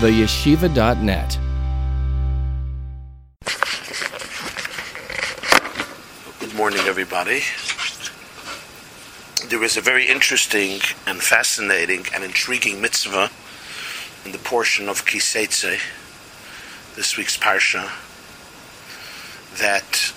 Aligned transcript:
theyeshiva.net. 0.00 1.38
Good 6.38 6.54
morning, 6.54 6.80
everybody. 6.80 7.40
There 9.48 9.64
is 9.64 9.78
a 9.78 9.80
very 9.80 10.06
interesting 10.06 10.80
and 11.06 11.22
fascinating 11.22 12.04
and 12.14 12.22
intriguing 12.24 12.82
mitzvah 12.82 13.30
in 14.26 14.32
the 14.32 14.38
portion 14.38 14.90
of 14.90 15.06
Kiseitze, 15.06 15.80
this 16.94 17.16
week's 17.16 17.38
parsha, 17.38 17.88
that 19.58 20.12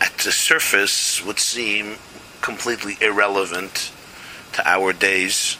at 0.00 0.16
the 0.18 0.32
surface 0.32 1.22
would 1.22 1.38
seem 1.38 1.96
completely 2.40 2.96
irrelevant 3.02 3.92
to 4.52 4.66
our 4.66 4.94
days, 4.94 5.58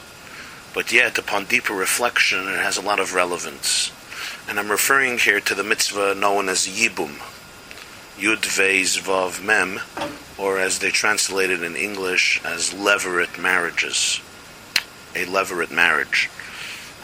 but 0.75 0.91
yet 0.91 1.17
upon 1.17 1.45
deeper 1.45 1.73
reflection 1.73 2.49
it 2.49 2.59
has 2.59 2.77
a 2.77 2.81
lot 2.81 2.99
of 2.99 3.15
relevance. 3.15 3.91
And 4.47 4.59
I'm 4.59 4.69
referring 4.69 5.17
here 5.17 5.39
to 5.39 5.55
the 5.55 5.63
mitzvah 5.63 6.13
known 6.13 6.49
as 6.49 6.67
Yibum, 6.67 7.17
Yud 8.19 8.43
Beis 8.43 8.99
Vav 8.99 9.41
Mem, 9.41 9.79
or 10.37 10.59
as 10.59 10.79
they 10.79 10.91
translate 10.91 11.49
it 11.49 11.63
in 11.63 11.77
English 11.77 12.41
as 12.43 12.71
levirate 12.71 13.41
marriages. 13.41 14.19
A 15.15 15.25
levirate 15.25 15.71
marriage. 15.71 16.29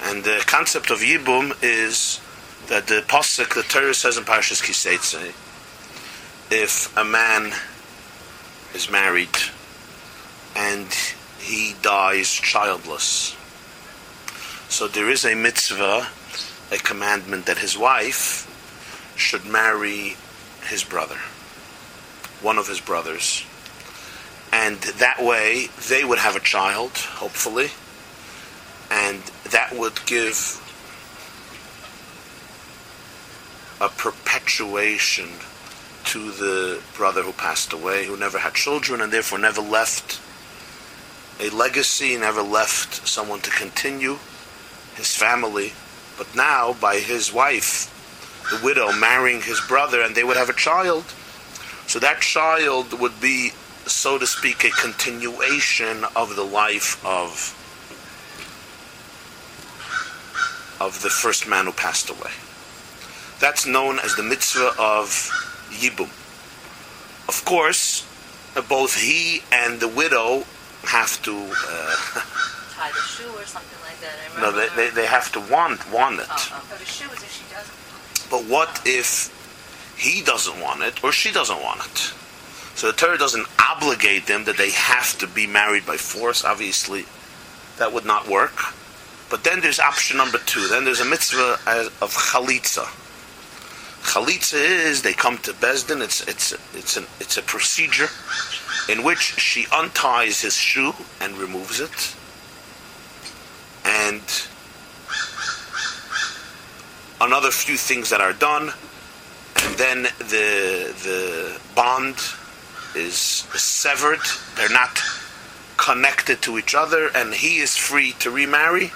And 0.04 0.26
the 0.26 0.44
concept 0.46 0.92
of 0.92 1.00
Yibum 1.00 1.58
is 1.64 2.20
that 2.68 2.88
the 2.88 3.04
Pasuk, 3.08 3.56
the 3.56 3.64
Torah 3.64 3.94
says 3.94 4.18
in 4.18 4.26
Parshas 4.26 4.62
Kiseitze, 4.62 5.34
if 6.52 6.96
a 6.98 7.06
man 7.06 7.54
is 8.76 8.92
married 8.92 9.30
and 10.58 10.88
he 11.40 11.76
dies 11.82 12.34
childless. 12.34 13.38
So 14.72 14.88
there 14.88 15.10
is 15.10 15.26
a 15.26 15.36
mitzvah, 15.36 16.08
a 16.72 16.78
commandment 16.78 17.46
that 17.48 17.58
his 17.58 17.78
wife 17.78 18.48
should 19.18 19.44
marry 19.44 20.16
his 20.64 20.86
brother, 20.86 21.18
one 22.42 22.58
of 22.58 22.70
his 22.70 22.80
brothers. 22.80 23.46
And 24.54 24.78
that 24.78 25.22
way 25.22 25.68
they 25.90 26.06
would 26.06 26.20
have 26.20 26.38
a 26.38 26.40
child, 26.40 26.92
hopefully, 26.92 27.72
and 28.90 29.22
that 29.52 29.74
would 29.74 30.00
give 30.06 30.58
a 33.82 33.90
perpetuation 33.90 35.28
to 36.06 36.32
the 36.32 36.82
brother 36.96 37.24
who 37.24 37.34
passed 37.34 37.74
away, 37.74 38.06
who 38.06 38.16
never 38.16 38.38
had 38.38 38.54
children 38.54 39.02
and 39.02 39.12
therefore 39.12 39.38
never 39.38 39.62
left 39.62 40.22
a 41.42 41.50
legacy, 41.50 42.16
never 42.16 42.42
left 42.42 43.06
someone 43.06 43.42
to 43.42 43.50
continue 43.52 44.18
his 45.02 45.16
family. 45.16 45.74
But 46.18 46.36
now, 46.36 46.74
by 46.74 46.98
his 46.98 47.34
wife, 47.34 47.90
the 48.52 48.64
widow, 48.64 48.92
marrying 48.92 49.42
his 49.42 49.60
brother, 49.62 50.02
and 50.02 50.14
they 50.16 50.24
would 50.24 50.38
have 50.38 50.50
a 50.50 50.54
child, 50.54 51.04
so 51.88 51.98
that 52.00 52.22
child 52.22 53.00
would 53.00 53.20
be, 53.20 53.52
so 53.88 54.20
to 54.20 54.28
speak, 54.28 54.64
a 54.64 54.70
continuation 54.70 56.06
of 56.16 56.36
the 56.36 56.44
life 56.46 57.04
of 57.06 57.58
of 60.80 61.02
the 61.04 61.10
first 61.10 61.48
man 61.48 61.66
who 61.66 61.72
passed 61.72 62.10
away. 62.10 62.32
That's 63.40 63.66
known 63.66 64.00
as 64.00 64.16
the 64.16 64.24
mitzvah 64.24 64.74
of 64.80 65.08
Yibum. 65.70 66.10
Of 67.28 67.46
course, 67.46 68.06
both 68.68 68.96
he 68.96 69.44
and 69.52 69.80
the 69.80 69.88
widow 69.88 70.44
have 70.84 71.22
to. 71.24 71.36
Uh, 71.68 72.22
tie 72.82 72.92
the 72.92 73.06
shoe 73.06 73.30
or 73.38 73.46
something 73.46 73.80
like 73.86 74.00
that. 74.02 74.14
I 74.18 74.42
no, 74.42 74.52
they, 74.52 74.68
they, 74.76 74.90
they 74.90 75.06
have 75.06 75.32
to 75.34 75.40
want 75.54 75.80
want 75.92 76.20
it. 76.20 76.28
Oh, 76.30 76.50
oh, 76.54 76.66
but 76.70 76.80
shoe 76.88 77.10
is 77.14 77.22
if 77.22 77.32
she 77.32 77.46
doesn't. 77.54 78.32
But 78.34 78.46
what 78.50 78.82
if 78.86 79.30
he 79.98 80.24
doesn't 80.24 80.60
want 80.60 80.82
it 80.82 81.04
or 81.04 81.12
she 81.12 81.32
doesn't 81.32 81.62
want 81.62 81.82
it? 81.86 82.14
So 82.74 82.88
the 82.88 82.98
Torah 82.98 83.18
doesn't 83.18 83.48
obligate 83.60 84.26
them 84.26 84.46
that 84.46 84.58
they 84.58 84.72
have 84.72 85.18
to 85.20 85.28
be 85.28 85.46
married 85.46 85.86
by 85.86 85.98
force. 85.98 86.44
Obviously, 86.44 87.06
that 87.78 87.94
would 87.94 88.06
not 88.06 88.28
work. 88.28 88.58
But 89.30 89.44
then 89.44 89.62
there's 89.62 89.80
option 89.80 90.18
number 90.18 90.40
two. 90.40 90.68
Then 90.68 90.84
there's 90.86 91.02
a 91.02 91.06
mitzvah 91.06 91.60
of 92.02 92.12
chalitza. 92.32 92.86
Chalitza 94.02 94.56
is 94.56 95.04
they 95.04 95.14
come 95.14 95.38
to 95.40 95.54
Besdin. 95.54 96.02
It's 96.02 96.28
it's 96.28 96.54
it's 96.74 96.98
an 96.98 97.06
it's 97.20 97.38
a 97.38 97.44
procedure 97.44 98.10
in 98.90 99.04
which 99.04 99.40
she 99.40 99.68
unties 99.68 100.42
his 100.42 100.56
shoe 100.56 100.94
and 101.20 101.38
removes 101.38 101.80
it, 101.80 102.16
and 103.86 104.22
another 107.20 107.52
few 107.52 107.78
things 107.78 108.10
that 108.10 108.22
are 108.22 108.34
done, 108.34 108.72
and 109.64 109.78
then 109.78 110.04
the 110.20 110.94
the 111.04 111.60
bond 111.76 112.16
is 112.96 113.16
severed. 113.16 114.20
They're 114.56 114.70
not 114.70 115.00
connected 115.78 116.42
to 116.44 116.58
each 116.58 116.76
other, 116.76 117.10
and 117.16 117.34
he 117.34 117.58
is 117.60 117.76
free 117.76 118.14
to 118.20 118.30
remarry. 118.30 118.92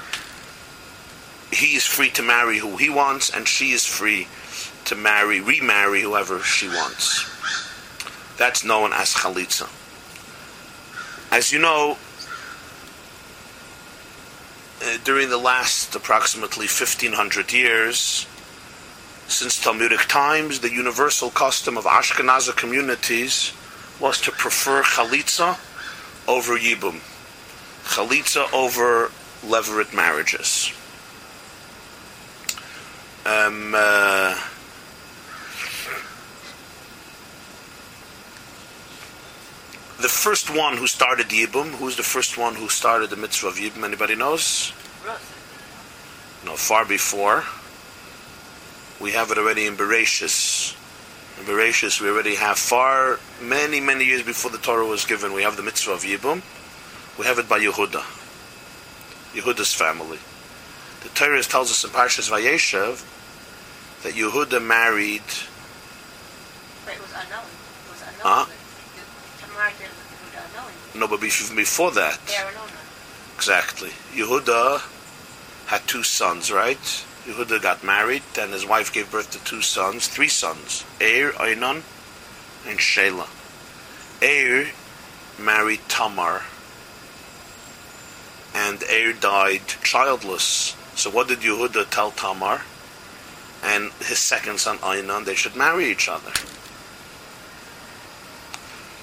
He 1.52 1.76
is 1.76 1.86
free 1.86 2.10
to 2.12 2.22
marry 2.22 2.60
who 2.60 2.78
he 2.78 2.90
wants, 2.90 3.30
and 3.30 3.48
she 3.48 3.72
is 3.72 3.86
free 3.86 4.28
to 4.86 4.96
marry, 4.96 5.40
remarry 5.40 6.02
whoever 6.02 6.40
she 6.42 6.68
wants. 6.68 7.26
That's 8.38 8.64
known 8.64 8.94
as 8.94 9.14
chalitza. 9.14 9.70
As 11.32 11.52
you 11.52 11.60
know, 11.60 11.98
uh, 14.86 14.98
during 15.04 15.30
the 15.30 15.38
last 15.38 15.96
approximately 15.96 16.68
1500 16.68 17.52
years, 17.52 18.28
since 19.28 19.60
Talmudic 19.60 20.02
times, 20.08 20.60
the 20.60 20.72
universal 20.72 21.32
custom 21.32 21.78
of 21.78 21.86
Ashkenazi 21.86 22.56
communities 22.56 23.52
was 24.00 24.22
to 24.22 24.32
prefer 24.32 24.84
chalitza 24.84 25.58
over 26.28 26.58
yibum, 26.58 27.00
chalitza 27.86 28.52
over 28.54 29.12
levirate 29.42 29.94
marriages. 29.96 30.72
Um, 33.26 33.74
uh, 33.76 34.40
the 40.02 40.10
first 40.10 40.50
one 40.56 40.78
who 40.78 40.88
started 40.88 41.30
the 41.30 41.46
Yibum, 41.46 41.70
who's 41.76 41.96
the 41.96 42.04
first 42.04 42.38
one 42.38 42.56
who 42.56 42.68
started 42.68 43.10
the 43.10 43.16
mitzvah 43.16 43.48
of 43.48 43.56
Yibum? 43.56 43.84
Anybody 43.84 44.16
knows? 44.16 44.74
No, 46.46 46.56
far 46.56 46.86
before. 46.86 47.44
We 49.02 49.12
have 49.12 49.32
it 49.32 49.38
already 49.38 49.66
in 49.66 49.76
Bereshis. 49.76 50.76
In 51.40 51.46
Bereshis, 51.46 52.00
we 52.02 52.10
already 52.10 52.36
have 52.36 52.58
far, 52.58 53.20
many, 53.42 53.80
many 53.80 54.06
years 54.06 54.24
before 54.24 54.52
the 54.52 54.58
Torah 54.58 54.86
was 54.86 55.06
given, 55.06 55.34
we 55.34 55.44
have 55.44 55.58
the 55.58 55.64
mitzvah 55.64 55.92
of 55.92 56.04
Yibum. 56.04 56.42
We 57.18 57.26
have 57.26 57.40
it 57.40 57.48
by 57.48 57.60
Yehuda, 57.60 58.04
Yehuda's 59.34 59.74
family. 59.74 60.20
The 61.04 61.10
Torah 61.10 61.42
tells 61.44 61.72
us 61.72 61.84
in 61.84 61.90
Parshas 61.92 62.30
Vayeshev 62.30 63.04
that 64.04 64.14
Yehuda 64.14 64.62
married. 64.64 65.24
But 66.84 66.96
it 66.96 67.02
was 67.02 67.14
unknown. 67.14 67.46
It 67.46 67.92
was 67.92 68.04
unknown. 68.22 68.48
No, 70.96 71.08
but 71.08 71.20
bef- 71.20 71.56
before 71.56 71.92
that, 71.92 72.20
exactly. 73.36 73.90
Yehuda 74.14 74.82
had 75.68 75.88
two 75.88 76.04
sons, 76.04 76.52
right? 76.52 76.80
Yehuda 77.26 77.62
got 77.62 77.84
married, 77.84 78.24
and 78.40 78.54
his 78.54 78.66
wife 78.66 78.94
gave 78.94 79.12
birth 79.12 79.32
to 79.32 79.44
two 79.44 79.62
sons, 79.62 80.08
three 80.08 80.28
sons: 80.28 80.86
Er, 81.02 81.32
Einon, 81.38 81.84
and 82.68 82.80
Shelah. 82.80 83.28
Er 84.24 84.68
married 85.40 85.82
Tamar, 85.90 86.44
and 88.54 88.84
Er 88.84 89.14
died 89.14 89.68
childless. 89.84 90.76
So 90.96 91.10
what 91.10 91.28
did 91.28 91.40
Yehuda 91.40 91.90
tell 91.90 92.12
Tamar 92.12 92.62
and 93.64 93.92
his 94.00 94.20
second 94.20 94.60
son 94.60 94.78
Einon? 94.78 95.26
They 95.26 95.36
should 95.36 95.56
marry 95.56 95.92
each 95.92 96.08
other. 96.08 96.32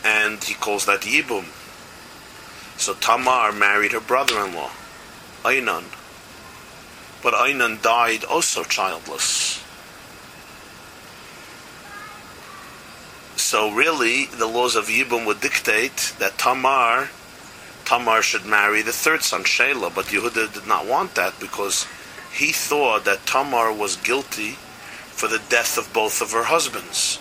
And 0.05 0.43
he 0.43 0.55
calls 0.55 0.87
that 0.87 1.03
Yibum. 1.03 1.45
So 2.79 2.95
Tamar 2.95 3.53
married 3.53 3.93
her 3.93 4.01
brother-in-law, 4.01 4.71
Einon. 5.45 5.85
But 7.23 7.35
Einon 7.35 7.81
died 7.81 8.25
also 8.25 8.65
childless. 8.65 9.63
So 13.37 13.71
really, 13.71 14.27
the 14.27 14.47
laws 14.47 14.75
of 14.77 14.87
Yibum 14.87 15.27
would 15.27 15.41
dictate 15.41 16.15
that 16.19 16.39
Tamar, 16.39 17.11
Tamar 17.85 18.23
should 18.23 18.47
marry 18.47 18.83
the 18.83 18.93
third 18.93 19.23
son, 19.23 19.45
Shelah. 19.45 19.95
But 19.95 20.07
Yehuda 20.07 20.55
did 20.55 20.67
not 20.67 20.87
want 20.87 21.15
that 21.17 21.39
because 21.39 21.87
he 22.33 22.51
thought 22.51 23.05
that 23.05 23.27
Tamar 23.27 23.73
was 23.73 23.97
guilty 23.97 24.53
for 25.13 25.29
the 25.29 25.43
death 25.51 25.77
of 25.77 25.93
both 25.93 26.23
of 26.23 26.33
her 26.33 26.45
husbands. 26.45 27.21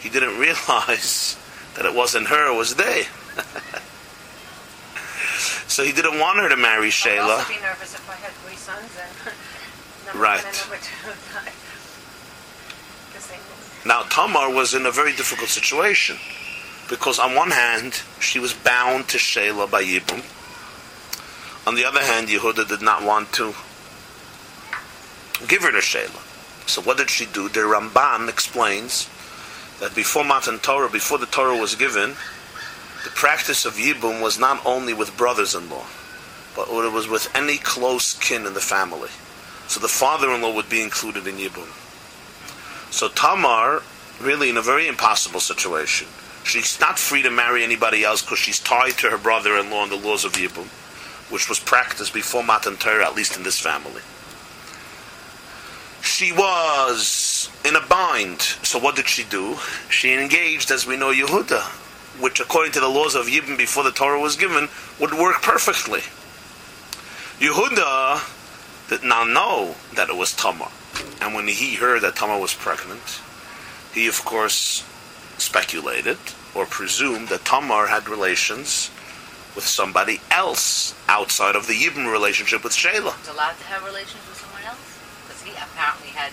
He 0.00 0.10
didn't 0.10 0.38
realize 0.46 1.36
that 1.74 1.86
it 1.86 1.94
wasn't 1.94 2.26
her, 2.28 2.52
it 2.52 2.56
was 2.56 2.74
they. 2.74 3.06
so 5.68 5.84
he 5.84 5.92
didn't 5.92 6.18
want 6.18 6.38
her 6.38 6.48
to 6.48 6.56
marry 6.56 6.90
I'd 6.90 7.18
also 7.38 7.52
be 7.52 7.60
nervous 7.60 7.94
if 7.94 8.10
I 8.10 8.14
had 8.16 8.32
three 8.32 8.56
sons 8.56 8.90
and 9.00 9.34
Right. 10.20 10.38
one 10.42 10.46
and 10.46 10.58
number 10.58 10.76
two. 10.76 11.10
The 13.14 13.20
same. 13.20 13.40
Now, 13.86 14.02
Tamar 14.02 14.50
was 14.54 14.74
in 14.74 14.86
a 14.86 14.90
very 14.90 15.12
difficult 15.12 15.48
situation 15.48 16.16
because, 16.88 17.18
on 17.18 17.34
one 17.34 17.50
hand, 17.50 18.02
she 18.20 18.38
was 18.38 18.52
bound 18.54 19.08
to 19.08 19.18
Shelah 19.18 19.70
by 19.70 19.82
Yibum. 19.82 20.22
On 21.66 21.74
the 21.74 21.84
other 21.84 22.00
hand, 22.00 22.28
Yehuda 22.28 22.68
did 22.68 22.82
not 22.82 23.02
want 23.02 23.32
to 23.34 23.54
give 25.46 25.62
her 25.62 25.70
to 25.70 25.78
Shelah. 25.78 26.68
So, 26.68 26.82
what 26.82 26.96
did 26.98 27.10
she 27.10 27.26
do? 27.26 27.48
The 27.48 27.60
Ramban 27.60 28.28
explains 28.28 29.08
that 29.80 29.94
before 29.94 30.24
Matan 30.24 30.58
Torah, 30.58 30.88
before 30.88 31.18
the 31.18 31.26
Torah 31.26 31.56
was 31.56 31.74
given, 31.74 32.10
the 33.04 33.10
practice 33.10 33.64
of 33.64 33.74
Yibum 33.74 34.22
was 34.22 34.38
not 34.38 34.64
only 34.64 34.94
with 34.94 35.16
brothers 35.16 35.54
in 35.54 35.68
law, 35.68 35.86
but 36.54 36.68
it 36.68 36.92
was 36.92 37.08
with 37.08 37.30
any 37.34 37.56
close 37.58 38.18
kin 38.18 38.46
in 38.46 38.54
the 38.54 38.60
family. 38.60 39.08
So, 39.68 39.80
the 39.80 39.88
father 39.88 40.30
in 40.34 40.42
law 40.42 40.54
would 40.54 40.68
be 40.68 40.82
included 40.82 41.26
in 41.26 41.36
Yibum. 41.36 41.68
So 42.90 43.08
Tamar, 43.08 43.82
really 44.20 44.50
in 44.50 44.56
a 44.56 44.62
very 44.62 44.88
impossible 44.88 45.40
situation. 45.40 46.08
She's 46.42 46.80
not 46.80 46.98
free 46.98 47.22
to 47.22 47.30
marry 47.30 47.62
anybody 47.62 48.02
else 48.02 48.20
because 48.20 48.38
she's 48.38 48.58
tied 48.58 48.98
to 48.98 49.10
her 49.10 49.18
brother-in-law 49.18 49.84
in 49.84 49.90
the 49.90 49.96
laws 49.96 50.24
of 50.24 50.32
Yibum, 50.32 50.66
which 51.30 51.48
was 51.48 51.60
practiced 51.60 52.12
before 52.12 52.42
Matan 52.42 52.76
Torah, 52.76 53.06
at 53.06 53.14
least 53.14 53.36
in 53.36 53.44
this 53.44 53.58
family. 53.60 54.02
She 56.02 56.32
was 56.32 57.06
in 57.64 57.76
a 57.76 57.86
bind. 57.86 58.40
So 58.40 58.78
what 58.78 58.96
did 58.96 59.08
she 59.08 59.24
do? 59.24 59.56
She 59.88 60.12
engaged, 60.12 60.70
as 60.70 60.86
we 60.86 60.96
know, 60.96 61.12
Yehuda, 61.12 61.62
which 62.20 62.40
according 62.40 62.72
to 62.72 62.80
the 62.80 62.88
laws 62.88 63.14
of 63.14 63.26
Yibum 63.26 63.56
before 63.56 63.84
the 63.84 63.92
Torah 63.92 64.20
was 64.20 64.36
given, 64.36 64.68
would 64.98 65.14
work 65.14 65.40
perfectly. 65.42 66.00
Yehuda 67.38 68.20
did 68.88 69.04
not 69.04 69.28
know 69.28 69.76
that 69.94 70.10
it 70.10 70.16
was 70.16 70.34
Tamar. 70.34 70.68
And 71.20 71.34
when 71.34 71.46
he 71.46 71.76
heard 71.76 72.02
that 72.02 72.16
Tamar 72.16 72.40
was 72.40 72.54
pregnant, 72.54 73.20
he 73.94 74.06
of 74.08 74.24
course 74.24 74.84
speculated 75.38 76.18
or 76.54 76.66
presumed 76.66 77.28
that 77.28 77.44
Tamar 77.44 77.86
had 77.86 78.08
relations 78.08 78.90
with 79.54 79.64
somebody 79.66 80.20
else 80.30 80.94
outside 81.08 81.56
of 81.56 81.66
the 81.66 81.74
Yibum 81.74 82.10
relationship 82.10 82.62
with 82.62 82.72
Shelah. 82.72 83.18
was 83.18 83.28
allowed 83.28 83.58
to 83.58 83.64
have 83.64 83.84
relations 83.84 84.22
with 84.28 84.38
someone 84.38 84.62
else? 84.62 84.98
Because 85.26 85.42
he 85.42 85.50
apparently 85.52 86.08
had 86.08 86.32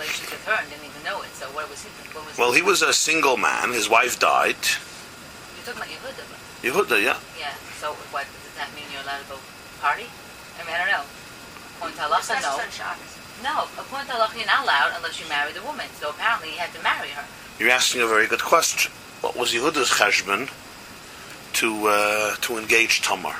relations 0.00 0.32
with 0.32 0.44
her 0.48 0.56
and 0.56 0.64
didn't 0.72 0.88
even 0.88 1.04
know 1.04 1.20
it. 1.20 1.28
So 1.36 1.44
what 1.52 1.68
was 1.68 1.84
he? 1.84 1.92
What 2.16 2.24
was 2.24 2.38
Well, 2.40 2.52
he 2.52 2.62
was 2.62 2.80
a 2.80 2.92
single 2.92 3.36
man. 3.36 3.72
His 3.72 3.88
wife 3.88 4.18
died. 4.18 4.56
You're 4.56 5.68
talking 5.68 5.84
about 5.84 5.92
Yehuda, 5.92 6.24
but 6.24 6.40
Yehuda, 6.64 6.96
yeah. 7.04 7.20
yeah. 7.36 7.52
So 7.76 7.92
what 8.08 8.24
does 8.24 8.56
that 8.56 8.72
mean? 8.72 8.88
You're 8.88 9.04
allowed 9.04 9.20
to 9.20 9.36
go 9.36 9.38
party? 9.84 10.08
I 10.56 10.64
mean, 10.64 10.72
I 10.72 10.88
don't 10.88 10.92
know. 10.96 11.06
According 11.76 11.96
to 12.00 12.04
halacha, 12.08 12.40
no. 12.40 12.64
on 12.64 12.72
Shabbos. 12.72 13.12
No, 13.44 13.68
according 13.76 14.08
to 14.08 14.16
halacha, 14.16 14.36
you're 14.40 14.48
not 14.48 14.64
allowed 14.64 14.96
unless 14.96 15.20
you 15.20 15.28
marry 15.28 15.52
the 15.52 15.62
woman. 15.62 15.86
So 16.00 16.10
apparently, 16.10 16.56
he 16.56 16.56
had 16.56 16.72
to 16.72 16.82
marry 16.82 17.12
her. 17.12 17.24
You're 17.58 17.70
asking 17.70 18.00
a 18.00 18.06
very 18.08 18.26
good 18.26 18.42
question. 18.42 18.90
What 19.20 19.36
was 19.36 19.52
Yehuda's 19.52 19.92
cheshbon 20.00 20.48
to 21.60 21.68
uh, 21.88 22.36
to 22.40 22.56
engage 22.56 23.02
Tamar? 23.02 23.36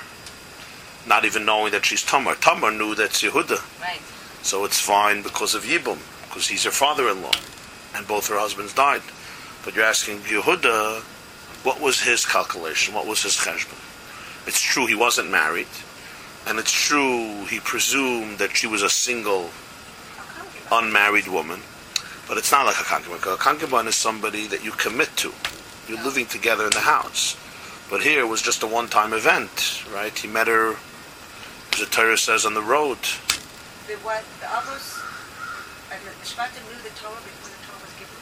Not 1.08 1.24
even 1.24 1.46
knowing 1.46 1.72
that 1.72 1.86
she's 1.86 2.04
Tamar. 2.04 2.34
Tamar 2.36 2.70
knew 2.70 2.94
that's 2.94 3.22
Yehuda. 3.22 3.60
Right. 3.80 4.00
So 4.42 4.64
it's 4.64 4.80
fine 4.80 5.22
because 5.22 5.54
of 5.54 5.64
Yibum, 5.64 5.98
because 6.30 6.46
he's 6.46 6.62
her 6.62 6.70
father-in-law, 6.70 7.34
and 7.96 8.06
both 8.06 8.28
her 8.28 8.38
husbands 8.38 8.72
died. 8.72 9.02
But 9.64 9.74
you're 9.74 9.84
asking 9.84 10.20
Yehuda, 10.20 11.02
what 11.64 11.80
was 11.80 12.00
his 12.00 12.24
calculation? 12.24 12.94
What 12.94 13.08
was 13.08 13.20
his 13.24 13.36
cheshbon? 13.36 13.76
It's 14.46 14.60
true 14.60 14.86
he 14.86 14.94
wasn't 14.94 15.30
married, 15.30 15.66
and 16.46 16.60
it's 16.60 16.70
true 16.70 17.44
he 17.46 17.58
presumed 17.58 18.38
that 18.38 18.56
she 18.56 18.68
was 18.68 18.82
a 18.82 18.88
single, 18.88 19.50
unmarried 20.70 21.26
woman. 21.26 21.60
But 22.28 22.38
it's 22.38 22.52
not 22.52 22.64
like 22.64 22.78
a 22.78 22.84
concubine. 22.84 23.18
A 23.26 23.36
concubine 23.36 23.88
is 23.88 23.96
somebody 23.96 24.46
that 24.46 24.64
you 24.64 24.70
commit 24.70 25.14
to. 25.16 25.32
You're 25.88 26.02
living 26.04 26.26
together 26.26 26.62
in 26.64 26.70
the 26.70 26.78
house. 26.78 27.36
But 27.90 28.02
here 28.02 28.20
it 28.20 28.28
was 28.28 28.40
just 28.40 28.62
a 28.62 28.68
one-time 28.68 29.12
event, 29.12 29.82
right? 29.92 30.16
He 30.16 30.28
met 30.28 30.46
her, 30.46 30.76
as 31.72 31.80
the 31.80 31.86
Torah 31.86 32.16
says, 32.16 32.46
on 32.46 32.54
the 32.54 32.62
road. 32.62 32.98
The 33.88 33.96
what, 34.06 34.22
the 34.38 34.46
the 34.46 34.99
Shvatim 36.24 36.62
knew 36.68 36.80
the 36.82 36.94
Torah 37.00 37.16
before 37.24 37.50
the 37.50 37.60
Torah 37.66 37.80
was 37.82 37.94
given. 37.98 38.16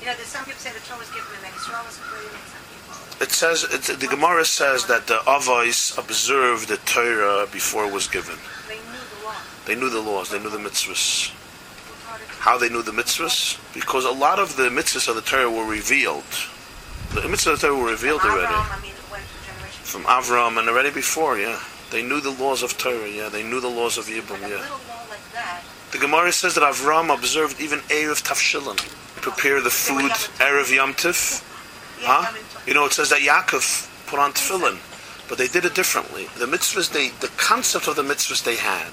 You 0.00 0.06
know, 0.06 0.14
there's 0.16 0.28
some 0.28 0.44
people 0.44 0.60
say 0.60 0.72
the 0.72 0.80
Torah 0.86 0.98
was 1.00 1.10
given 1.10 1.28
and 1.36 1.44
then 1.44 1.52
Israel 1.56 1.82
was 1.84 1.98
included, 1.98 2.30
and 2.32 2.48
some 2.48 2.64
people. 2.70 3.24
It 3.24 3.30
says 3.32 3.64
it's, 3.70 3.88
the 3.88 4.06
Gemara 4.06 4.44
says 4.44 4.86
that 4.86 5.06
the 5.06 5.18
Avos 5.26 5.96
observed 5.98 6.68
the 6.68 6.78
Torah 6.88 7.46
before 7.52 7.84
it 7.86 7.92
was 7.92 8.06
given. 8.08 8.36
They 8.68 8.76
knew 8.76 9.02
the 9.18 9.24
law. 9.26 9.34
They 9.66 9.74
knew 9.76 9.90
the 9.90 10.00
laws. 10.00 10.30
They 10.30 10.38
knew 10.38 10.48
the 10.50 10.58
mitzvahs. 10.58 11.28
It 11.28 11.34
was 11.90 12.02
harder 12.06 12.24
to- 12.24 12.30
How 12.40 12.56
they 12.58 12.68
knew 12.70 12.82
the 12.82 12.92
mitzvahs? 12.92 13.58
Because 13.74 14.04
a 14.04 14.10
lot 14.12 14.38
of 14.38 14.56
the 14.56 14.68
mitzvahs 14.70 15.08
of 15.08 15.16
the 15.16 15.22
Torah 15.22 15.50
were 15.50 15.66
revealed. 15.66 16.24
The 17.12 17.20
mitzvahs 17.22 17.52
of 17.54 17.60
the 17.60 17.66
Torah 17.68 17.76
were 17.78 17.90
revealed 17.90 18.20
From 18.22 18.30
already 18.30 18.46
Abraham, 18.46 18.78
I 18.78 18.82
mean, 18.82 18.92
it 18.92 19.10
went 19.10 19.24
through 19.24 19.52
generations. 19.52 19.90
from 19.90 20.04
Avram 20.04 20.58
and 20.58 20.68
already 20.68 20.90
before. 20.90 21.38
Yeah, 21.38 21.60
they 21.90 22.02
knew 22.02 22.20
the 22.20 22.30
laws 22.30 22.62
of 22.62 22.78
Torah. 22.78 23.08
Yeah, 23.08 23.28
they 23.28 23.42
knew 23.42 23.60
the 23.60 23.68
laws 23.68 23.98
of 23.98 24.06
Yibum. 24.06 24.40
Yeah. 24.48 24.64
like 25.10 25.20
that, 25.34 25.60
The 25.92 25.98
Gemara 25.98 26.32
says 26.32 26.54
that 26.54 26.62
Avram 26.62 27.12
observed 27.12 27.60
even 27.60 27.80
eruv 27.80 28.22
tavshilin, 28.22 28.78
prepare 29.20 29.60
the 29.60 29.70
food 29.70 30.12
erev 30.38 30.74
yom 30.74 30.94
tif. 30.94 31.44
Huh? 32.00 32.32
You 32.66 32.74
know, 32.74 32.86
it 32.86 32.92
says 32.92 33.10
that 33.10 33.20
Yaakov 33.20 34.06
put 34.06 34.18
on 34.18 34.32
tefillin, 34.32 34.78
but 35.28 35.36
they 35.36 35.48
did 35.48 35.64
it 35.64 35.74
differently. 35.74 36.26
The 36.38 36.46
mitzvahs, 36.46 36.92
they, 36.92 37.08
the 37.20 37.32
concept 37.36 37.88
of 37.88 37.96
the 37.96 38.02
mitzvahs 38.02 38.44
they 38.44 38.56
had, 38.56 38.92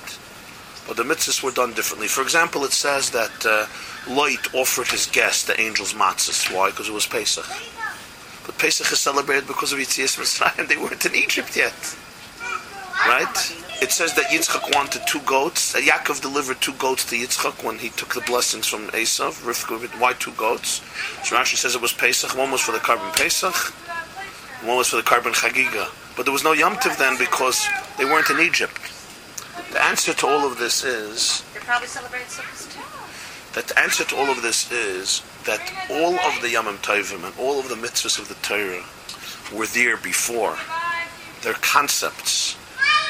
but 0.88 0.98
the 0.98 1.04
mitzvahs 1.04 1.44
were 1.44 1.52
done 1.52 1.74
differently. 1.74 2.08
For 2.08 2.22
example, 2.22 2.64
it 2.64 2.72
says 2.72 3.12
that 3.12 3.46
uh, 3.46 3.68
Lot 4.12 4.54
offered 4.56 4.88
his 4.88 5.06
guest 5.06 5.48
the 5.48 5.60
angel's 5.60 5.94
matzahs. 5.94 6.54
Why? 6.54 6.72
Because 6.72 6.90
it 6.90 6.94
was 6.94 7.06
Pesach. 7.06 7.46
But 8.46 8.58
Pesach 8.58 8.92
is 8.92 9.00
celebrated 9.00 9.46
because 9.46 9.72
of 9.74 9.80
Yitzias 9.80 10.18
Mitzrayim. 10.18 10.68
They 10.68 10.78
weren't 10.78 11.06
in 11.06 11.14
Egypt 11.14 11.56
yet, 11.56 11.96
right? 13.06 13.67
It 13.80 13.92
says 13.92 14.16
that 14.16 14.26
Yitzchak 14.26 14.74
wanted 14.74 15.06
two 15.06 15.20
goats. 15.20 15.76
Yaakov 15.76 16.20
delivered 16.22 16.60
two 16.62 16.74
goats 16.74 17.06
to 17.12 17.16
Yitzchak 17.16 17.64
when 17.64 17.78
he 17.78 17.90
took 17.90 18.16
the 18.16 18.22
blessings 18.22 18.66
from 18.66 18.88
Esav. 18.88 19.44
Rivka, 19.44 19.78
why 20.00 20.14
two 20.14 20.32
goats? 20.32 20.82
So 21.24 21.36
Rashi 21.36 21.56
says 21.56 21.76
it 21.76 21.82
was 21.82 21.94
Pesach. 21.94 22.36
One 22.36 22.50
was 22.50 22.60
for 22.60 22.72
the 22.72 22.80
korban 22.80 23.16
Pesach. 23.16 23.54
One 24.66 24.78
was 24.78 24.88
for 24.88 24.96
the 24.96 25.04
korban 25.04 25.34
Chagiga. 25.34 25.90
But 26.16 26.24
there 26.24 26.34
was 26.34 26.44
no 26.44 26.54
Yom 26.54 26.78
Tov 26.78 26.98
then 26.98 27.20
because 27.20 27.68
they 28.00 28.06
weren't 28.06 28.32
in 28.32 28.40
Egypt. 28.40 28.82
The 29.72 29.84
answer 29.84 30.12
to 30.12 30.28
all 30.28 30.52
of 30.52 30.58
this 30.58 30.84
is 30.84 31.44
They 31.54 31.60
probably 31.60 31.88
celebrated 31.88 32.30
Sukkot 32.30 32.74
too. 32.74 33.54
that 33.54 33.68
the 33.68 33.80
answer 33.80 34.06
to 34.06 34.16
all 34.16 34.32
of 34.32 34.42
this 34.42 34.72
is 34.72 35.22
that 35.46 35.62
all 35.92 36.16
of 36.16 36.42
the 36.42 36.48
Yamim 36.48 36.78
Tovim 36.78 37.24
and 37.24 37.34
all 37.38 37.60
of 37.60 37.70
the 37.70 37.76
mitzvahs 37.76 38.18
of 38.18 38.28
the 38.28 38.36
Torah 38.42 38.84
were 39.56 39.68
there 39.68 39.98
before. 39.98 40.58
They're 41.44 41.54
concepts 41.54 42.58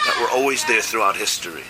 that 0.06 0.20
were 0.22 0.38
always 0.38 0.66
there 0.66 0.82
throughout 0.82 1.18
history. 1.18 1.63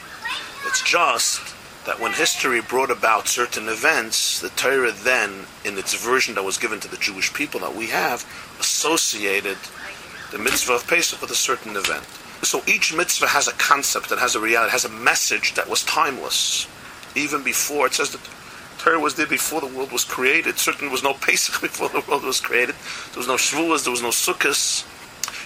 It's 0.66 0.82
just 0.82 1.56
that 1.86 2.00
when 2.00 2.12
history 2.12 2.62
brought 2.62 2.92
about 2.92 3.28
certain 3.28 3.70
events, 3.70 4.42
the 4.42 4.50
Torah 4.50 4.92
then, 4.92 5.46
in 5.64 5.78
its 5.78 5.94
version 5.94 6.36
that 6.36 6.44
was 6.44 6.58
given 6.58 6.80
to 6.82 6.88
the 6.88 6.98
Jewish 6.98 7.34
people 7.34 7.62
that 7.62 7.74
we 7.74 7.88
have, 7.88 8.26
associated 8.60 9.58
the 10.32 10.38
mitzvah 10.38 10.74
of 10.74 10.88
Pesach 10.88 11.22
with 11.22 11.32
a 11.32 11.36
certain 11.36 11.78
event. 11.78 12.04
So 12.44 12.62
each 12.68 12.94
mitzvah 12.94 13.28
has 13.28 13.48
a 13.48 13.54
concept 13.54 14.10
that 14.10 14.20
has 14.20 14.36
a 14.36 14.40
reality, 14.40 14.72
has 14.72 14.86
a 14.86 14.90
message 14.90 15.54
that 15.54 15.70
was 15.70 15.84
timeless. 15.84 16.68
Even 17.16 17.42
before, 17.42 17.88
it 17.88 17.94
says 17.94 18.12
that 18.12 18.22
Torah 18.78 19.00
was 19.00 19.16
there 19.16 19.26
before 19.26 19.62
the 19.62 19.68
world 19.68 19.92
was 19.92 20.04
created. 20.04 20.58
Certainly 20.60 20.88
there 20.88 20.92
was 20.92 21.04
no 21.04 21.14
Pesach 21.14 21.62
before 21.62 21.90
the 21.90 22.04
world 22.08 22.24
was 22.24 22.40
created. 22.40 22.76
There 23.14 23.20
was 23.20 23.28
no 23.28 23.36
Shavuos, 23.36 23.84
there 23.86 23.92
was 23.92 24.02
no 24.02 24.10
Sukkot. 24.10 24.86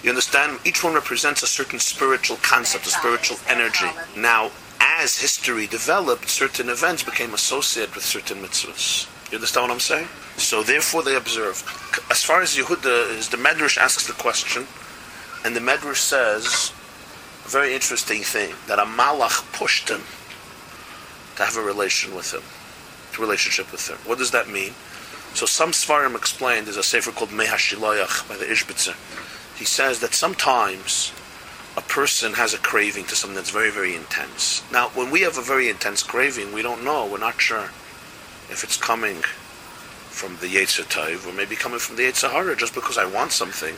You 0.03 0.09
understand? 0.09 0.59
Each 0.65 0.83
one 0.83 0.93
represents 0.93 1.43
a 1.43 1.47
certain 1.47 1.79
spiritual 1.79 2.37
concept, 2.37 2.87
a 2.87 2.89
spiritual 2.89 3.37
energy. 3.47 3.89
Now, 4.17 4.51
as 4.79 5.17
history 5.19 5.67
developed, 5.67 6.27
certain 6.29 6.69
events 6.69 7.03
became 7.03 7.33
associated 7.33 7.93
with 7.93 8.03
certain 8.03 8.39
mitzvahs. 8.41 9.07
You 9.31 9.37
understand 9.37 9.67
what 9.67 9.73
I'm 9.73 9.79
saying? 9.79 10.07
So 10.37 10.63
therefore 10.63 11.03
they 11.03 11.15
observed. 11.15 11.63
As 12.09 12.23
far 12.23 12.41
as 12.41 12.57
Yehuda 12.57 13.17
is, 13.17 13.29
the 13.29 13.37
Medrash 13.37 13.77
asks 13.77 14.07
the 14.07 14.13
question, 14.13 14.65
and 15.45 15.55
the 15.55 15.59
Medrash 15.59 15.97
says 15.97 16.73
a 17.45 17.49
very 17.49 17.73
interesting 17.73 18.21
thing, 18.21 18.53
that 18.67 18.79
a 18.79 18.83
malach 18.83 19.51
pushed 19.53 19.89
him 19.89 20.01
to 21.35 21.43
have 21.43 21.57
a 21.57 21.61
relation 21.61 22.15
with 22.15 22.33
him, 22.33 22.43
a 23.17 23.21
relationship 23.21 23.71
with 23.71 23.87
him. 23.87 23.97
What 24.05 24.17
does 24.17 24.31
that 24.31 24.49
mean? 24.49 24.73
So 25.33 25.45
some 25.45 25.71
Svarim 25.71 26.15
explained, 26.15 26.65
there's 26.67 26.77
a 26.77 26.83
sefer 26.83 27.11
called 27.11 27.31
Mei 27.31 27.45
HaShiloach 27.45 28.27
by 28.27 28.35
the 28.35 28.45
Ishbitzer. 28.45 28.95
He 29.61 29.65
says 29.65 29.99
that 29.99 30.15
sometimes 30.15 31.13
a 31.77 31.81
person 31.81 32.33
has 32.33 32.55
a 32.55 32.57
craving 32.57 33.05
to 33.05 33.15
something 33.15 33.35
that's 33.35 33.51
very, 33.51 33.69
very 33.69 33.95
intense. 33.95 34.63
Now, 34.71 34.87
when 34.95 35.11
we 35.11 35.21
have 35.21 35.37
a 35.37 35.43
very 35.43 35.69
intense 35.69 36.01
craving, 36.01 36.51
we 36.51 36.63
don't 36.63 36.83
know, 36.83 37.05
we're 37.05 37.19
not 37.19 37.39
sure 37.39 37.69
if 38.49 38.63
it's 38.63 38.75
coming 38.75 39.17
from 40.09 40.37
the 40.37 40.47
Yetzer 40.47 40.85
Tov 40.85 41.27
or 41.27 41.33
maybe 41.33 41.55
coming 41.55 41.77
from 41.77 41.95
the 41.95 42.01
Yetzer 42.01 42.31
Hara. 42.31 42.55
Just 42.55 42.73
because 42.73 42.97
I 42.97 43.05
want 43.05 43.33
something 43.33 43.75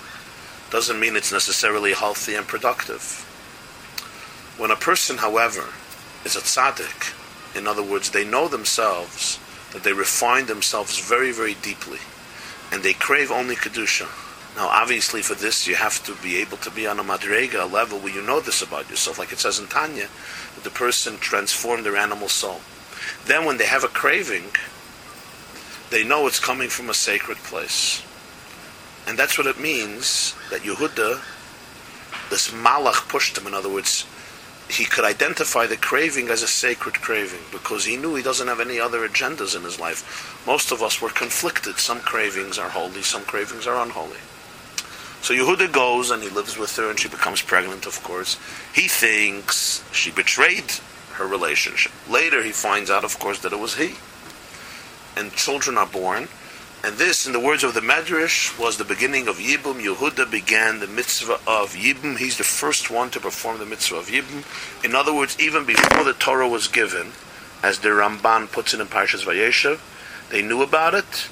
doesn't 0.72 1.02
mean 1.02 1.18
it's 1.18 1.34
necessarily 1.34 1.92
healthy 1.92 2.36
and 2.36 2.48
productive. 2.48 3.04
When 4.58 4.72
a 4.72 4.78
person, 4.78 5.18
however, 5.18 5.66
is 6.24 6.38
a 6.38 6.40
tzaddik, 6.40 7.14
in 7.58 7.68
other 7.68 7.84
words, 7.84 8.10
they 8.10 8.24
know 8.24 8.48
themselves, 8.48 9.38
that 9.74 9.84
they 9.84 9.92
refine 9.92 10.46
themselves 10.46 10.98
very, 10.98 11.34
very 11.34 11.56
deeply, 11.56 12.00
and 12.72 12.84
they 12.84 12.94
crave 12.94 13.32
only 13.32 13.58
Kedusha. 13.58 14.08
Now, 14.56 14.68
obviously, 14.68 15.24
for 15.24 15.34
this, 15.34 15.68
you 15.68 15.76
have 15.76 16.04
to 16.06 16.14
be 16.22 16.38
able 16.38 16.58
to 16.58 16.70
be 16.70 16.86
on 16.86 17.00
a 17.00 17.04
madrega, 17.04 17.64
a 17.64 17.66
level 17.66 18.00
where 18.00 18.14
you 18.14 18.22
know 18.22 18.40
this 18.40 18.62
about 18.62 18.90
yourself, 18.90 19.18
like 19.18 19.32
it 19.32 19.40
says 19.40 19.58
in 19.58 19.66
Tanya, 19.68 20.08
that 20.56 20.64
the 20.64 20.70
person 20.70 21.18
transformed 21.18 21.86
their 21.86 21.98
animal 21.98 22.30
soul. 22.30 22.62
Then, 23.26 23.46
when 23.46 23.58
they 23.58 23.66
have 23.66 23.84
a 23.84 23.88
craving, 23.88 24.52
they 25.90 26.04
know 26.04 26.28
it's 26.28 26.40
coming 26.40 26.70
from 26.70 26.90
a 26.90 26.94
sacred 26.94 27.38
place. 27.40 28.04
And 29.08 29.18
that's 29.18 29.38
what 29.38 29.48
it 29.48 29.60
means 29.60 30.36
that 30.52 30.62
Yehuda, 30.62 31.22
this 32.30 32.52
malach 32.52 33.10
pushed 33.10 33.38
him, 33.38 33.48
in 33.48 33.54
other 33.54 33.70
words, 33.70 34.06
he 34.70 34.86
could 34.86 35.04
identify 35.04 35.68
the 35.68 35.78
craving 35.78 36.30
as 36.30 36.42
a 36.42 36.48
sacred 36.48 36.96
craving 36.96 37.42
because 37.52 37.86
he 37.86 37.98
knew 37.98 38.16
he 38.16 38.24
doesn't 38.24 38.48
have 38.48 38.62
any 38.62 38.80
other 38.80 39.08
agendas 39.08 39.56
in 39.56 39.64
his 39.64 39.80
life. 39.80 40.42
Most 40.48 40.72
of 40.72 40.82
us 40.82 41.02
were 41.02 41.10
conflicted. 41.10 41.78
Some 41.78 42.00
cravings 42.00 42.58
are 42.58 42.70
holy, 42.70 43.02
some 43.02 43.24
cravings 43.24 43.68
are 43.68 43.82
unholy. 43.84 44.18
So 45.24 45.34
Yehuda 45.34 45.72
goes 45.72 46.12
and 46.12 46.22
he 46.22 46.28
lives 46.28 46.58
with 46.58 46.76
her 46.76 46.90
and 46.90 47.00
she 47.00 47.08
becomes 47.08 47.42
pregnant, 47.42 47.86
of 47.86 48.04
course. 48.04 48.36
He 48.76 48.90
thinks 48.90 49.82
she 49.94 50.12
betrayed 50.12 50.70
her 51.14 51.26
relationship. 51.26 51.94
Later 52.10 52.44
he 52.44 52.52
finds 52.52 52.92
out, 52.92 53.06
of 53.06 53.18
course, 53.20 53.40
that 53.40 53.54
it 53.54 53.60
was 53.60 53.76
he. 53.76 53.96
And 55.16 55.32
children 55.32 55.78
are 55.78 55.86
born. 55.86 56.28
And 56.84 56.98
this, 56.98 57.26
in 57.26 57.32
the 57.32 57.40
words 57.40 57.64
of 57.64 57.74
the 57.74 57.80
Medrash, 57.80 58.60
was 58.60 58.76
the 58.76 58.84
beginning 58.84 59.30
of 59.30 59.38
Yibum. 59.38 59.82
Yehuda 59.82 60.30
began 60.30 60.82
the 60.82 60.88
mitzvah 60.88 61.40
of 61.48 61.74
Yibum. 61.74 62.18
He's 62.18 62.38
the 62.38 62.44
first 62.44 62.92
one 62.92 63.10
to 63.12 63.22
perform 63.22 63.60
the 63.60 63.66
mitzvah 63.66 63.96
of 63.96 64.08
Yibum. 64.08 64.44
In 64.84 64.94
other 64.94 65.14
words, 65.14 65.40
even 65.40 65.66
before 65.66 66.04
the 66.04 66.12
Torah 66.12 66.50
was 66.50 66.68
given, 66.68 67.14
as 67.64 67.80
the 67.80 67.88
Ramban 67.88 68.52
puts 68.52 68.74
it 68.74 68.82
in 68.82 68.88
Parshas 68.88 69.24
Vayeshev, 69.24 69.80
they 70.30 70.42
knew 70.42 70.62
about 70.62 70.94
it. 70.94 71.30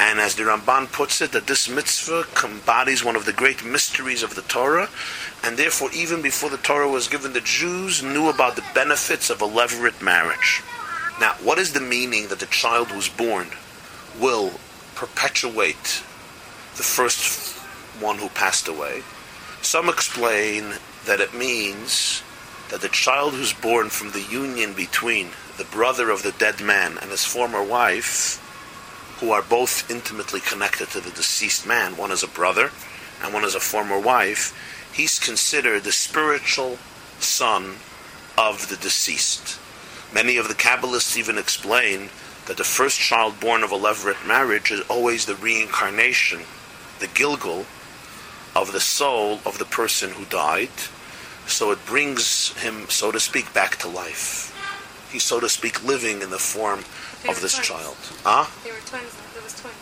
And 0.00 0.20
as 0.20 0.36
the 0.36 0.44
Ramban 0.44 0.92
puts 0.92 1.20
it, 1.20 1.32
that 1.32 1.46
this 1.46 1.68
mitzvah 1.68 2.26
embodies 2.44 3.04
one 3.04 3.16
of 3.16 3.24
the 3.24 3.32
great 3.32 3.64
mysteries 3.64 4.22
of 4.22 4.34
the 4.34 4.42
Torah, 4.42 4.88
and 5.42 5.56
therefore, 5.56 5.90
even 5.92 6.22
before 6.22 6.50
the 6.50 6.56
Torah 6.56 6.88
was 6.88 7.08
given, 7.08 7.32
the 7.32 7.40
Jews 7.40 8.02
knew 8.02 8.28
about 8.28 8.56
the 8.56 8.64
benefits 8.74 9.28
of 9.28 9.42
a 9.42 9.46
levirate 9.46 10.00
marriage. 10.00 10.62
Now, 11.20 11.34
what 11.42 11.58
is 11.58 11.72
the 11.72 11.80
meaning 11.80 12.28
that 12.28 12.38
the 12.38 12.46
child 12.46 12.88
who's 12.88 13.08
born 13.08 13.48
will 14.20 14.52
perpetuate 14.98 16.02
the 16.76 16.82
first 16.82 17.56
one 18.00 18.18
who 18.18 18.28
passed 18.30 18.66
away. 18.66 19.02
Some 19.62 19.88
explain 19.88 20.74
that 21.06 21.20
it 21.20 21.34
means 21.34 22.22
that 22.70 22.80
the 22.80 22.88
child 22.88 23.34
who's 23.34 23.52
born 23.52 23.90
from 23.90 24.10
the 24.10 24.22
union 24.22 24.72
between 24.72 25.30
the 25.56 25.64
brother 25.64 26.10
of 26.10 26.22
the 26.22 26.32
dead 26.32 26.60
man 26.60 26.98
and 27.00 27.10
his 27.10 27.24
former 27.24 27.62
wife, 27.62 28.44
who 29.20 29.32
are 29.32 29.42
both 29.42 29.90
intimately 29.90 30.40
connected 30.40 30.88
to 30.90 31.00
the 31.00 31.10
deceased 31.10 31.66
man, 31.66 31.96
one 31.96 32.12
is 32.12 32.22
a 32.22 32.28
brother 32.28 32.70
and 33.22 33.34
one 33.34 33.44
is 33.44 33.54
a 33.54 33.60
former 33.60 33.98
wife, 33.98 34.54
he's 34.92 35.18
considered 35.18 35.82
the 35.82 35.92
spiritual 35.92 36.78
son 37.18 37.76
of 38.36 38.68
the 38.68 38.76
deceased. 38.76 39.58
Many 40.14 40.36
of 40.36 40.48
the 40.48 40.54
Kabbalists 40.54 41.16
even 41.16 41.36
explain 41.36 42.10
that 42.46 42.56
the 42.56 42.64
first 42.64 42.98
child 42.98 43.40
born 43.40 43.62
of 43.62 43.72
a 43.72 43.76
levirate 43.76 44.26
marriage 44.26 44.70
is 44.70 44.80
always 44.88 45.26
the 45.26 45.34
reincarnation, 45.34 46.40
the 47.00 47.08
Gilgul, 47.08 47.66
of 48.54 48.72
the 48.72 48.80
soul 48.80 49.40
of 49.44 49.58
the 49.58 49.64
person 49.64 50.10
who 50.10 50.24
died. 50.24 50.70
So 51.46 51.70
it 51.70 51.84
brings 51.86 52.56
him, 52.58 52.88
so 52.88 53.12
to 53.12 53.20
speak, 53.20 53.52
back 53.52 53.76
to 53.76 53.88
life. 53.88 54.54
He's, 55.10 55.22
so 55.22 55.40
to 55.40 55.48
speak, 55.48 55.84
living 55.84 56.22
in 56.22 56.30
the 56.30 56.38
form 56.38 56.84
of 57.26 57.40
this 57.40 57.54
twins. 57.54 57.66
child. 57.66 57.96
Huh? 58.24 58.46
They 58.64 58.70
were 58.70 58.78
twins. 58.86 59.16
There 59.34 59.42
was 59.42 59.54
twins. 59.60 59.76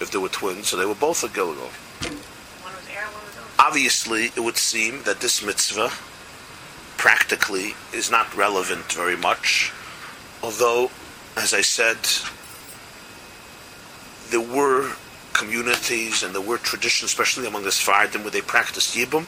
If 0.00 0.10
they 0.10 0.18
were 0.18 0.28
twins, 0.28 0.68
so 0.68 0.76
they 0.76 0.86
were 0.86 0.94
both 0.94 1.22
a 1.24 1.28
gilgul. 1.28 1.68
One 1.68 2.74
was 2.74 2.86
Aaron, 2.94 3.12
one 3.12 3.24
was 3.24 3.36
Oz. 3.36 3.44
Obviously, 3.58 4.24
it 4.36 4.40
would 4.40 4.56
seem 4.56 5.02
that 5.02 5.20
this 5.20 5.44
mitzvah 5.44 5.90
practically 6.96 7.74
is 7.92 8.10
not 8.10 8.34
relevant 8.36 8.90
very 8.92 9.16
much, 9.16 9.72
although, 10.42 10.90
as 11.36 11.52
I 11.52 11.60
said, 11.60 11.98
there 14.30 14.40
were 14.40 14.92
communities 15.32 16.22
and 16.22 16.34
there 16.34 16.40
were 16.42 16.58
traditions, 16.58 17.10
especially 17.10 17.46
among 17.46 17.64
the 17.64 17.72
Sephardim, 17.72 18.22
where 18.22 18.30
they 18.30 18.40
practiced 18.40 18.96
Yibum. 18.96 19.26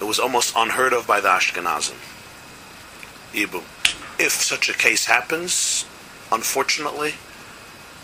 It 0.00 0.04
was 0.04 0.18
almost 0.18 0.54
unheard 0.56 0.92
of 0.92 1.06
by 1.06 1.20
the 1.20 1.28
Ashkenazim. 1.28 1.96
Yibum. 3.32 3.64
If 4.18 4.30
such 4.30 4.68
a 4.68 4.74
case 4.74 5.06
happens, 5.06 5.84
unfortunately, 6.30 7.14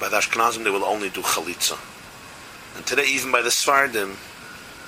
by 0.00 0.08
the 0.08 0.16
Ashkenazim, 0.16 0.64
they 0.64 0.70
will 0.70 0.84
only 0.84 1.08
do 1.08 1.22
Chalitza. 1.22 1.78
And 2.76 2.84
today, 2.84 3.06
even 3.06 3.30
by 3.30 3.42
the 3.42 3.50
Sephardim, 3.50 4.16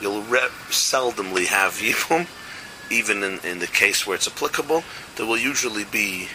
you'll 0.01 0.23
re- 0.23 0.49
seldomly 0.69 1.47
have 1.47 1.75
Yibum, 1.75 2.27
even 2.91 3.23
in, 3.23 3.39
in 3.45 3.61
the 3.61 3.67
case 3.69 4.07
where 4.07 4.17
it's 4.17 4.27
applicable, 4.27 4.83
there 5.17 5.27
will 5.27 5.39
usually 5.39 5.85
be 5.85 6.29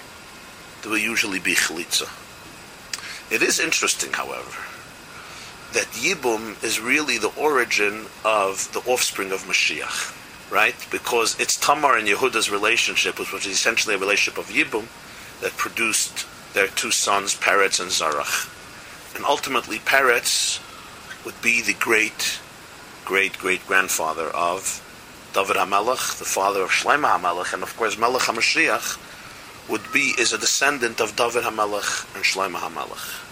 there 0.81 0.91
will 0.91 0.97
usually 0.99 1.39
be 1.39 1.53
Chalitza. 1.53 2.07
It 3.29 3.41
is 3.41 3.59
interesting, 3.59 4.13
however, 4.13 4.55
that 5.73 5.87
Yibum 5.91 6.63
is 6.63 6.79
really 6.79 7.17
the 7.17 7.33
origin 7.35 8.05
of 8.23 8.71
the 8.71 8.79
offspring 8.89 9.31
of 9.31 9.43
Mashiach, 9.43 10.13
right? 10.49 10.75
Because 10.91 11.39
it's 11.39 11.57
Tamar 11.57 11.97
and 11.97 12.07
Yehuda's 12.07 12.49
relationship, 12.49 13.19
which 13.19 13.33
was 13.33 13.45
essentially 13.45 13.95
a 13.95 13.97
relationship 13.97 14.39
of 14.39 14.53
Yibum, 14.53 14.87
that 15.41 15.55
produced 15.57 16.25
their 16.53 16.67
two 16.67 16.91
sons, 16.91 17.35
Peretz 17.35 17.79
and 17.79 17.91
Zarach. 17.91 18.53
And 19.15 19.25
ultimately, 19.25 19.79
Peretz 19.79 20.59
would 21.25 21.39
be 21.41 21.61
the 21.61 21.73
great, 21.73 22.39
great, 23.05 23.37
great 23.37 23.65
grandfather 23.67 24.27
of 24.27 24.83
David 25.33 25.57
HaMelech, 25.57 26.17
the 26.17 26.25
father 26.25 26.63
of 26.63 26.69
Shlomo 26.69 27.19
HaMelech, 27.19 27.53
and 27.53 27.61
of 27.61 27.75
course 27.77 27.97
Melech 27.97 28.23
HaMashiach 28.23 28.97
would 29.69 29.83
be, 29.91 30.13
is 30.17 30.33
a 30.33 30.37
descendant 30.37 31.01
of 31.01 31.15
David 31.15 31.43
HaMelech 31.43 32.15
and 32.15 32.23
Shlomo 32.23 32.57
HaMelech. 32.57 33.23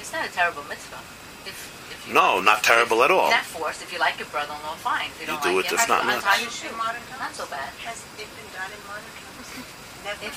It's 0.00 0.12
not 0.12 0.26
a 0.26 0.32
terrible 0.32 0.64
mitzvah. 0.68 0.96
If, 1.44 1.87
No, 2.12 2.40
not 2.40 2.62
terrible 2.64 3.02
at 3.02 3.10
all. 3.10 3.30
Not 3.30 3.44
forced. 3.44 3.82
If 3.82 3.92
you 3.92 3.98
like 3.98 4.18
your 4.18 4.28
brother-in-law, 4.28 4.76
fine. 4.80 5.10
If 5.12 5.20
you 5.20 5.26
You 5.28 5.32
don't 5.36 5.42
do 5.42 5.56
like 5.60 5.66
it 5.66 5.72
him, 5.72 5.78
if 5.80 5.88
not, 5.88 6.00
on 6.02 6.06
not. 6.08 6.22
time 6.22 6.40
you 6.40 6.46
In 6.46 6.52
shoot. 6.52 6.72
Not 6.72 6.94
times? 6.96 7.36
so 7.36 7.44
bad. 7.52 7.68
Has 7.84 8.00
it 8.16 8.28
been 8.32 8.48
done 8.56 8.70
in 8.72 8.80
modern 8.88 9.12
times? 9.12 9.48
Never. 10.04 10.24
If 10.24 10.36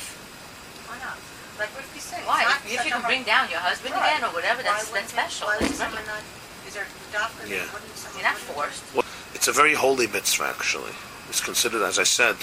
Why 0.91 0.97
not? 0.99 1.15
Like 1.59 1.71
what 1.77 1.85
we 1.93 1.99
say. 2.03 2.19
why? 2.27 2.43
If, 2.65 2.75
if 2.75 2.85
you 2.85 2.91
can 2.91 3.01
bring 3.07 3.23
down 3.23 3.47
your 3.49 3.59
husband 3.63 3.93
Right. 3.95 4.17
again 4.17 4.27
or 4.27 4.33
whatever, 4.35 4.59
Why 4.63 4.75
that's 4.75 4.91
wouldn't 4.91 5.07
that's 5.15 5.31
special. 5.31 5.47
Why 5.47 5.55
would 5.61 5.69
That's 5.69 5.77
someone 5.79 6.03
great. 6.03 6.19
not, 6.19 6.67
is 6.67 6.73
there 6.73 6.87
doctrine? 7.13 7.47
Yeah. 7.47 7.67
Wouldn't 7.71 7.95
someone 7.95 8.19
You're 8.19 8.31
not 8.31 8.39
wouldn't- 8.57 8.83
forced. 8.91 9.05
It's 9.35 9.47
a 9.47 9.53
very 9.55 9.73
holy 9.75 10.07
mitzvah, 10.07 10.51
actually. 10.51 10.91
It's 11.29 11.39
considered, 11.39 11.83
as 11.83 11.97
I 11.99 12.03
said, 12.03 12.35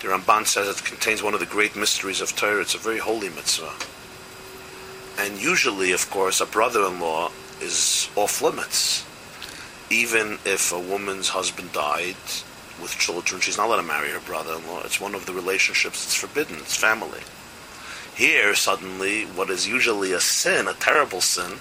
the 0.00 0.08
Ramban 0.12 0.46
says 0.46 0.68
it 0.68 0.84
contains 0.84 1.22
one 1.22 1.32
of 1.34 1.40
the 1.40 1.46
great 1.46 1.74
mysteries 1.74 2.20
of 2.20 2.36
Torah. 2.36 2.60
It's 2.60 2.74
a 2.74 2.78
very 2.78 2.98
holy 2.98 3.30
mitzvah. 3.30 3.72
And 5.18 5.40
usually, 5.40 5.90
of 5.92 6.08
course, 6.10 6.40
a 6.40 6.46
brother-in-law 6.46 7.30
is 7.60 8.08
off 8.16 8.42
limits. 8.42 9.04
Even 9.90 10.38
if 10.44 10.72
a 10.72 10.78
woman's 10.78 11.28
husband 11.28 11.72
died 11.72 12.16
with 12.80 12.96
children, 12.98 13.40
she's 13.40 13.56
not 13.56 13.66
allowed 13.66 13.76
to 13.76 13.82
marry 13.82 14.10
her 14.10 14.20
brother-in-law. 14.20 14.82
It's 14.84 15.00
one 15.00 15.14
of 15.14 15.26
the 15.26 15.32
relationships 15.32 16.04
that's 16.04 16.14
forbidden. 16.14 16.56
It's 16.56 16.76
family. 16.76 17.20
Here, 18.14 18.54
suddenly, 18.54 19.24
what 19.24 19.48
is 19.48 19.66
usually 19.66 20.12
a 20.12 20.20
sin, 20.20 20.68
a 20.68 20.74
terrible 20.74 21.20
sin, 21.20 21.58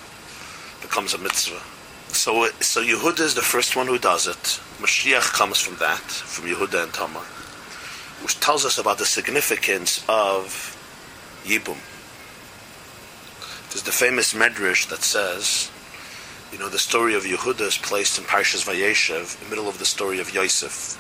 becomes 0.82 1.14
a 1.14 1.18
mitzvah. 1.18 1.62
So, 2.14 2.48
so 2.62 2.84
Yehuda 2.84 3.20
is 3.20 3.36
the 3.36 3.42
first 3.42 3.76
one 3.76 3.88
who 3.88 4.00
does 4.00 4.28
it. 4.28 4.60
Mashiach 4.80 5.34
comes 5.34 5.60
from 5.60 5.76
that, 5.78 6.00
from 6.00 6.46
Yehuda 6.46 6.84
and 6.84 6.94
Tamar, 6.94 7.22
which 8.22 8.40
tells 8.40 8.66
us 8.66 8.78
about 8.78 8.98
the 8.98 9.06
significance 9.06 10.04
of 10.10 10.76
Yibum. 11.44 11.78
There's 13.70 13.84
the 13.84 13.92
famous 13.92 14.34
Medrash 14.34 14.88
that 14.90 15.04
says, 15.04 15.70
you 16.58 16.64
know, 16.64 16.70
the 16.70 16.80
story 16.80 17.14
of 17.14 17.24
Yehuda 17.24 17.62
is 17.62 17.78
placed 17.78 18.18
in 18.18 18.24
Parshas 18.24 18.66
Vayeshev, 18.66 19.38
in 19.38 19.44
the 19.44 19.50
middle 19.52 19.70
of 19.70 19.78
the 19.78 19.86
story 19.86 20.20
of 20.20 20.34
Yosef. 20.34 20.98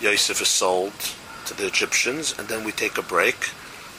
Yosef 0.00 0.42
is 0.42 0.48
sold 0.48 0.92
to 1.46 1.56
the 1.56 1.64
Egyptians, 1.64 2.36
and 2.36 2.48
then 2.48 2.64
we 2.64 2.72
take 2.72 2.98
a 2.98 3.02
break. 3.02 3.50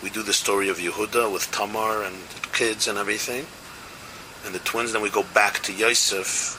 We 0.03 0.09
do 0.09 0.21
the 0.21 0.33
story 0.33 0.67
of 0.67 0.77
Yehuda 0.77 1.31
with 1.31 1.49
Tamar 1.51 2.03
and 2.03 2.17
kids 2.51 2.89
and 2.89 2.97
everything 2.97 3.45
and 4.45 4.53
the 4.53 4.59
twins. 4.59 4.91
Then 4.91 5.01
we 5.01 5.09
go 5.09 5.23
back 5.33 5.59
to 5.63 5.73
Yosef, 5.73 6.57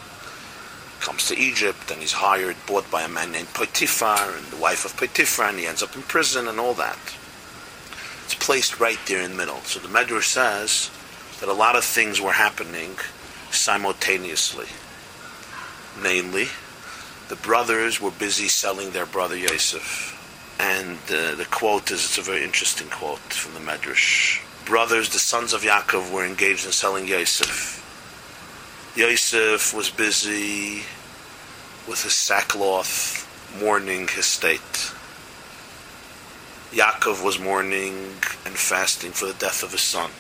comes 1.01 1.29
to 1.29 1.37
Egypt, 1.37 1.91
and 1.91 2.01
he's 2.01 2.13
hired, 2.13 2.57
bought 2.67 2.91
by 2.91 3.03
a 3.03 3.09
man 3.09 3.33
named 3.33 3.53
Potiphar, 3.53 4.35
and 4.35 4.47
the 4.47 4.57
wife 4.57 4.87
of 4.87 4.97
Potiphar, 4.97 5.51
and 5.51 5.59
he 5.59 5.67
ends 5.67 5.83
up 5.83 5.95
in 5.95 6.03
prison 6.03 6.49
and 6.49 6.59
all 6.59 6.75
that. 6.75 6.99
It's 8.25 8.35
placed 8.35 8.81
right 8.81 8.99
there 9.07 9.21
in 9.21 9.33
the 9.33 9.37
middle. 9.37 9.61
So 9.61 9.79
the 9.79 9.89
Medrash 9.89 10.25
says 10.25 10.91
that 11.41 11.51
a 11.51 11.53
lot 11.53 11.77
of 11.77 11.85
things 11.85 12.19
were 12.19 12.33
happening 12.33 12.97
simultaneously. 13.51 14.67
Namely, 16.03 16.49
The 17.31 17.37
brothers 17.37 18.01
were 18.01 18.11
busy 18.11 18.49
selling 18.49 18.91
their 18.91 19.07
brother 19.07 19.37
Yosef. 19.37 20.17
And 20.59 20.99
uh, 21.09 21.37
the 21.37 21.47
quote 21.49 21.93
is, 21.93 22.05
it's 22.05 22.19
a 22.19 22.23
very 22.23 22.43
interesting 22.43 22.89
quote 22.89 23.21
from 23.21 23.55
the 23.55 23.61
Medrash. 23.61 24.45
Brothers, 24.67 25.11
the 25.11 25.21
sons 25.21 25.53
of 25.53 25.63
Yaakov, 25.63 26.13
were 26.13 26.27
engaged 26.27 26.67
in 26.67 26.73
selling 26.73 27.07
Yosef. 27.07 27.77
Yosef 28.97 29.73
was 29.73 29.91
busy 29.91 30.83
with 31.89 32.03
his 32.03 32.15
sackcloth, 32.15 33.25
mourning 33.63 34.09
his 34.09 34.27
state. 34.27 34.93
Yaakov 36.73 37.25
was 37.25 37.39
mourning 37.39 37.95
and 38.45 38.57
fasting 38.57 39.13
for 39.13 39.27
the 39.27 39.35
death 39.35 39.63
of 39.63 39.71
his 39.71 39.83
son. 39.83 40.11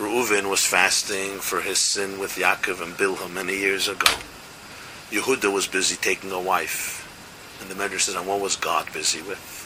Reuven 0.00 0.48
was 0.48 0.64
fasting 0.64 1.40
for 1.40 1.60
his 1.60 1.78
sin 1.78 2.18
with 2.18 2.36
Yaakov 2.36 2.82
and 2.82 2.94
Bilhah 2.94 3.30
many 3.30 3.58
years 3.58 3.86
ago. 3.86 4.10
Yehuda 5.10 5.52
was 5.52 5.66
busy 5.66 5.94
taking 5.94 6.32
a 6.32 6.40
wife. 6.40 7.06
And 7.60 7.68
the 7.68 7.74
Medrash 7.74 8.00
says, 8.00 8.14
and 8.14 8.26
what 8.26 8.40
was 8.40 8.56
God 8.56 8.90
busy 8.94 9.20
with? 9.20 9.58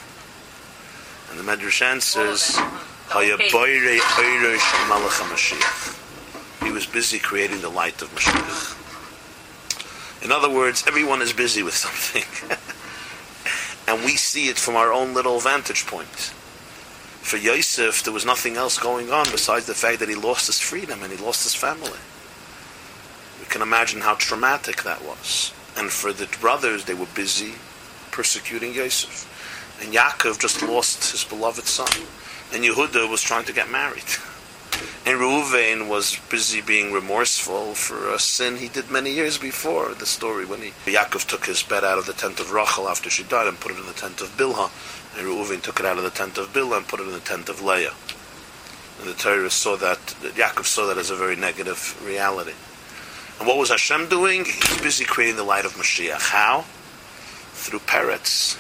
And 1.31 1.39
the 1.39 1.45
Medrash 1.45 1.83
answers, 1.83 2.59
He 6.67 6.73
was 6.73 6.87
busy 6.87 7.21
creating 7.21 7.61
the 7.61 7.69
light 7.69 8.03
of 8.03 8.13
Mashiach. 8.13 8.75
In 10.25 10.33
other 10.33 10.51
words, 10.51 10.83
everyone 10.89 11.23
is 11.23 11.33
busy 11.33 11.63
with 11.63 11.75
something. 11.75 12.25
and 13.95 14.05
we 14.05 14.17
see 14.17 14.49
it 14.49 14.59
from 14.59 14.75
our 14.75 14.93
own 14.93 15.15
little 15.15 15.39
vantage 15.39 15.87
point. 15.87 16.33
For 17.25 17.39
Yosef, 17.39 18.03
there 18.03 18.13
was 18.13 18.27
nothing 18.27 18.59
else 18.59 18.79
going 18.79 19.11
on 19.11 19.25
besides 19.31 19.65
the 19.65 19.75
fact 19.75 20.01
that 20.01 20.11
he 20.11 20.15
lost 20.15 20.47
his 20.47 20.61
freedom 20.61 21.03
and 21.03 21.11
he 21.11 21.17
lost 21.25 21.43
his 21.43 21.55
family. 21.55 21.99
We 23.41 23.47
can 23.47 23.63
imagine 23.63 24.03
how 24.03 24.15
traumatic 24.17 24.83
that 24.83 25.03
was. 25.03 25.55
And 25.75 25.91
for 25.91 26.13
the 26.13 26.29
brothers, 26.39 26.85
they 26.85 26.93
were 26.93 27.07
busy 27.15 27.55
persecuting 28.11 28.75
Yosef. 28.75 29.25
And 29.83 29.95
Yaakov 29.95 30.39
just 30.39 30.63
lost 30.63 31.13
his 31.13 31.25
beloved 31.25 31.65
son. 31.65 32.07
And 32.53 32.63
Yehuda 32.63 33.11
was 33.11 33.23
trying 33.23 33.47
to 33.47 33.55
get 33.55 33.71
married. 33.71 34.05
And 35.07 35.21
Reuven 35.21 35.89
was 35.89 36.19
busy 36.31 36.63
being 36.63 36.91
remorseful 36.91 37.75
for 37.75 38.13
a 38.13 38.19
sin 38.19 38.57
he 38.57 38.69
did 38.69 38.91
many 38.91 39.13
years 39.13 39.37
before. 39.37 39.95
The 39.95 40.07
story 40.07 40.47
when 40.47 40.63
he 40.63 40.73
Yaakov 40.87 41.27
took 41.27 41.45
his 41.45 41.63
bed 41.63 41.85
out 41.85 41.99
of 41.99 42.07
the 42.07 42.15
tent 42.15 42.41
of 42.41 42.53
Rachel 42.53 42.89
after 42.89 43.11
she 43.11 43.23
died 43.23 43.47
and 43.47 43.61
put 43.61 43.73
it 43.73 43.79
in 43.79 43.87
the 43.87 43.93
tent 43.93 44.21
of 44.23 44.37
Bilhah. 44.37 44.71
And 45.17 45.27
Reuven 45.27 45.63
took 45.63 45.81
it 45.81 45.87
out 45.87 45.99
of 45.99 46.05
the 46.05 46.11
tent 46.11 46.39
of 46.39 46.53
Bilhah 46.53 46.79
and 46.79 46.89
put 46.89 47.01
it 47.01 47.05
in 47.07 47.13
the 47.13 47.21
tent 47.21 47.49
of 47.49 47.63
Leah. 47.63 47.93
And 49.01 49.09
the 49.09 49.15
Torah 49.15 49.51
saw 49.51 49.77
that, 49.77 49.99
Yaakov 49.99 50.65
saw 50.65 50.87
that 50.87 50.99
as 50.99 51.11
a 51.11 51.17
very 51.17 51.37
negative 51.37 52.01
reality. 52.05 52.55
And 53.39 53.49
what 53.49 53.59
was 53.59 53.71
Hashem 53.71 54.09
doing? 54.09 54.45
He 54.45 54.73
was 54.73 54.81
busy 54.81 55.05
creating 55.05 55.37
the 55.37 55.45
light 55.45 55.65
of 55.65 55.75
Mashiach. 55.75 56.31
How? 56.31 56.65
Through 57.53 57.81
Peretz. 57.81 58.59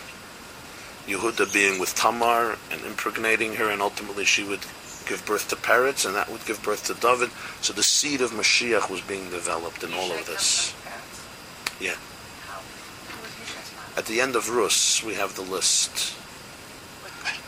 Yehuda 1.07 1.53
being 1.53 1.79
with 1.79 1.95
Tamar 1.95 2.57
and 2.71 2.81
impregnating 2.85 3.55
her, 3.55 3.71
and 3.71 3.83
ultimately 3.83 4.25
she 4.25 4.43
would 4.43 4.61
give 5.07 5.23
birth 5.27 5.49
to 5.51 5.57
Peretz, 5.57 6.07
and 6.07 6.15
that 6.15 6.31
would 6.31 6.45
give 6.47 6.63
birth 6.63 6.87
to 6.87 6.95
David. 6.95 7.31
So 7.61 7.73
the 7.73 7.83
seed 7.83 8.21
of 8.21 8.31
Mashiach 8.31 8.91
was 8.91 9.01
being 9.03 9.31
developed 9.31 9.83
in 9.83 9.93
all 9.93 10.11
of 10.11 10.27
this. 10.27 10.75
Yeah. 11.81 11.97
At 13.97 14.07
the 14.07 14.21
end 14.21 14.35
of 14.35 14.49
Rus, 14.49 15.05
we 15.05 15.15
have 15.15 15.37
the 15.37 15.43
list. 15.43 16.17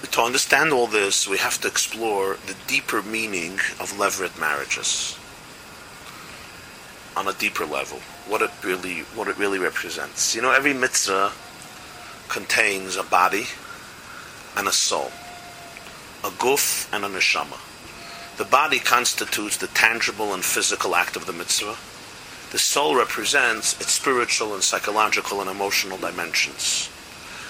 To 0.02 0.20
understand 0.22 0.72
all 0.72 0.86
this, 0.86 1.26
we 1.26 1.38
have 1.38 1.60
to 1.60 1.68
explore 1.68 2.36
the 2.46 2.56
deeper 2.66 3.02
meaning 3.02 3.54
of 3.80 3.92
Levirate 3.98 4.38
marriages 4.38 5.18
on 7.16 7.26
a 7.28 7.32
deeper 7.32 7.64
level. 7.64 7.98
What 8.28 8.42
it 8.42 8.50
really, 8.62 9.00
what 9.14 9.28
it 9.28 9.38
really 9.38 9.58
represents. 9.58 10.34
You 10.34 10.42
know, 10.42 10.52
every 10.52 10.74
mitzvah 10.74 11.32
contains 12.28 12.96
a 12.96 13.02
body 13.02 13.46
and 14.56 14.68
a 14.68 14.72
soul, 14.72 15.10
a 16.24 16.30
guf 16.30 16.92
and 16.92 17.04
a 17.04 17.08
neshama. 17.08 17.58
The 18.36 18.44
body 18.44 18.78
constitutes 18.78 19.56
the 19.56 19.68
tangible 19.68 20.34
and 20.34 20.44
physical 20.44 20.94
act 20.94 21.16
of 21.16 21.26
the 21.26 21.32
mitzvah. 21.32 21.76
The 22.52 22.58
soul 22.58 22.96
represents 22.96 23.80
its 23.80 23.92
spiritual 23.92 24.54
and 24.54 24.62
psychological 24.62 25.40
and 25.40 25.48
emotional 25.48 25.98
dimensions. 25.98 26.90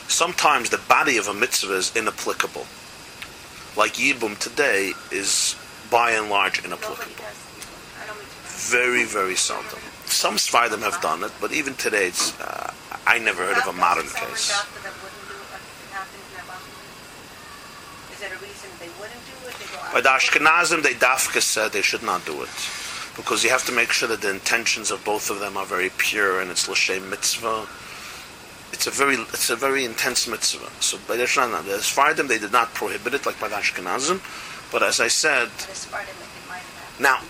Sometimes 0.09 0.71
the 0.71 0.79
body 0.79 1.19
of 1.19 1.29
a 1.29 1.35
mitzvah 1.35 1.75
is 1.75 1.95
inapplicable. 1.97 2.66
Like 3.77 3.95
Yibum 3.95 4.38
today 4.38 4.92
is 5.11 5.57
by 5.90 6.12
and 6.12 6.31
large 6.31 6.64
inapplicable. 6.64 7.12
Very, 8.45 9.05
very 9.05 9.37
seldom. 9.37 9.79
Some 10.07 10.37
Sfardim 10.37 10.81
have 10.83 11.01
done 11.03 11.23
it, 11.25 11.33
but 11.40 11.53
even 11.53 11.75
today, 11.75 12.07
it's, 12.07 12.38
uh, 12.40 12.73
I 13.07 13.19
never 13.19 13.45
heard 13.45 13.59
of 13.59 13.66
a 13.66 13.73
modern 13.73 14.07
case. 14.07 14.64
By 19.92 20.01
the 20.01 20.09
Ashkenazim, 20.09 20.83
they 20.83 20.95
dafka 20.95 21.40
said 21.40 21.73
they 21.73 21.83
should 21.83 22.03
not 22.03 22.25
do 22.25 22.42
it. 22.42 22.49
Because 23.16 23.42
you 23.45 23.51
have 23.51 23.64
to 23.66 23.73
make 23.73 23.92
sure 23.92 24.09
that 24.09 24.21
the 24.21 24.31
intentions 24.31 24.90
of 24.90 25.05
both 25.05 25.31
of 25.31 25.40
them 25.40 25.57
are 25.57 25.64
very 25.64 25.90
pure 25.97 26.40
and 26.40 26.51
it's 26.51 26.69
l'shem 26.69 27.09
mitzvah. 27.09 27.66
It's 28.77 28.87
a 28.87 28.91
very 28.91 29.15
it's 29.15 29.49
a 29.49 29.57
very 29.57 29.87
intense 29.87 30.29
mitzvah. 30.29 30.71
So 30.81 30.99
by 31.09 31.17
the 31.17 31.25
Sfardim 31.25 32.29
they 32.29 32.39
did 32.39 32.53
not 32.53 32.75
prohibit 32.75 33.15
it 33.15 33.25
like 33.25 33.41
by 33.41 33.49
the 33.49 33.57
Ashkenazim, 33.57 34.21
but 34.71 34.83
as 34.83 35.01
I 35.01 35.09
said, 35.09 35.49
now 37.01 37.21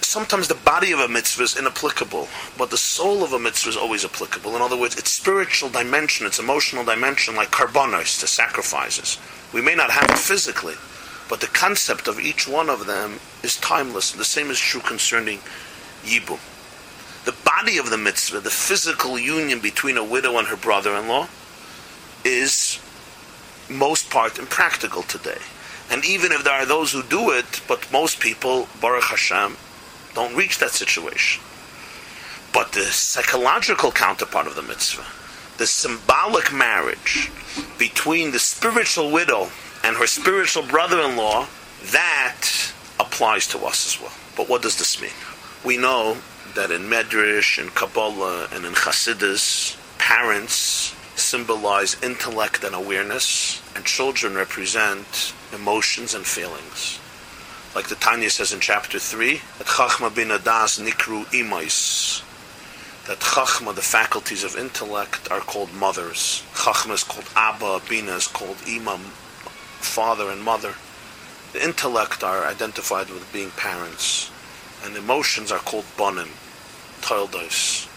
sometimes 0.00 0.48
the 0.48 0.56
body 0.56 0.90
of 0.90 0.98
a 0.98 1.08
mitzvah 1.08 1.44
is 1.44 1.56
inapplicable, 1.56 2.26
but 2.58 2.70
the 2.70 2.76
soul 2.76 3.22
of 3.22 3.32
a 3.32 3.38
mitzvah 3.38 3.70
is 3.70 3.76
always 3.76 4.04
applicable. 4.04 4.56
In 4.56 4.60
other 4.60 4.76
words, 4.76 4.98
its 4.98 5.12
spiritual 5.12 5.70
dimension, 5.70 6.26
its 6.26 6.40
emotional 6.40 6.84
dimension, 6.84 7.36
like 7.36 7.52
karbonos, 7.52 8.20
the 8.20 8.26
sacrifices. 8.26 9.18
We 9.54 9.62
may 9.62 9.76
not 9.76 9.90
have 9.90 10.10
it 10.10 10.18
physically, 10.18 10.74
but 11.30 11.40
the 11.40 11.46
concept 11.46 12.08
of 12.08 12.18
each 12.18 12.48
one 12.48 12.68
of 12.68 12.86
them 12.86 13.20
is 13.44 13.56
timeless. 13.58 14.10
The 14.10 14.24
same 14.24 14.50
is 14.50 14.58
true 14.58 14.80
concerning 14.80 15.38
Yibum. 16.02 16.40
The 17.24 17.34
body 17.44 17.78
of 17.78 17.90
the 17.90 17.98
mitzvah, 17.98 18.40
the 18.40 18.50
physical 18.50 19.18
union 19.18 19.60
between 19.60 19.96
a 19.96 20.04
widow 20.04 20.38
and 20.38 20.48
her 20.48 20.56
brother-in-law, 20.56 21.28
is 22.24 22.80
most 23.70 24.10
part 24.10 24.38
impractical 24.38 25.02
today. 25.02 25.38
And 25.90 26.04
even 26.04 26.32
if 26.32 26.42
there 26.42 26.54
are 26.54 26.66
those 26.66 26.92
who 26.92 27.02
do 27.02 27.30
it, 27.30 27.60
but 27.68 27.90
most 27.92 28.18
people, 28.20 28.68
Baruch 28.80 29.04
Hashem, 29.04 29.56
don't 30.14 30.36
reach 30.36 30.58
that 30.58 30.70
situation. 30.70 31.42
But 32.52 32.72
the 32.72 32.84
psychological 32.84 33.92
counterpart 33.92 34.46
of 34.46 34.56
the 34.56 34.62
mitzvah, 34.62 35.06
the 35.58 35.66
symbolic 35.66 36.52
marriage 36.52 37.30
between 37.78 38.32
the 38.32 38.38
spiritual 38.38 39.10
widow 39.10 39.50
and 39.84 39.96
her 39.96 40.06
spiritual 40.06 40.64
brother-in-law, 40.64 41.46
that 41.92 42.72
applies 43.00 43.46
to 43.48 43.58
us 43.60 43.86
as 43.86 44.00
well. 44.00 44.12
But 44.36 44.48
what 44.48 44.62
does 44.62 44.78
this 44.78 45.00
mean? 45.00 45.10
We 45.64 45.76
know 45.76 46.16
that 46.54 46.70
in 46.70 46.82
Medrash, 46.82 47.58
in 47.58 47.70
Kabbalah, 47.70 48.48
and 48.52 48.64
in 48.64 48.72
Chassidus, 48.72 49.76
parents 49.98 50.94
symbolize 51.16 52.02
intellect 52.02 52.64
and 52.64 52.74
awareness, 52.74 53.62
and 53.74 53.84
children 53.84 54.34
represent 54.34 55.32
emotions 55.52 56.14
and 56.14 56.26
feelings. 56.26 56.98
Like 57.74 57.88
the 57.88 57.94
Tanya 57.94 58.28
says 58.28 58.52
in 58.52 58.60
chapter 58.60 58.98
3, 58.98 59.40
that 59.58 59.66
Chachma 59.66 60.14
bin 60.14 60.28
Adas 60.28 60.78
nikru 60.80 61.24
imais. 61.26 62.22
That 63.06 63.18
Chachma, 63.20 63.74
the 63.74 63.82
faculties 63.82 64.44
of 64.44 64.56
intellect, 64.56 65.30
are 65.30 65.40
called 65.40 65.72
mothers. 65.72 66.42
Chachma 66.52 66.92
is 66.92 67.04
called 67.04 67.28
Abba, 67.34 67.80
Bina 67.88 68.12
is 68.12 68.26
called 68.26 68.56
Imam, 68.68 69.00
father 69.80 70.30
and 70.30 70.42
mother. 70.42 70.74
The 71.52 71.64
intellect 71.64 72.22
are 72.22 72.44
identified 72.44 73.10
with 73.10 73.32
being 73.32 73.50
parents, 73.52 74.30
and 74.84 74.96
emotions 74.96 75.50
are 75.50 75.58
called 75.58 75.84
bonim, 75.96 76.28
toildos, 77.02 77.88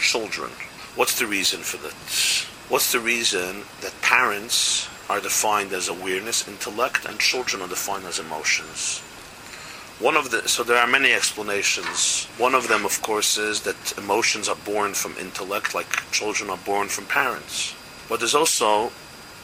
children. 0.00 0.50
What's 0.94 1.18
the 1.18 1.26
reason 1.26 1.60
for 1.60 1.78
this? 1.78 2.44
What's 2.68 2.92
the 2.92 3.00
reason 3.00 3.64
that 3.80 4.00
parents 4.02 4.88
are 5.08 5.20
defined 5.20 5.72
as 5.72 5.88
awareness, 5.88 6.46
intellect, 6.46 7.04
and 7.04 7.18
children 7.18 7.62
are 7.62 7.68
defined 7.68 8.06
as 8.06 8.18
emotions? 8.20 9.00
One 9.98 10.16
of 10.16 10.30
the 10.30 10.48
so 10.48 10.62
there 10.62 10.78
are 10.78 10.86
many 10.86 11.12
explanations. 11.12 12.26
One 12.38 12.54
of 12.54 12.68
them, 12.68 12.86
of 12.86 13.02
course, 13.02 13.36
is 13.36 13.62
that 13.62 13.98
emotions 13.98 14.48
are 14.48 14.56
born 14.64 14.94
from 14.94 15.16
intellect, 15.18 15.74
like 15.74 16.10
children 16.10 16.48
are 16.48 16.56
born 16.64 16.88
from 16.88 17.06
parents. 17.06 17.74
But 18.08 18.20
there's 18.20 18.34
also 18.34 18.92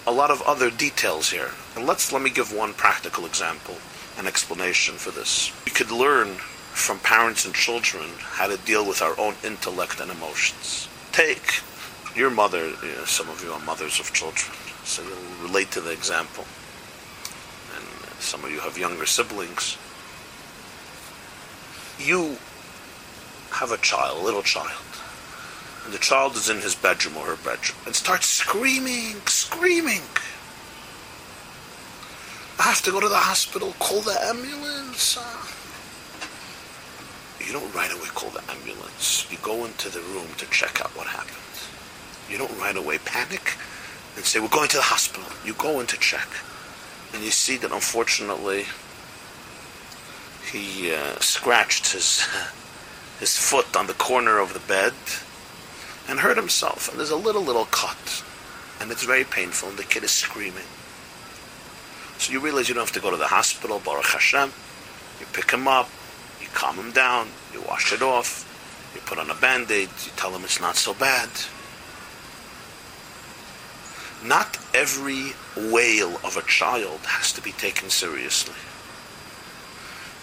a 0.06 0.12
lot 0.12 0.30
of 0.30 0.40
other 0.42 0.70
details 0.70 1.30
here. 1.30 1.50
And 1.74 1.86
let's 1.86 2.12
let 2.12 2.22
me 2.22 2.30
give 2.30 2.52
one 2.52 2.72
practical 2.72 3.26
example, 3.26 3.76
an 4.16 4.26
explanation 4.26 4.94
for 4.94 5.10
this. 5.10 5.52
We 5.64 5.72
could 5.72 5.90
learn 5.90 6.38
from 6.76 6.98
parents 6.98 7.46
and 7.46 7.54
children 7.54 8.04
how 8.20 8.46
to 8.46 8.58
deal 8.58 8.86
with 8.86 9.00
our 9.00 9.18
own 9.18 9.34
intellect 9.42 9.98
and 9.98 10.10
emotions. 10.10 10.88
Take 11.10 11.62
your 12.14 12.28
mother, 12.28 12.68
you 12.68 12.92
know, 12.94 13.04
some 13.06 13.30
of 13.30 13.42
you 13.42 13.50
are 13.50 13.58
mothers 13.60 13.98
of 13.98 14.12
children, 14.12 14.54
so 14.84 15.02
you'll 15.02 15.48
relate 15.48 15.70
to 15.70 15.80
the 15.80 15.90
example. 15.90 16.44
And 17.74 17.84
some 18.20 18.44
of 18.44 18.50
you 18.50 18.60
have 18.60 18.76
younger 18.76 19.06
siblings. 19.06 19.78
You 21.98 22.36
have 23.52 23.72
a 23.72 23.78
child, 23.78 24.20
a 24.20 24.24
little 24.24 24.42
child, 24.42 24.84
and 25.86 25.94
the 25.94 25.98
child 25.98 26.36
is 26.36 26.50
in 26.50 26.60
his 26.60 26.74
bedroom 26.74 27.16
or 27.16 27.24
her 27.24 27.36
bedroom 27.36 27.78
and 27.86 27.96
starts 27.96 28.26
screaming, 28.26 29.16
screaming. 29.24 30.02
I 32.58 32.64
have 32.64 32.82
to 32.82 32.90
go 32.90 33.00
to 33.00 33.08
the 33.08 33.16
hospital, 33.16 33.74
call 33.78 34.02
the 34.02 34.18
ambulance. 34.26 35.16
Uh, 35.16 35.55
You 37.46 37.52
don't 37.52 37.72
right 37.74 37.92
away 37.92 38.08
call 38.08 38.30
the 38.30 38.42
ambulance. 38.50 39.26
You 39.30 39.38
go 39.40 39.64
into 39.64 39.88
the 39.88 40.00
room 40.00 40.26
to 40.38 40.46
check 40.46 40.80
out 40.80 40.90
what 40.96 41.06
happened. 41.06 41.36
You 42.28 42.38
don't 42.38 42.58
right 42.58 42.76
away 42.76 42.98
panic 42.98 43.56
and 44.16 44.24
say, 44.24 44.40
We're 44.40 44.48
going 44.48 44.68
to 44.68 44.76
the 44.76 44.82
hospital. 44.82 45.30
You 45.44 45.54
go 45.54 45.78
in 45.78 45.86
to 45.86 45.96
check. 45.96 46.28
And 47.14 47.22
you 47.22 47.30
see 47.30 47.56
that 47.58 47.70
unfortunately 47.70 48.64
he 50.50 50.92
uh, 50.92 51.18
scratched 51.20 51.92
his, 51.92 52.26
his 53.20 53.38
foot 53.38 53.76
on 53.76 53.86
the 53.86 53.94
corner 53.94 54.38
of 54.38 54.52
the 54.52 54.60
bed 54.60 54.92
and 56.08 56.20
hurt 56.20 56.36
himself. 56.36 56.88
And 56.88 56.98
there's 56.98 57.10
a 57.10 57.16
little, 57.16 57.42
little 57.42 57.66
cut. 57.66 58.24
And 58.80 58.90
it's 58.90 59.04
very 59.04 59.24
painful, 59.24 59.70
and 59.70 59.78
the 59.78 59.84
kid 59.84 60.04
is 60.04 60.10
screaming. 60.10 60.66
So 62.18 62.32
you 62.32 62.40
realize 62.40 62.68
you 62.68 62.74
don't 62.74 62.84
have 62.84 62.92
to 62.94 63.00
go 63.00 63.10
to 63.10 63.16
the 63.16 63.28
hospital, 63.28 63.80
Baruch 63.82 64.06
Hashem. 64.06 64.52
You 65.20 65.26
pick 65.32 65.50
him 65.50 65.66
up, 65.66 65.88
calm 66.56 66.76
him 66.76 66.90
down, 66.90 67.28
you 67.52 67.60
wash 67.60 67.92
it 67.92 68.00
off, 68.00 68.42
you 68.94 69.00
put 69.02 69.18
on 69.18 69.30
a 69.30 69.34
band 69.34 69.70
aid, 69.70 69.90
you 70.04 70.12
tell 70.16 70.34
him 70.34 70.42
it's 70.42 70.60
not 70.60 70.74
so 70.74 70.94
bad. 70.94 71.28
Not 74.24 74.58
every 74.74 75.34
wail 75.70 76.16
of 76.24 76.38
a 76.38 76.42
child 76.42 77.00
has 77.04 77.30
to 77.34 77.42
be 77.42 77.52
taken 77.52 77.90
seriously. 77.90 78.54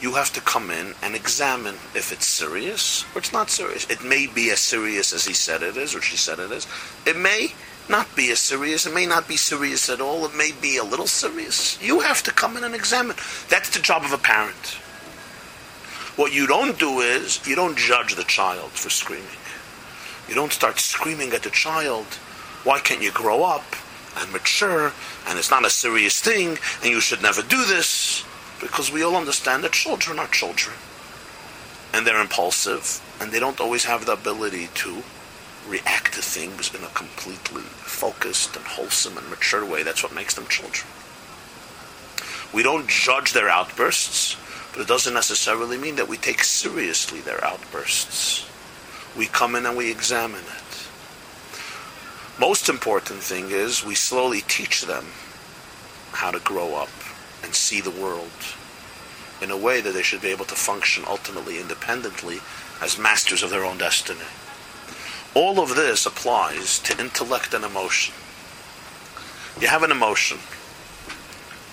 You 0.02 0.16
have 0.16 0.34
to 0.34 0.42
come 0.42 0.72
in 0.72 0.96
and 1.04 1.16
examine 1.16 1.76
if 1.96 2.12
it's 2.12 2.26
serious 2.26 3.06
or 3.14 3.20
it's 3.20 3.32
not 3.32 3.52
serious. 3.52 3.90
It 3.90 4.04
may 4.04 4.26
be 4.26 4.50
as 4.50 4.60
serious 4.60 5.14
as 5.14 5.26
he 5.26 5.34
said 5.34 5.62
it 5.62 5.78
is 5.78 5.96
or 5.96 6.02
she 6.02 6.18
said 6.18 6.40
it 6.40 6.52
is. 6.52 6.68
It 7.06 7.16
may 7.16 7.54
not 7.88 8.14
be 8.16 8.32
as 8.32 8.40
serious. 8.40 8.86
It 8.86 8.94
may 8.94 9.06
not 9.06 9.28
be 9.28 9.38
serious 9.38 9.90
at 9.90 10.02
all. 10.02 10.26
It 10.26 10.36
may 10.36 10.52
be 10.52 10.78
a 10.78 10.84
little 10.84 11.08
serious. 11.08 11.82
You 11.82 12.02
have 12.02 12.24
to 12.24 12.32
come 12.32 12.58
in 12.58 12.64
and 12.64 12.76
examine. 12.76 13.16
That's 13.50 13.70
the 13.70 13.80
job 13.80 14.04
of 14.04 14.12
a 14.12 14.18
parent. 14.18 14.78
What 16.16 16.34
you 16.34 16.46
don't 16.46 16.78
do 16.78 17.00
is 17.00 17.46
you 17.48 17.56
don't 17.56 17.78
judge 17.78 18.16
the 18.16 18.24
child 18.24 18.70
for 18.72 18.92
screaming. 18.92 19.26
You 20.30 20.36
don't 20.36 20.54
start 20.54 20.80
screaming 20.80 21.32
at 21.34 21.42
the 21.42 21.50
child. 21.50 22.06
Why 22.64 22.80
can't 22.80 23.02
you 23.02 23.12
grow 23.12 23.44
up 23.44 23.64
and 24.18 24.32
mature 24.32 24.94
and 25.28 25.40
it's 25.40 25.50
not 25.50 25.66
a 25.66 25.72
serious 25.72 26.20
thing 26.22 26.60
and 26.84 26.92
you 26.92 27.02
should 27.02 27.24
never 27.24 27.42
do 27.42 27.66
this? 27.66 28.24
Because 28.62 28.92
we 28.92 29.04
all 29.04 29.16
understand 29.16 29.64
that 29.64 29.72
children 29.72 30.20
are 30.20 30.28
children 30.28 30.76
and 31.94 32.06
they're 32.06 32.22
impulsive 32.22 33.02
and 33.20 33.32
they 33.32 33.40
don't 33.40 33.60
always 33.60 33.86
have 33.86 34.06
the 34.06 34.14
ability 34.14 34.70
to 34.76 35.02
react 35.68 36.14
to 36.14 36.22
things 36.22 36.74
in 36.76 36.84
a 36.84 36.88
completely 36.90 37.64
focused 37.64 38.56
and 38.56 38.66
wholesome 38.66 39.18
and 39.18 39.30
mature 39.32 39.66
way. 39.66 39.82
That's 39.82 40.04
what 40.04 40.14
makes 40.14 40.36
them 40.36 40.46
children. 40.48 40.86
We 42.54 42.62
don't 42.62 42.88
judge 42.88 43.34
their 43.34 43.50
outbursts, 43.50 44.38
but 44.74 44.82
it 44.82 44.88
doesn't 44.88 45.14
necessarily 45.14 45.78
mean 45.78 45.96
that 45.96 46.10
we 46.10 46.18
take 46.18 46.44
seriously 46.44 47.22
their 47.22 47.44
outbursts. 47.46 48.50
We 49.16 49.28
come 49.28 49.56
in 49.56 49.68
and 49.68 49.78
we 49.78 49.92
examine 49.92 50.42
it. 50.42 50.88
Most 52.40 52.68
important 52.68 53.20
thing 53.20 53.52
is 53.52 53.86
we 53.86 53.94
slowly 53.94 54.42
teach 54.42 54.82
them 54.82 55.06
how 56.12 56.32
to 56.32 56.40
grow 56.40 56.76
up 56.76 56.90
and 57.44 57.54
see 57.54 57.82
the 57.82 57.92
world 57.92 58.32
in 59.42 59.52
a 59.52 59.58
way 59.58 59.82
that 59.82 59.94
they 59.94 60.02
should 60.02 60.22
be 60.22 60.30
able 60.30 60.46
to 60.46 60.56
function 60.56 61.04
ultimately 61.08 61.60
independently 61.60 62.40
as 62.82 62.98
masters 62.98 63.44
of 63.44 63.52
their 63.52 63.64
own 63.64 63.78
destiny. 63.78 64.20
All 65.36 65.60
of 65.60 65.76
this 65.76 66.06
applies 66.06 66.80
to 66.80 67.00
intellect 67.00 67.54
and 67.54 67.64
emotion. 67.64 68.16
You 69.60 69.68
have 69.68 69.84
an 69.84 69.92
emotion. 69.92 70.40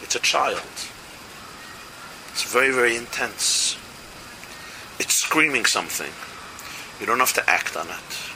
It's 0.03 0.17
a 0.17 0.21
child. 0.21 0.61
It's 2.33 2.51
very, 2.51 2.73
very 2.73 2.97
intense. 2.97 3.77
It's 4.99 5.15
screaming 5.15 5.65
something. 5.65 6.13
You 7.01 7.07
don't 7.07 7.19
have 7.19 7.33
to 7.35 7.51
act 7.51 7.77
on 7.77 7.89
it. 7.89 8.31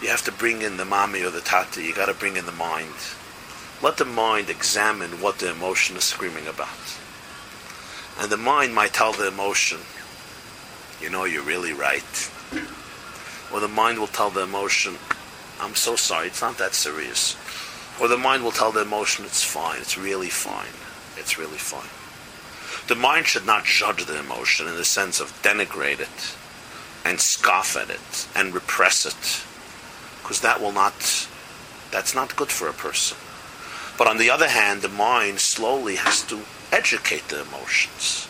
You 0.00 0.08
have 0.08 0.24
to 0.24 0.32
bring 0.32 0.62
in 0.62 0.76
the 0.76 0.84
mommy 0.84 1.22
or 1.22 1.30
the 1.30 1.40
tati. 1.40 1.82
You 1.82 1.94
got 1.94 2.06
to 2.06 2.14
bring 2.14 2.36
in 2.36 2.46
the 2.46 2.52
mind. 2.52 2.94
Let 3.82 3.96
the 3.96 4.04
mind 4.04 4.50
examine 4.50 5.20
what 5.20 5.38
the 5.38 5.50
emotion 5.50 5.96
is 5.96 6.04
screaming 6.04 6.46
about. 6.46 6.98
And 8.20 8.30
the 8.30 8.36
mind 8.36 8.74
might 8.74 8.92
tell 8.92 9.12
the 9.12 9.28
emotion, 9.28 9.78
you 11.00 11.10
know, 11.10 11.24
you're 11.24 11.42
really 11.42 11.72
right. 11.72 12.30
Or 13.52 13.60
the 13.60 13.68
mind 13.68 13.98
will 13.98 14.06
tell 14.06 14.30
the 14.30 14.42
emotion, 14.42 14.96
I'm 15.60 15.74
so 15.74 15.96
sorry, 15.96 16.28
it's 16.28 16.42
not 16.42 16.58
that 16.58 16.74
serious. 16.74 17.36
Or 18.00 18.08
the 18.08 18.16
mind 18.16 18.44
will 18.44 18.52
tell 18.52 18.72
the 18.72 18.82
emotion, 18.82 19.24
it's 19.24 19.42
fine, 19.42 19.80
it's 19.80 19.98
really 19.98 20.28
fine, 20.28 20.72
it's 21.16 21.38
really 21.38 21.58
fine. 21.58 21.90
The 22.86 22.94
mind 22.94 23.26
should 23.26 23.46
not 23.46 23.64
judge 23.64 24.04
the 24.04 24.18
emotion 24.18 24.66
in 24.66 24.76
the 24.76 24.84
sense 24.84 25.20
of 25.20 25.42
denigrate 25.42 26.00
it 26.00 26.36
and 27.04 27.20
scoff 27.20 27.76
at 27.76 27.90
it 27.90 28.28
and 28.34 28.54
repress 28.54 29.06
it. 29.06 29.44
Because 30.22 30.40
that 30.40 30.60
will 30.60 30.72
not, 30.72 31.28
that's 31.90 32.14
not 32.14 32.36
good 32.36 32.50
for 32.50 32.68
a 32.68 32.72
person. 32.72 33.16
But 33.96 34.08
on 34.08 34.18
the 34.18 34.30
other 34.30 34.48
hand, 34.48 34.82
the 34.82 34.88
mind 34.88 35.40
slowly 35.40 35.96
has 35.96 36.22
to 36.24 36.40
educate 36.72 37.28
the 37.28 37.42
emotions, 37.42 38.28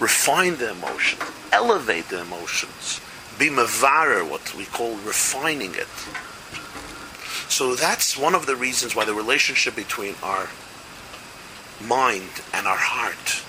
refine 0.00 0.56
the 0.56 0.70
emotions, 0.70 1.22
elevate 1.52 2.08
the 2.08 2.22
emotions, 2.22 3.00
be 3.38 3.50
mavarer, 3.50 4.28
what 4.28 4.54
we 4.56 4.64
call 4.64 4.96
refining 4.96 5.74
it. 5.74 5.88
So 7.50 7.74
that's 7.74 8.16
one 8.16 8.34
of 8.34 8.46
the 8.46 8.56
reasons 8.56 8.96
why 8.96 9.04
the 9.04 9.14
relationship 9.14 9.76
between 9.76 10.14
our 10.22 10.48
mind 11.84 12.30
and 12.54 12.66
our 12.66 12.78
heart, 12.78 13.42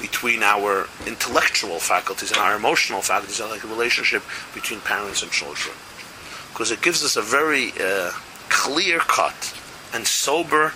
between 0.00 0.42
our 0.42 0.88
intellectual 1.06 1.78
faculties 1.78 2.30
and 2.30 2.40
our 2.40 2.56
emotional 2.56 3.02
faculties, 3.02 3.40
like 3.40 3.64
a 3.64 3.66
relationship 3.66 4.22
between 4.54 4.80
parents 4.80 5.22
and 5.22 5.30
children. 5.30 5.74
Because 6.52 6.70
it 6.70 6.82
gives 6.82 7.04
us 7.04 7.16
a 7.16 7.22
very 7.22 7.72
uh, 7.80 8.10
clear 8.48 8.98
cut 8.98 9.54
and 9.92 10.06
sober 10.06 10.72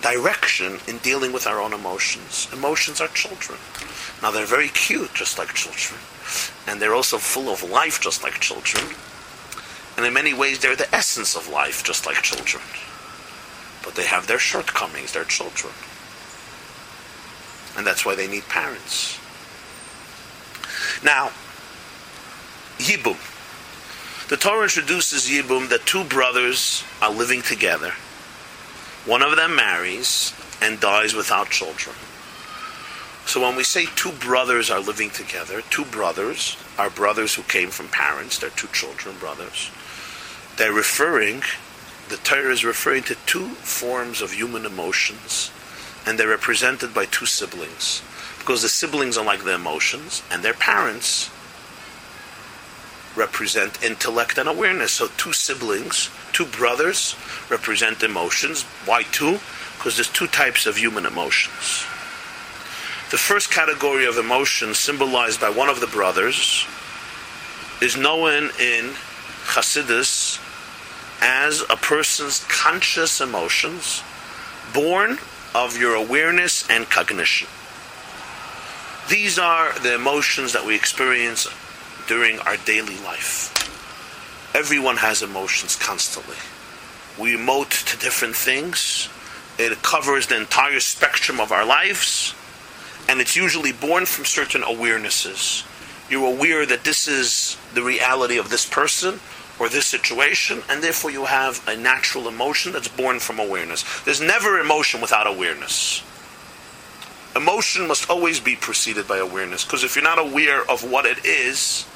direction 0.00 0.78
in 0.86 0.98
dealing 0.98 1.32
with 1.32 1.46
our 1.46 1.60
own 1.60 1.72
emotions. 1.72 2.48
Emotions 2.52 3.00
are 3.00 3.08
children. 3.08 3.58
Now 4.22 4.30
they're 4.30 4.46
very 4.46 4.68
cute, 4.68 5.12
just 5.14 5.38
like 5.38 5.54
children, 5.54 6.00
and 6.66 6.80
they're 6.80 6.94
also 6.94 7.18
full 7.18 7.48
of 7.48 7.62
life, 7.62 8.00
just 8.00 8.22
like 8.22 8.40
children. 8.40 8.84
And 9.96 10.06
in 10.06 10.12
many 10.12 10.32
ways, 10.32 10.60
they're 10.60 10.76
the 10.76 10.92
essence 10.94 11.34
of 11.34 11.48
life, 11.48 11.82
just 11.82 12.06
like 12.06 12.22
children. 12.22 12.62
But 13.84 13.94
they 13.94 14.06
have 14.06 14.26
their 14.26 14.38
shortcomings, 14.38 15.12
they're 15.12 15.24
children. 15.24 15.72
And 17.78 17.86
that's 17.86 18.04
why 18.04 18.16
they 18.16 18.26
need 18.26 18.42
parents. 18.48 19.18
Now, 21.04 21.30
Yibum. 22.78 23.16
The 24.28 24.36
Torah 24.36 24.64
introduces 24.64 25.30
Yibum 25.30 25.68
that 25.68 25.86
two 25.86 26.04
brothers 26.04 26.82
are 27.00 27.12
living 27.12 27.40
together. 27.40 27.92
One 29.06 29.22
of 29.22 29.36
them 29.36 29.54
marries 29.54 30.34
and 30.60 30.80
dies 30.80 31.14
without 31.14 31.50
children. 31.50 31.94
So 33.26 33.40
when 33.42 33.56
we 33.56 33.62
say 33.62 33.86
two 33.94 34.12
brothers 34.12 34.70
are 34.70 34.80
living 34.80 35.10
together, 35.10 35.62
two 35.70 35.84
brothers 35.84 36.56
are 36.78 36.90
brothers 36.90 37.34
who 37.34 37.42
came 37.42 37.70
from 37.70 37.88
parents, 37.88 38.38
they're 38.38 38.50
two 38.50 38.68
children, 38.68 39.16
brothers. 39.18 39.70
They're 40.56 40.72
referring, 40.72 41.42
the 42.08 42.16
Torah 42.16 42.52
is 42.52 42.64
referring 42.64 43.04
to 43.04 43.14
two 43.26 43.48
forms 43.48 44.20
of 44.20 44.32
human 44.32 44.66
emotions, 44.66 45.52
and 46.08 46.18
they're 46.18 46.28
represented 46.28 46.94
by 46.94 47.04
two 47.04 47.26
siblings. 47.26 48.00
Because 48.38 48.62
the 48.62 48.68
siblings 48.70 49.18
are 49.18 49.24
like 49.24 49.44
the 49.44 49.54
emotions, 49.54 50.22
and 50.30 50.42
their 50.42 50.54
parents 50.54 51.28
represent 53.14 53.82
intellect 53.84 54.38
and 54.38 54.48
awareness. 54.48 54.92
So 54.92 55.08
two 55.18 55.34
siblings, 55.34 56.08
two 56.32 56.46
brothers, 56.46 57.14
represent 57.50 58.02
emotions. 58.02 58.62
Why 58.86 59.02
two? 59.02 59.38
Because 59.76 59.96
there's 59.96 60.08
two 60.08 60.28
types 60.28 60.64
of 60.64 60.78
human 60.78 61.04
emotions. 61.04 61.84
The 63.10 63.18
first 63.18 63.50
category 63.50 64.06
of 64.06 64.16
emotion 64.16 64.72
symbolized 64.72 65.42
by 65.42 65.50
one 65.50 65.68
of 65.68 65.80
the 65.80 65.86
brothers 65.88 66.66
is 67.82 67.98
known 67.98 68.44
in 68.58 68.94
Hasidus 69.44 70.40
as 71.20 71.62
a 71.68 71.76
person's 71.76 72.46
conscious 72.48 73.20
emotions 73.20 74.02
born 74.72 75.18
of 75.54 75.76
your 75.76 75.94
awareness 75.94 76.68
and 76.70 76.88
cognition. 76.88 77.48
These 79.08 79.38
are 79.38 79.78
the 79.78 79.94
emotions 79.94 80.52
that 80.52 80.66
we 80.66 80.74
experience 80.74 81.48
during 82.06 82.38
our 82.40 82.56
daily 82.58 82.98
life. 82.98 83.54
Everyone 84.54 84.96
has 84.98 85.22
emotions 85.22 85.76
constantly. 85.76 86.36
We 87.18 87.36
emote 87.36 87.84
to 87.90 87.98
different 87.98 88.36
things. 88.36 89.08
It 89.58 89.82
covers 89.82 90.26
the 90.26 90.36
entire 90.36 90.80
spectrum 90.80 91.40
of 91.40 91.52
our 91.52 91.64
lives 91.64 92.34
and 93.08 93.20
it's 93.20 93.36
usually 93.36 93.72
born 93.72 94.04
from 94.04 94.26
certain 94.26 94.62
awarenesses. 94.62 95.64
You're 96.10 96.30
aware 96.30 96.66
that 96.66 96.84
this 96.84 97.08
is 97.08 97.56
the 97.74 97.82
reality 97.82 98.38
of 98.38 98.50
this 98.50 98.66
person, 98.66 99.20
or 99.58 99.68
this 99.68 99.86
situation, 99.86 100.62
and 100.68 100.82
therefore 100.82 101.10
you 101.10 101.24
have 101.24 101.66
a 101.68 101.76
natural 101.76 102.28
emotion 102.28 102.72
that's 102.72 102.88
born 102.88 103.18
from 103.18 103.38
awareness. 103.38 103.84
There's 104.02 104.20
never 104.20 104.60
emotion 104.60 105.00
without 105.00 105.26
awareness. 105.26 106.02
Emotion 107.34 107.86
must 107.86 108.08
always 108.08 108.40
be 108.40 108.56
preceded 108.56 109.06
by 109.06 109.18
awareness, 109.18 109.64
because 109.64 109.84
if 109.84 109.96
you're 109.96 110.04
not 110.04 110.18
aware 110.18 110.68
of 110.70 110.88
what 110.88 111.06
it 111.06 111.24
is, 111.24 111.86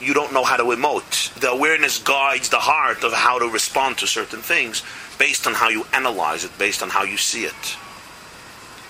you 0.00 0.14
don't 0.14 0.32
know 0.32 0.44
how 0.44 0.56
to 0.56 0.64
emote. 0.64 1.34
The 1.40 1.50
awareness 1.50 1.98
guides 1.98 2.48
the 2.48 2.58
heart 2.58 3.02
of 3.02 3.12
how 3.12 3.38
to 3.40 3.46
respond 3.46 3.98
to 3.98 4.06
certain 4.06 4.40
things 4.40 4.82
based 5.18 5.46
on 5.46 5.54
how 5.54 5.68
you 5.68 5.84
analyze 5.92 6.44
it, 6.44 6.56
based 6.58 6.82
on 6.82 6.90
how 6.90 7.02
you 7.02 7.16
see 7.16 7.44
it, 7.44 7.76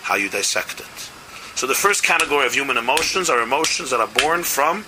how 0.03 0.17
you 0.17 0.29
dissect 0.29 0.81
it. 0.81 0.87
So 1.55 1.67
the 1.67 1.75
first 1.75 2.05
category 2.05 2.47
of 2.47 2.53
human 2.53 2.77
emotions 2.77 3.31
are 3.31 3.41
emotions 3.41 3.91
that 3.91 4.01
are 4.01 4.11
born 4.23 4.43
from 4.43 4.85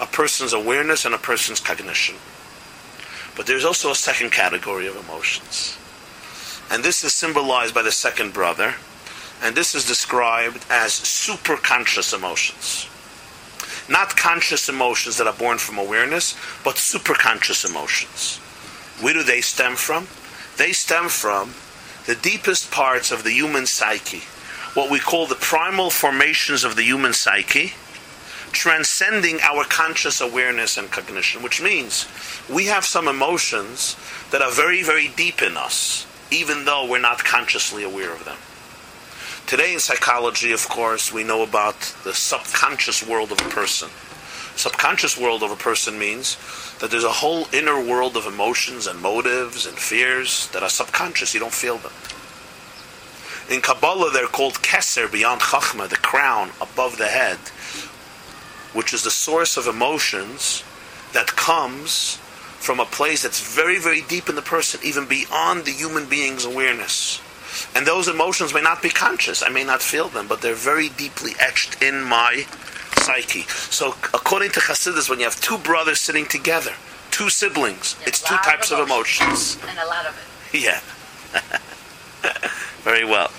a 0.00 0.06
person's 0.06 0.52
awareness 0.52 1.04
and 1.04 1.14
a 1.14 1.18
person's 1.18 1.60
cognition. 1.60 2.16
But 3.36 3.46
there's 3.46 3.64
also 3.64 3.90
a 3.90 3.94
second 3.94 4.30
category 4.30 4.86
of 4.86 4.96
emotions. 4.96 5.78
And 6.70 6.84
this 6.84 7.04
is 7.04 7.12
symbolized 7.14 7.74
by 7.74 7.82
the 7.82 7.92
second 7.92 8.32
brother, 8.32 8.74
and 9.42 9.54
this 9.54 9.74
is 9.74 9.86
described 9.86 10.64
as 10.70 10.92
superconscious 10.92 12.12
emotions. 12.12 12.88
Not 13.88 14.16
conscious 14.16 14.68
emotions 14.68 15.16
that 15.16 15.26
are 15.26 15.32
born 15.32 15.58
from 15.58 15.78
awareness, 15.78 16.36
but 16.62 16.76
superconscious 16.76 17.68
emotions. 17.68 18.36
Where 19.00 19.14
do 19.14 19.22
they 19.22 19.40
stem 19.40 19.76
from? 19.76 20.08
They 20.56 20.72
stem 20.72 21.08
from 21.08 21.54
the 22.06 22.16
deepest 22.16 22.70
parts 22.70 23.10
of 23.12 23.22
the 23.22 23.30
human 23.30 23.66
psyche, 23.66 24.22
what 24.74 24.90
we 24.90 24.98
call 24.98 25.26
the 25.26 25.36
primal 25.36 25.90
formations 25.90 26.64
of 26.64 26.76
the 26.76 26.82
human 26.82 27.12
psyche, 27.12 27.74
transcending 28.52 29.40
our 29.40 29.64
conscious 29.64 30.20
awareness 30.20 30.76
and 30.76 30.90
cognition, 30.90 31.42
which 31.42 31.62
means 31.62 32.06
we 32.48 32.66
have 32.66 32.84
some 32.84 33.08
emotions 33.08 33.96
that 34.30 34.42
are 34.42 34.50
very, 34.50 34.82
very 34.82 35.08
deep 35.08 35.42
in 35.42 35.56
us, 35.56 36.06
even 36.30 36.64
though 36.64 36.86
we're 36.86 37.00
not 37.00 37.24
consciously 37.24 37.84
aware 37.84 38.12
of 38.12 38.24
them. 38.24 38.36
Today 39.46 39.72
in 39.72 39.80
psychology, 39.80 40.52
of 40.52 40.68
course, 40.68 41.12
we 41.12 41.24
know 41.24 41.42
about 41.42 41.80
the 42.04 42.12
subconscious 42.12 43.06
world 43.06 43.32
of 43.32 43.40
a 43.40 43.48
person. 43.48 43.88
Subconscious 44.56 45.16
world 45.16 45.42
of 45.42 45.50
a 45.50 45.56
person 45.56 45.98
means 45.98 46.36
that 46.80 46.90
there's 46.90 47.04
a 47.04 47.12
whole 47.12 47.46
inner 47.52 47.82
world 47.82 48.16
of 48.16 48.26
emotions 48.26 48.86
and 48.86 49.00
motives 49.00 49.66
and 49.66 49.78
fears 49.78 50.48
that 50.48 50.62
are 50.62 50.68
subconscious. 50.68 51.32
You 51.32 51.40
don't 51.40 51.52
feel 51.52 51.78
them. 51.78 51.92
In 53.48 53.62
Kabbalah, 53.62 54.10
they're 54.10 54.26
called 54.26 54.54
Keser, 54.54 55.10
beyond 55.10 55.40
Chachma, 55.40 55.88
the 55.88 55.96
crown 55.96 56.50
above 56.60 56.98
the 56.98 57.06
head, 57.06 57.38
which 58.72 58.92
is 58.92 59.02
the 59.02 59.10
source 59.10 59.56
of 59.56 59.66
emotions 59.66 60.62
that 61.12 61.26
comes 61.28 62.16
from 62.58 62.80
a 62.80 62.84
place 62.84 63.22
that's 63.22 63.40
very, 63.54 63.78
very 63.78 64.02
deep 64.02 64.28
in 64.28 64.34
the 64.34 64.42
person, 64.42 64.80
even 64.84 65.06
beyond 65.06 65.64
the 65.64 65.70
human 65.70 66.06
being's 66.08 66.44
awareness. 66.44 67.20
And 67.74 67.86
those 67.86 68.08
emotions 68.08 68.52
may 68.52 68.60
not 68.60 68.82
be 68.82 68.90
conscious. 68.90 69.42
I 69.42 69.48
may 69.48 69.64
not 69.64 69.80
feel 69.80 70.08
them, 70.08 70.26
but 70.28 70.42
they're 70.42 70.54
very 70.54 70.88
deeply 70.90 71.32
etched 71.40 71.82
in 71.82 72.02
my 72.02 72.44
psyche. 72.98 73.42
So, 73.70 73.94
according 74.12 74.50
to 74.50 74.60
Chassidus, 74.60 75.08
when 75.08 75.18
you 75.18 75.24
have 75.24 75.40
two 75.40 75.58
brothers 75.58 76.00
sitting 76.00 76.26
together, 76.26 76.72
two 77.10 77.30
siblings, 77.30 77.96
Yeah, 78.00 78.08
it's 78.08 78.20
two 78.20 78.36
types 78.44 78.70
of 78.70 78.80
emotions. 78.80 79.56
emotions. 79.56 79.58
And 79.70 79.78
a 79.78 79.86
lot 79.86 80.06
of 80.06 80.14
it. 80.52 80.60
Yeah. 80.62 80.80
very 82.82 83.04
well. 83.04 83.30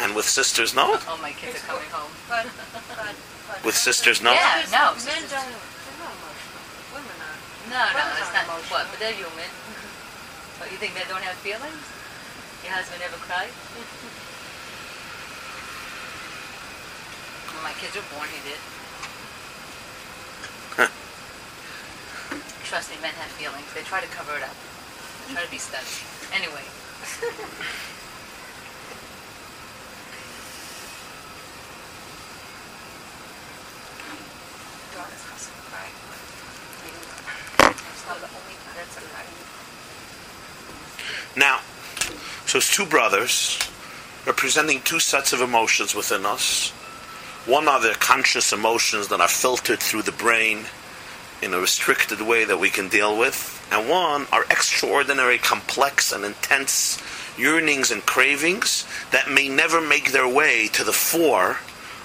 And 0.00 0.14
with 0.16 0.24
sisters, 0.26 0.74
no? 0.74 0.96
Oh, 1.06 1.18
my 1.20 1.32
kids 1.32 1.56
are 1.56 1.66
coming 1.66 1.90
home. 1.90 2.10
But, 3.60 3.66
but, 3.66 3.66
but. 3.66 3.66
With 3.66 3.76
sisters, 3.76 4.22
no? 4.24 4.32
Yeah, 4.32 4.64
no. 4.72 4.96
Men 5.04 5.20
don't, 5.28 5.52
they're 5.52 6.00
not 6.00 6.16
emotional. 6.16 6.64
Women 6.96 7.16
are. 7.20 7.36
No, 7.68 7.76
no, 7.76 7.92
Brothers 7.92 8.24
it's 8.24 8.32
not. 8.32 8.44
emotional. 8.48 8.72
What? 8.72 8.88
But 8.88 8.98
they're 9.00 9.12
human. 9.12 9.50
What, 10.56 10.72
you 10.72 10.78
think 10.80 10.96
men 10.96 11.04
don't 11.08 11.20
have 11.20 11.36
feelings? 11.44 11.84
Your 12.64 12.72
husband 12.72 13.04
ever 13.04 13.16
cried? 13.20 13.52
when 17.52 17.64
my 17.64 17.76
kids 17.76 17.96
were 17.96 18.08
born, 18.16 18.28
he 18.32 18.40
did. 18.48 18.56
Trust 22.64 22.88
me, 22.90 22.96
men 23.02 23.12
have 23.20 23.28
feelings. 23.36 23.66
They 23.74 23.82
try 23.82 24.00
to 24.00 24.06
cover 24.08 24.36
it 24.36 24.44
up. 24.44 24.54
They 25.28 25.34
try 25.34 25.44
to 25.44 25.50
be 25.50 25.58
studs. 25.58 26.00
Anyway. 26.32 26.62
Daughters 26.64 26.68
also 27.10 27.36
cry. 27.36 27.78
It's 34.00 34.08
not 34.10 34.16
the 34.16 34.18
only 34.18 34.18
time 34.40 34.58
that's 34.60 34.88
a 34.88 34.88
cry. 34.88 34.89
Now, 41.36 41.60
so 42.46 42.58
it's 42.58 42.74
two 42.74 42.86
brothers 42.86 43.58
representing 44.26 44.82
two 44.82 45.00
sets 45.00 45.32
of 45.32 45.40
emotions 45.40 45.94
within 45.94 46.26
us. 46.26 46.70
One 47.46 47.68
are 47.68 47.80
the 47.80 47.96
conscious 47.98 48.52
emotions 48.52 49.08
that 49.08 49.20
are 49.20 49.28
filtered 49.28 49.80
through 49.80 50.02
the 50.02 50.12
brain 50.12 50.64
in 51.40 51.54
a 51.54 51.58
restricted 51.58 52.20
way 52.20 52.44
that 52.44 52.60
we 52.60 52.68
can 52.68 52.88
deal 52.88 53.18
with, 53.18 53.66
and 53.72 53.88
one 53.88 54.26
are 54.32 54.44
extraordinary, 54.50 55.38
complex, 55.38 56.12
and 56.12 56.24
intense 56.24 57.00
yearnings 57.38 57.90
and 57.90 58.04
cravings 58.04 58.86
that 59.12 59.30
may 59.30 59.48
never 59.48 59.80
make 59.80 60.12
their 60.12 60.28
way 60.28 60.68
to 60.68 60.84
the 60.84 60.92
fore 60.92 61.58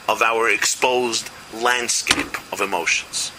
of 0.08 0.22
our 0.22 0.50
exposed 0.50 1.30
landscape 1.62 2.38
of 2.52 2.62
emotions. 2.62 3.32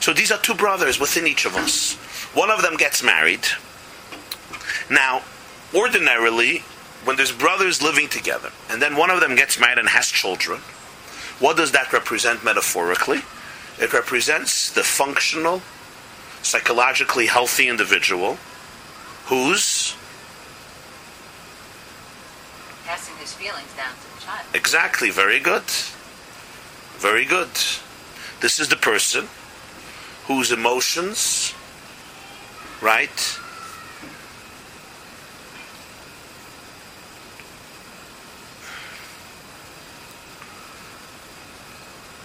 So 0.00 0.12
these 0.12 0.30
are 0.30 0.38
two 0.38 0.54
brothers 0.54 1.00
within 1.00 1.26
each 1.26 1.44
of 1.44 1.56
us. 1.56 1.94
One 2.34 2.50
of 2.50 2.62
them 2.62 2.76
gets 2.76 3.02
married. 3.02 3.46
Now, 4.90 5.22
ordinarily, 5.74 6.58
when 7.04 7.16
there's 7.16 7.32
brothers 7.32 7.82
living 7.82 8.08
together, 8.08 8.50
and 8.70 8.80
then 8.80 8.96
one 8.96 9.10
of 9.10 9.20
them 9.20 9.34
gets 9.34 9.58
married 9.58 9.78
and 9.78 9.88
has 9.88 10.08
children, 10.08 10.60
what 11.40 11.56
does 11.56 11.72
that 11.72 11.92
represent 11.92 12.44
metaphorically? 12.44 13.20
It 13.80 13.92
represents 13.92 14.70
the 14.72 14.82
functional, 14.82 15.62
psychologically 16.42 17.26
healthy 17.26 17.68
individual 17.68 18.38
who's 19.26 19.94
Passing 22.86 23.16
his 23.16 23.34
feelings 23.34 23.68
down 23.76 23.92
to 23.92 24.14
the 24.16 24.24
child. 24.24 24.46
exactly 24.54 25.10
very 25.10 25.38
good. 25.40 25.62
Very 26.98 27.24
good. 27.24 27.48
This 28.40 28.58
is 28.58 28.68
the 28.68 28.76
person 28.76 29.28
whose 30.26 30.50
emotions, 30.50 31.54
right, 32.82 33.38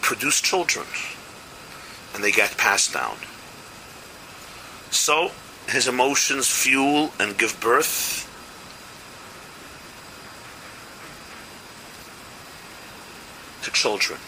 produce 0.01 0.41
children 0.41 0.85
and 2.13 2.23
they 2.23 2.31
get 2.31 2.57
passed 2.57 2.93
down. 2.93 3.15
So 4.91 5.31
his 5.67 5.87
emotions 5.87 6.49
fuel 6.49 7.11
and 7.19 7.37
give 7.37 7.59
birth 7.59 8.29
to 13.63 13.71
children. 13.71 14.19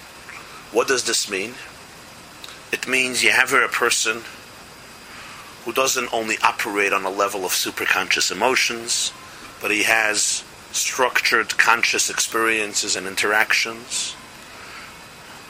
What 0.76 0.90
does 0.90 1.06
this 1.06 1.30
mean? 1.30 1.54
It 2.74 2.86
means 2.86 3.24
you 3.24 3.32
have 3.32 3.52
here 3.52 3.64
a 3.64 3.70
person 3.70 4.24
who 5.64 5.72
doesn't 5.72 6.14
only 6.14 6.36
operate 6.44 6.92
on 6.92 7.06
a 7.06 7.10
level 7.10 7.46
of 7.46 7.54
superconscious 7.54 8.30
emotions, 8.30 9.14
but 9.62 9.72
he 9.72 9.84
has 9.84 10.44
structured 10.74 11.58
conscious 11.58 12.10
experiences 12.10 12.98
and 12.98 13.08
interactions. 13.08 14.18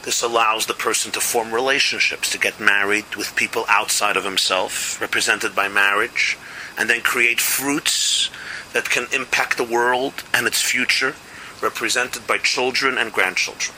This 0.04 0.22
allows 0.22 0.68
the 0.68 0.76
person 0.76 1.12
to 1.14 1.20
form 1.20 1.52
relationships, 1.52 2.30
to 2.30 2.38
get 2.38 2.60
married 2.60 3.16
with 3.16 3.36
people 3.36 3.66
outside 3.68 4.18
of 4.18 4.26
himself, 4.26 5.02
represented 5.02 5.56
by 5.56 5.68
marriage, 5.68 6.38
and 6.78 6.88
then 6.88 7.02
create 7.02 7.42
fruits 7.42 8.30
that 8.74 8.92
can 8.92 9.08
impact 9.12 9.58
the 9.58 9.64
world 9.64 10.24
and 10.36 10.46
its 10.46 10.62
future, 10.62 11.16
represented 11.64 12.28
by 12.28 12.38
children 12.38 13.00
and 13.00 13.12
grandchildren. 13.12 13.76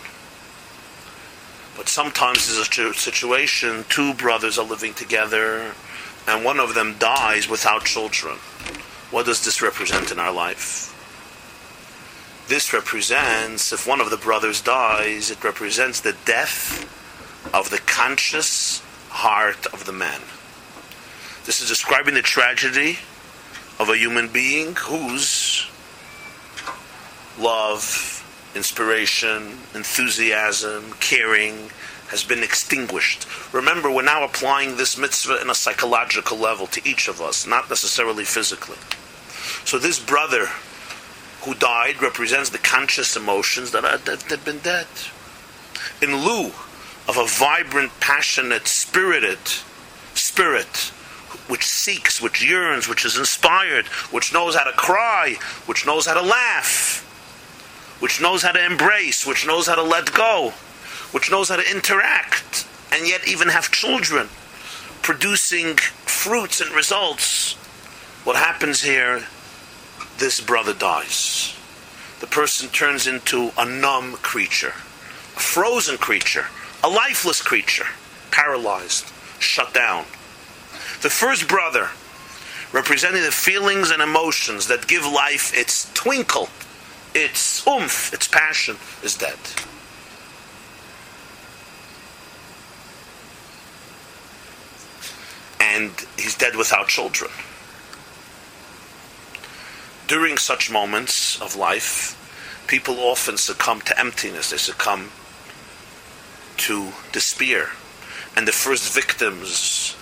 But 1.77 1.87
sometimes 1.87 2.47
there's 2.47 2.67
a 2.67 2.93
situation, 2.93 3.85
two 3.87 4.15
brothers 4.15 4.57
are 4.57 4.65
living 4.65 4.95
together, 4.95 5.73
and 6.27 6.43
one 6.43 6.59
of 6.59 6.73
them 6.73 6.97
dies 6.97 7.47
without 7.47 7.85
children. 7.85 8.37
What 9.11 9.27
does 9.27 9.45
this 9.45 9.61
represent 9.61 10.11
in 10.11 10.19
our 10.19 10.33
life? 10.33 10.93
This 12.47 12.73
represents, 12.73 13.71
if 13.71 13.87
one 13.87 14.01
of 14.01 14.09
the 14.09 14.17
brothers 14.17 14.59
dies, 14.61 15.29
it 15.31 15.43
represents 15.43 16.01
the 16.01 16.15
death 16.25 16.83
of 17.53 17.69
the 17.69 17.79
conscious 17.79 18.81
heart 19.09 19.67
of 19.67 19.85
the 19.85 19.93
man. 19.93 20.21
This 21.45 21.61
is 21.61 21.69
describing 21.69 22.15
the 22.15 22.21
tragedy 22.21 22.99
of 23.79 23.89
a 23.89 23.97
human 23.97 24.27
being 24.29 24.75
whose 24.75 25.69
love, 27.39 28.16
inspiration, 28.55 29.59
enthusiasm, 29.75 30.93
caring, 30.99 31.69
has 32.09 32.23
been 32.23 32.43
extinguished. 32.43 33.27
Remember, 33.53 33.91
we're 33.91 34.01
now 34.01 34.23
applying 34.23 34.77
this 34.77 34.97
mitzvah 34.97 35.41
in 35.41 35.49
a 35.49 35.55
psychological 35.55 36.37
level 36.37 36.67
to 36.67 36.87
each 36.87 37.07
of 37.07 37.21
us, 37.21 37.45
not 37.45 37.69
necessarily 37.69 38.23
physically. 38.23 38.77
So 39.65 39.77
this 39.77 39.99
brother 39.99 40.47
who 41.41 41.53
died 41.53 42.01
represents 42.01 42.49
the 42.49 42.57
conscious 42.57 43.15
emotions 43.15 43.71
that 43.71 43.83
that 44.05 44.23
have 44.23 44.45
been 44.45 44.59
dead. 44.59 44.87
In 46.01 46.15
lieu 46.15 46.51
of 47.07 47.17
a 47.17 47.25
vibrant, 47.25 47.91
passionate, 47.99 48.67
spirited 48.67 49.39
spirit 50.13 50.91
which 51.47 51.65
seeks, 51.65 52.21
which 52.21 52.43
yearns, 52.43 52.89
which 52.89 53.05
is 53.05 53.17
inspired, 53.17 53.87
which 54.11 54.33
knows 54.33 54.55
how 54.55 54.63
to 54.63 54.73
cry, 54.73 55.35
which 55.65 55.85
knows 55.85 56.05
how 56.05 56.13
to 56.13 56.21
laugh, 56.21 57.06
which 57.99 58.21
knows 58.21 58.43
how 58.43 58.51
to 58.51 58.65
embrace, 58.65 59.25
which 59.25 59.45
knows 59.45 59.67
how 59.67 59.75
to 59.75 59.83
let 59.83 60.13
go, 60.13 60.53
which 61.11 61.31
knows 61.31 61.49
how 61.49 61.55
to 61.55 61.71
interact, 61.71 62.67
and 62.91 63.07
yet 63.07 63.27
even 63.27 63.47
have 63.49 63.71
children, 63.71 64.27
producing 65.01 65.75
fruits 65.75 66.61
and 66.61 66.71
results. 66.71 67.53
What 68.23 68.35
happens 68.35 68.81
here? 68.81 69.23
This 70.17 70.41
brother 70.41 70.73
dies. 70.73 71.55
The 72.19 72.27
person 72.27 72.69
turns 72.69 73.07
into 73.07 73.51
a 73.57 73.65
numb 73.65 74.13
creature, 74.13 74.73
a 75.35 75.39
frozen 75.39 75.97
creature, 75.97 76.47
a 76.83 76.89
lifeless 76.89 77.41
creature, 77.41 77.85
paralyzed, 78.31 79.11
shut 79.39 79.73
down. 79.73 80.05
The 81.01 81.09
first 81.09 81.47
brother, 81.47 81.89
representing 82.73 83.21
the 83.21 83.31
feelings 83.31 83.91
and 83.91 84.01
emotions 84.01 84.67
that 84.67 84.87
give 84.87 85.05
life 85.05 85.55
its 85.55 85.91
twinkle, 85.93 86.49
its 87.13 87.65
oomph, 87.67 88.13
its 88.13 88.27
passion, 88.27 88.77
is 89.03 89.17
dead. 89.17 89.37
And 95.59 95.91
he's 96.17 96.35
dead 96.35 96.55
without 96.55 96.87
children. 96.87 97.31
During 100.07 100.37
such 100.37 100.71
moments 100.71 101.41
of 101.41 101.55
life, 101.55 102.15
people 102.67 102.99
often 102.99 103.37
succumb 103.37 103.81
to 103.81 103.99
emptiness, 103.99 104.51
they 104.51 104.57
succumb 104.57 105.11
to 106.57 106.91
despair. 107.11 107.69
And 108.35 108.47
the 108.47 108.51
first 108.51 108.93
victims 108.93 109.95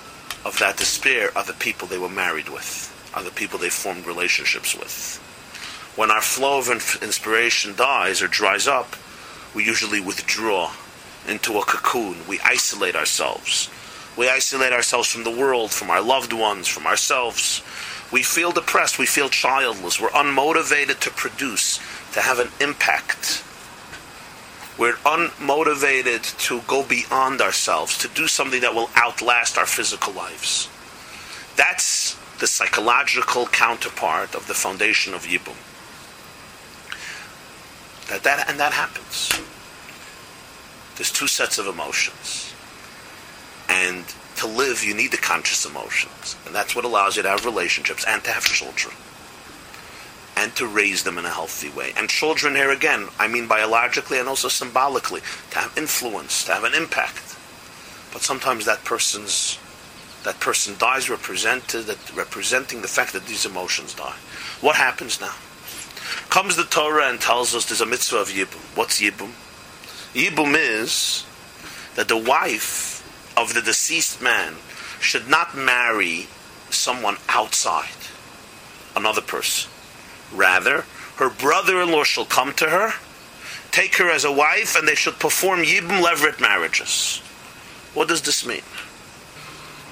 of 0.45 0.59
that 0.59 0.77
despair 0.77 1.31
are 1.35 1.43
the 1.43 1.53
people 1.53 1.87
they 1.87 1.97
were 1.97 2.09
married 2.09 2.49
with, 2.49 2.91
are 3.15 3.23
the 3.23 3.31
people 3.31 3.57
they 3.57 3.69
formed 3.69 4.05
relationships 4.05 4.75
with. 4.75 5.21
When 5.95 6.11
our 6.11 6.21
flow 6.21 6.59
of 6.59 6.69
inspiration 6.69 7.75
dies 7.75 8.21
or 8.21 8.27
dries 8.27 8.67
up, 8.67 8.95
we 9.53 9.63
usually 9.63 10.01
withdraw 10.01 10.73
into 11.25 11.57
a 11.57 11.63
cocoon. 11.65 12.17
We 12.27 12.39
isolate 12.41 12.95
ourselves. 12.95 13.69
We 14.17 14.29
isolate 14.29 14.73
ourselves 14.73 15.07
from 15.07 15.23
the 15.23 15.31
world, 15.31 15.71
from 15.71 15.89
our 15.89 16.01
loved 16.01 16.33
ones, 16.33 16.67
from 16.67 16.85
ourselves. 16.85 17.61
We 18.11 18.23
feel 18.23 18.51
depressed. 18.51 18.99
We 18.99 19.05
feel 19.05 19.29
childless. 19.29 19.99
We're 19.99 20.09
unmotivated 20.09 20.99
to 20.99 21.09
produce, 21.11 21.79
to 22.13 22.21
have 22.21 22.39
an 22.39 22.49
impact. 22.59 23.43
We're 24.77 24.97
unmotivated 25.05 26.37
to 26.47 26.59
go 26.67 26.83
beyond 26.83 27.39
ourselves, 27.39 27.97
to 27.99 28.09
do 28.09 28.27
something 28.27 28.59
that 28.61 28.75
will 28.75 28.89
outlast 28.97 29.57
our 29.57 29.65
physical 29.65 30.11
lives. 30.11 30.69
That's 31.55 32.15
the 32.39 32.47
psychological 32.47 33.45
counterpart 33.47 34.35
of 34.35 34.47
the 34.47 34.53
foundation 34.53 35.13
of 35.13 35.23
Yibum. 35.23 35.55
That, 38.09 38.23
that, 38.23 38.49
and 38.49 38.59
that 38.59 38.73
happens. 38.73 39.31
There's 40.95 41.11
two 41.11 41.27
sets 41.27 41.57
of 41.57 41.67
emotions. 41.67 42.53
And 43.67 44.05
to 44.37 44.47
live, 44.47 44.83
you 44.83 44.93
need 44.93 45.11
the 45.11 45.17
conscious 45.17 45.65
emotions. 45.65 46.35
And 46.45 46.53
that's 46.53 46.75
what 46.75 46.85
allows 46.85 47.17
you 47.17 47.23
to 47.23 47.29
have 47.29 47.45
relationships 47.45 48.05
and 48.07 48.23
to 48.23 48.31
have 48.31 48.43
children 48.43 48.93
and 50.37 50.53
to 50.55 50.67
raise 50.67 51.03
them 51.03 51.17
in 51.17 51.25
a 51.25 51.29
healthy 51.29 51.69
way. 51.69 51.93
And 51.95 52.09
children 52.09 52.55
here 52.55 52.71
again, 52.71 53.07
I 53.17 53.27
mean 53.27 53.47
biologically 53.47 54.19
and 54.19 54.27
also 54.27 54.49
symbolically, 54.49 55.21
to 55.51 55.59
have 55.59 55.77
influence, 55.77 56.43
to 56.45 56.53
have 56.53 56.63
an 56.63 56.73
impact. 56.73 57.37
But 58.11 58.21
sometimes 58.21 58.65
that 58.65 58.83
person's 58.83 59.59
that 60.23 60.39
person 60.39 60.75
dies 60.79 61.09
represented 61.09 61.87
representing 62.15 62.81
the 62.81 62.87
fact 62.87 63.13
that 63.13 63.27
these 63.27 63.45
emotions 63.45 63.93
die. 63.93 64.15
What 64.59 64.75
happens 64.75 65.21
now? 65.21 65.35
Comes 66.35 66.57
the 66.57 66.65
Torah 66.65 67.07
and 67.09 67.21
tells 67.21 67.55
us 67.55 67.63
there's 67.63 67.79
a 67.79 67.85
mitzvah 67.85 68.17
of 68.17 68.27
Yibum. 68.27 68.59
What's 68.75 68.99
Yibum? 69.01 69.31
Yibum 70.13 70.53
is 70.57 71.25
that 71.95 72.09
the 72.09 72.17
wife 72.17 73.01
of 73.37 73.53
the 73.53 73.61
deceased 73.61 74.21
man 74.21 74.55
should 74.99 75.29
not 75.29 75.55
marry 75.55 76.27
someone 76.71 77.15
outside, 77.29 77.95
another 78.97 79.21
person. 79.21 79.71
Rather, 80.33 80.83
her 81.15 81.29
brother-in-law 81.29 82.03
shall 82.03 82.25
come 82.25 82.51
to 82.55 82.65
her, 82.69 82.91
take 83.71 83.95
her 83.95 84.09
as 84.09 84.25
a 84.25 84.31
wife, 84.33 84.75
and 84.77 84.85
they 84.85 84.95
should 84.95 85.17
perform 85.19 85.61
Yibum 85.61 86.03
levirate 86.03 86.41
marriages. 86.41 87.19
What 87.93 88.09
does 88.09 88.23
this 88.23 88.45
mean? 88.45 88.63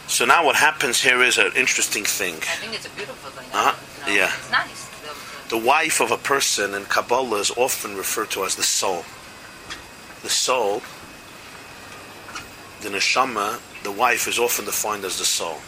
So 0.07 0.25
now 0.25 0.43
what 0.43 0.57
happens 0.57 0.99
here 0.99 1.23
is 1.23 1.37
an 1.37 1.53
interesting 1.55 2.03
thing. 2.03 2.33
I 2.33 2.57
think 2.59 2.73
it's 2.73 2.85
a 2.85 2.89
beautiful 2.89 3.31
thing. 3.31 3.47
Uh-huh. 3.53 3.71
Know, 4.05 4.13
Yeah. 4.13 4.29
It's 4.35 4.51
nice. 4.51 4.82
The 5.49 5.57
wife 5.57 5.99
of 5.99 6.11
a 6.11 6.17
person 6.17 6.73
in 6.73 6.85
Kabbalah 6.85 7.39
is 7.39 7.51
often 7.51 7.95
referred 7.95 8.31
to 8.31 8.43
as 8.43 8.55
the 8.55 8.63
soul. 8.63 9.03
The 10.23 10.29
soul, 10.29 10.81
the 12.81 12.89
neshama, 12.89 13.59
the 13.83 13.91
wife 13.91 14.27
is 14.27 14.39
often 14.39 14.65
defined 14.65 15.03
as 15.05 15.17
the 15.19 15.25
soul. 15.25 15.59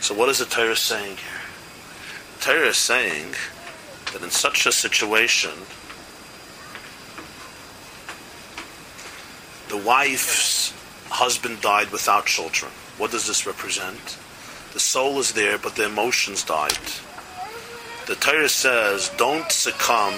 So 0.00 0.14
what 0.14 0.28
is 0.28 0.38
the 0.38 0.46
Torah 0.46 0.76
saying 0.76 1.16
here? 1.16 1.40
The 2.38 2.44
Torah 2.44 2.68
is 2.68 2.76
saying 2.76 3.34
that 4.12 4.22
in 4.22 4.30
such 4.30 4.64
a 4.66 4.72
situation, 4.72 5.50
the 9.68 9.76
wife's 9.76 10.72
husband 11.10 11.60
died 11.60 11.90
without 11.90 12.26
children. 12.26 12.70
What 12.96 13.10
does 13.10 13.26
this 13.26 13.46
represent? 13.46 14.18
The 14.72 14.80
soul 14.80 15.18
is 15.18 15.32
there, 15.32 15.58
but 15.58 15.76
the 15.76 15.86
emotions 15.86 16.42
died. 16.42 16.78
The 18.08 18.14
Torah 18.14 18.48
says, 18.48 19.10
don't 19.18 19.52
succumb, 19.52 20.14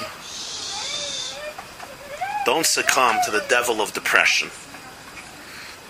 don't 2.46 2.64
succumb 2.64 3.16
to 3.24 3.32
the 3.32 3.44
devil 3.48 3.80
of 3.80 3.92
depression. 3.92 4.48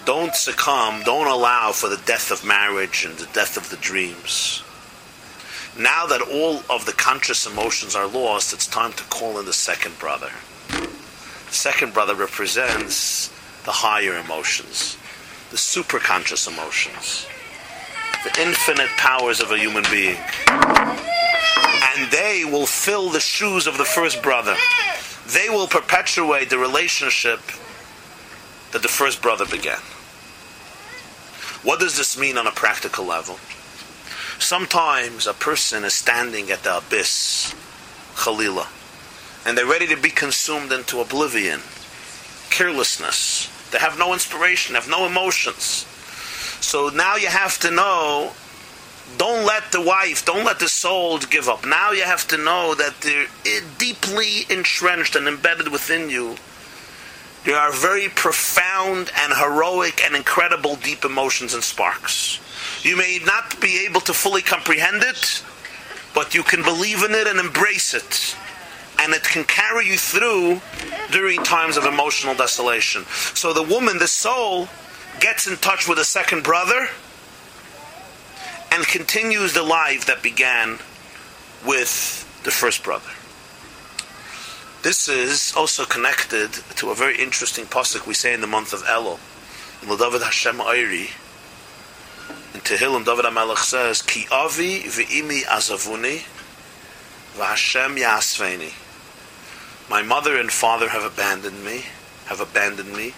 Don't 0.07 0.35
succumb, 0.35 1.03
don't 1.05 1.27
allow 1.27 1.73
for 1.73 1.91
the 1.91 2.01
death 2.07 2.31
of 2.31 2.43
marriage 2.43 3.05
and 3.05 3.19
the 3.19 3.31
death 3.35 3.59
of 3.59 3.69
the 3.69 3.77
dreams. 3.77 4.63
Now 5.79 6.07
that 6.07 6.23
all 6.23 6.63
of 6.75 6.87
the 6.87 6.95
conscious 6.95 7.47
emotions 7.47 7.95
are 7.95 8.07
lost, 8.07 8.55
it's 8.55 8.67
time 8.67 8.95
to 8.95 9.05
call 9.05 9.39
in 9.39 9.45
the 9.45 9.53
second 9.53 9.99
brother. 9.99 10.31
The 10.71 11.55
second 11.55 11.93
brother 11.93 12.15
represents 12.15 13.29
the 13.67 13.73
higher 13.73 14.17
emotions, 14.17 14.97
the 15.51 15.59
superconscious 15.59 16.49
emotions, 16.49 17.27
the 18.25 18.41
infinite 18.41 18.89
powers 18.97 19.41
of 19.43 19.51
a 19.51 19.59
human 19.59 19.85
being 19.91 20.17
and 21.65 22.11
they 22.11 22.45
will 22.45 22.67
fill 22.67 23.11
the 23.11 23.21
shoes 23.21 23.67
of 23.67 23.79
the 23.79 23.85
first 23.85 24.23
brother. 24.23 24.57
They 25.33 25.49
will 25.49 25.67
perpetuate 25.67 26.51
the 26.51 26.59
relationship 26.59 27.41
that 28.73 28.83
the 28.83 28.89
first 28.89 29.23
brother 29.23 29.47
began. 29.47 29.81
What 31.63 31.81
does 31.81 31.97
this 31.97 32.19
mean 32.19 32.39
on 32.39 32.47
a 32.47 32.53
practical 32.53 33.05
level? 33.05 33.39
Sometimes 34.39 35.27
a 35.27 35.35
person 35.35 35.85
is 35.85 35.93
standing 35.93 36.51
at 36.51 36.63
the 36.63 36.79
abyss, 36.79 37.55
Khalila, 38.15 38.67
and 39.47 39.57
they're 39.57 39.67
ready 39.67 39.87
to 39.89 39.97
be 39.97 40.11
consumed 40.11 40.73
into 40.73 41.01
oblivion, 41.01 41.61
carelessness. 42.49 43.49
They 43.71 43.79
have 43.79 43.99
no 43.99 44.13
inspiration, 44.13 44.75
have 44.75 44.89
no 44.89 45.07
emotions. 45.07 45.87
So 46.61 46.89
now 46.89 47.17
you 47.17 47.29
have 47.29 47.59
to 47.59 47.71
know 47.71 48.33
don't 49.19 49.47
let 49.47 49.73
the 49.73 49.81
wife, 49.81 50.25
don't 50.25 50.45
let 50.45 50.59
the 50.59 50.69
soul 50.69 51.19
give 51.19 51.49
up. 51.49 51.67
Now 51.67 51.93
you 51.93 52.05
have 52.05 52.27
to 52.29 52.37
know 52.37 52.75
that 52.75 52.95
they're 53.01 53.27
eh, 53.47 53.61
deeply 53.79 54.47
entrenched 54.49 55.17
and 55.17 55.29
embedded 55.29 55.69
within 55.69 56.09
you. 56.11 56.37
There 57.45 57.57
are 57.57 57.73
very 57.73 58.09
profound 58.09 59.11
and 59.17 59.33
heroic 59.33 60.03
and 60.05 60.15
incredible 60.15 60.77
deep 60.77 61.05
emotions 61.05 61.55
and 61.55 61.63
sparks. 61.63 62.39
You 62.83 62.97
may 62.97 63.19
not 63.25 63.61
be 63.61 63.85
able 63.87 64.01
to 64.03 64.13
fully 64.13 64.43
comprehend 64.43 65.03
it, 65.03 65.43
but 66.15 66.35
you 66.35 66.43
can 66.43 66.63
believe 66.63 67.03
in 67.03 67.13
it 67.13 67.27
and 67.27 67.39
embrace 67.39 67.95
it. 67.95 68.37
And 68.99 69.15
it 69.15 69.23
can 69.23 69.45
carry 69.45 69.87
you 69.87 69.97
through 69.97 70.61
during 71.11 71.43
times 71.43 71.79
of 71.79 71.87
emotional 71.87 72.35
desolation. 72.35 73.05
So 73.35 73.55
the 73.55 73.63
woman, 73.63 73.99
the 73.99 74.09
soul, 74.09 74.69
gets 75.21 75.47
in 75.47 75.57
touch 75.57 75.89
with 75.89 75.99
a 75.99 76.05
second 76.05 76.43
brother 76.43 76.89
and 78.73 78.87
continues 78.87 79.53
the 79.53 79.63
life 79.63 80.07
that 80.07 80.23
began 80.23 80.79
with 81.67 82.43
the 82.45 82.51
first 82.51 82.83
brother. 82.83 83.11
This 84.83 85.09
is 85.09 85.53
also 85.55 85.85
connected 85.85 86.53
to 86.77 86.91
a 86.91 86.95
very 86.95 87.19
interesting 87.19 87.67
pasuk 87.67 88.07
we 88.07 88.15
say 88.15 88.33
in 88.33 88.41
the 88.41 88.47
month 88.47 88.73
of 88.73 88.83
Elul. 88.85 89.19
In 89.83 89.89
the 89.89 89.97
David 89.97 90.23
Hashem 90.23 90.57
Oiri, 90.57 91.11
in 92.55 92.61
Tehillim, 92.61 93.05
David 93.05 93.27
HaMelech 93.27 93.59
says, 93.59 94.03
Ki 94.03 94.27
avi 94.33 94.81
v'imi 94.81 95.43
azavuni 95.43 96.25
v'Hashem 97.37 97.99
yasveni. 97.99 98.73
My 99.91 100.03
mother 100.03 100.37
and 100.37 100.51
father 100.51 100.89
have 100.89 101.05
abandoned 101.05 101.65
me, 101.65 101.85
have 102.27 102.41
abandoned 102.41 102.93
me, 102.97 103.15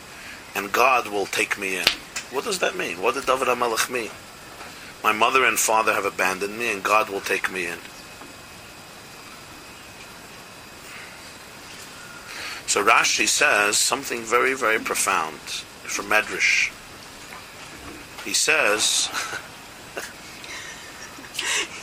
and 0.54 0.72
God 0.72 1.08
will 1.08 1.26
take 1.26 1.58
me 1.58 1.76
in. 1.76 1.86
What 2.30 2.44
does 2.44 2.58
that 2.58 2.76
mean? 2.76 3.00
What 3.00 3.14
did 3.14 3.26
David 3.26 3.48
HaMelech 3.48 3.88
mean? 3.88 4.10
My 5.02 5.12
mother 5.12 5.44
and 5.44 5.58
father 5.58 5.92
have 5.92 6.04
abandoned 6.04 6.58
me, 6.58 6.72
and 6.72 6.82
God 6.82 7.10
will 7.10 7.20
take 7.20 7.50
me 7.50 7.66
in. 7.66 7.78
So 12.66 12.82
Rashi 12.82 13.28
says 13.28 13.76
something 13.76 14.22
very, 14.22 14.54
very 14.54 14.78
profound 14.78 15.40
from 15.82 16.06
Medrash. 16.06 16.70
He 18.24 18.32
says, 18.32 19.10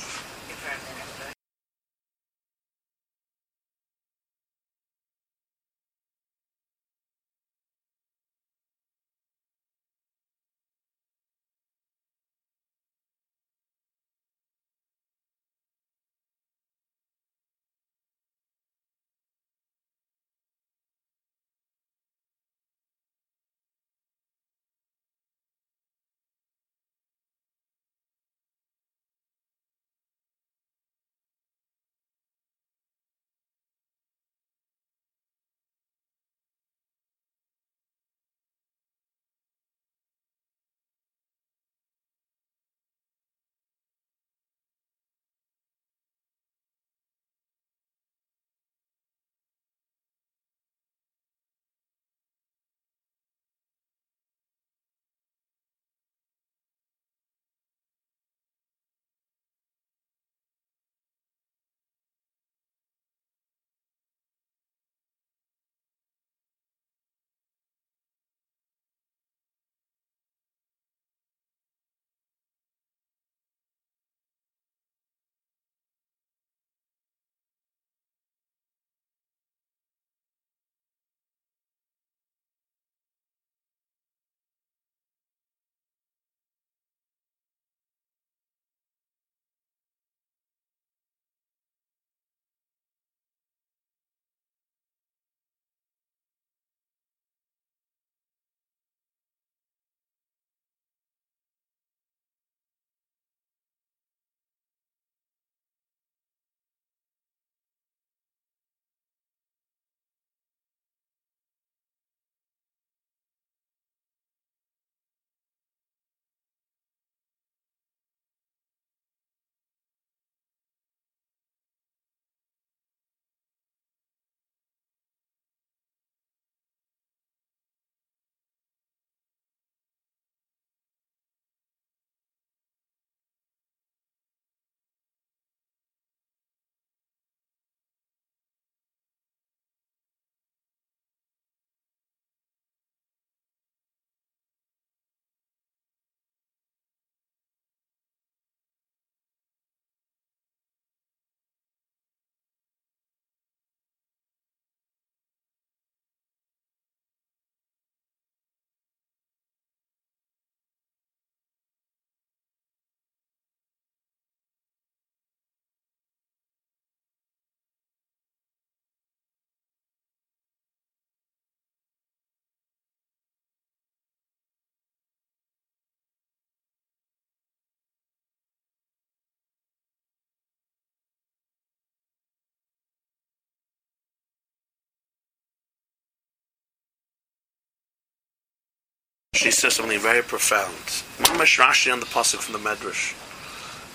She 189.39 189.51
says 189.51 189.75
something 189.75 189.97
very 190.01 190.21
profound. 190.21 190.75
Mamash 191.23 191.59
Rashi 191.59 191.93
on 191.93 192.01
the 192.01 192.05
pasuk 192.05 192.39
from 192.39 192.61
the 192.61 192.69
Medrash. 192.69 193.15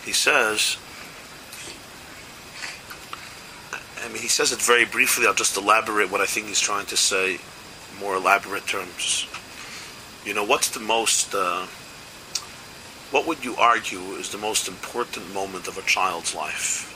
He 0.02 0.12
says, 0.12 0.78
I 4.02 4.08
mean, 4.08 4.22
he 4.22 4.28
says 4.28 4.52
it 4.52 4.62
very 4.62 4.86
briefly. 4.86 5.26
I'll 5.26 5.34
just 5.34 5.54
elaborate 5.58 6.10
what 6.10 6.22
I 6.22 6.24
think 6.24 6.46
he's 6.46 6.60
trying 6.60 6.86
to 6.86 6.96
say, 6.96 7.40
more 8.00 8.16
elaborate 8.16 8.66
terms. 8.66 9.26
You 10.24 10.32
know, 10.32 10.44
what's 10.44 10.70
the 10.70 10.80
most, 10.80 11.34
uh, 11.34 11.66
what 13.10 13.26
would 13.26 13.44
you 13.44 13.54
argue 13.56 14.00
is 14.16 14.30
the 14.30 14.38
most 14.38 14.66
important 14.66 15.34
moment 15.34 15.68
of 15.68 15.76
a 15.76 15.82
child's 15.82 16.34
life? 16.34 16.88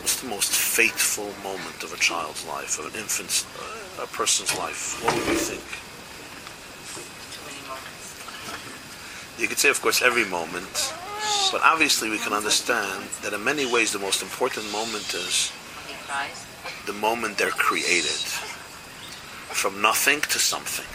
What's 0.00 0.22
the 0.22 0.28
most 0.28 0.52
fateful 0.52 1.34
moment 1.42 1.82
of 1.82 1.92
a 1.92 1.98
child's 1.98 2.46
life, 2.46 2.78
of 2.78 2.94
an 2.94 2.98
infant's, 2.98 3.44
uh, 3.60 4.04
a 4.04 4.06
person's 4.06 4.56
life? 4.56 5.04
What 5.04 5.14
would 5.14 5.26
you 5.26 5.34
think? 5.34 5.93
You 9.38 9.48
could 9.48 9.58
say, 9.58 9.68
of 9.68 9.80
course, 9.82 10.00
every 10.02 10.24
moment, 10.24 10.92
but 11.50 11.60
obviously 11.62 12.08
we 12.10 12.18
can 12.18 12.32
understand 12.32 13.04
that 13.22 13.32
in 13.32 13.42
many 13.42 13.66
ways 13.66 13.92
the 13.92 13.98
most 13.98 14.22
important 14.22 14.70
moment 14.70 15.12
is 15.14 15.52
the 16.86 16.92
moment 16.92 17.36
they're 17.38 17.50
created. 17.50 18.20
From 19.54 19.80
nothing 19.80 20.20
to 20.34 20.38
something, 20.38 20.86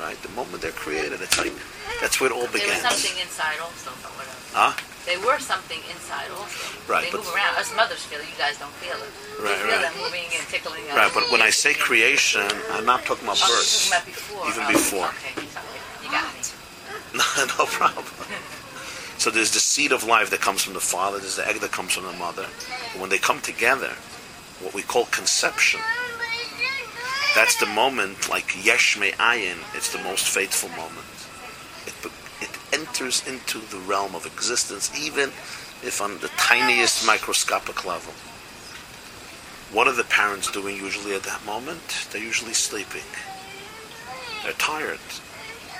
right? 0.00 0.16
The 0.22 0.30
moment 0.30 0.62
they're 0.62 0.72
created, 0.72 1.20
it's 1.20 1.36
like, 1.36 1.52
that's 2.00 2.20
where 2.20 2.30
it 2.30 2.34
all 2.34 2.48
begins. 2.48 2.80
There 2.80 2.88
was 2.88 2.96
something 3.04 3.16
inside 3.20 3.60
also, 3.60 3.90
but 4.00 4.12
whatever. 4.16 4.40
Huh? 4.56 4.72
They 5.04 5.20
were 5.20 5.36
something 5.38 5.76
inside 5.92 6.28
also. 6.32 6.56
Right, 6.88 7.04
They 7.04 7.10
but- 7.12 7.20
move 7.24 7.34
around. 7.36 7.56
Us 7.60 7.68
mothers 7.76 8.04
feel 8.08 8.20
it. 8.20 8.28
You 8.32 8.36
guys 8.40 8.56
don't 8.58 8.72
feel 8.80 8.96
it. 8.96 9.12
Right, 9.40 9.52
we 9.52 9.68
feel 9.68 9.76
right. 9.76 9.92
them 9.92 9.96
moving 10.00 10.24
and 10.32 10.44
tickling 10.48 10.84
us. 10.88 10.96
Right, 10.96 11.12
but 11.12 11.28
when 11.30 11.42
I 11.44 11.50
say 11.52 11.74
creation, 11.76 12.48
I'm 12.72 12.84
not 12.88 13.04
talking 13.04 13.24
about 13.28 13.40
Oh, 13.44 13.48
birth. 13.52 13.68
talking 13.68 13.92
about 13.92 14.06
before. 14.08 14.44
Even 14.48 14.64
Oh, 14.64 14.72
before. 14.72 15.08
Okay, 15.20 15.44
sorry. 15.52 15.80
You 16.04 16.08
got 16.08 16.24
me. 16.32 16.40
No, 17.58 17.66
problem. 17.66 18.04
So 19.18 19.30
there's 19.30 19.52
the 19.52 19.60
seed 19.60 19.90
of 19.90 20.04
life 20.04 20.30
that 20.30 20.40
comes 20.40 20.62
from 20.62 20.74
the 20.74 20.80
father, 20.80 21.18
there's 21.18 21.36
the 21.36 21.48
egg 21.48 21.56
that 21.60 21.72
comes 21.72 21.94
from 21.94 22.04
the 22.04 22.12
mother. 22.12 22.46
When 22.96 23.10
they 23.10 23.18
come 23.18 23.40
together, 23.40 23.92
what 24.60 24.74
we 24.74 24.82
call 24.82 25.06
conception, 25.06 25.80
that's 27.34 27.58
the 27.58 27.66
moment, 27.66 28.28
like 28.28 28.64
Yesh 28.64 28.96
Ayin, 28.96 29.58
it's 29.74 29.92
the 29.92 30.02
most 30.02 30.28
faithful 30.28 30.68
moment. 30.70 31.06
It, 31.86 31.94
it 32.40 32.58
enters 32.72 33.26
into 33.26 33.58
the 33.58 33.78
realm 33.78 34.14
of 34.14 34.24
existence, 34.24 34.90
even 34.98 35.30
if 35.82 36.00
on 36.00 36.18
the 36.18 36.28
tiniest 36.36 37.06
microscopic 37.06 37.84
level. 37.84 38.12
What 39.72 39.86
are 39.86 39.94
the 39.94 40.04
parents 40.04 40.50
doing 40.50 40.76
usually 40.76 41.14
at 41.14 41.24
that 41.24 41.44
moment? 41.44 42.08
They're 42.10 42.22
usually 42.22 42.54
sleeping. 42.54 43.02
They're 44.42 44.52
tired. 44.54 44.98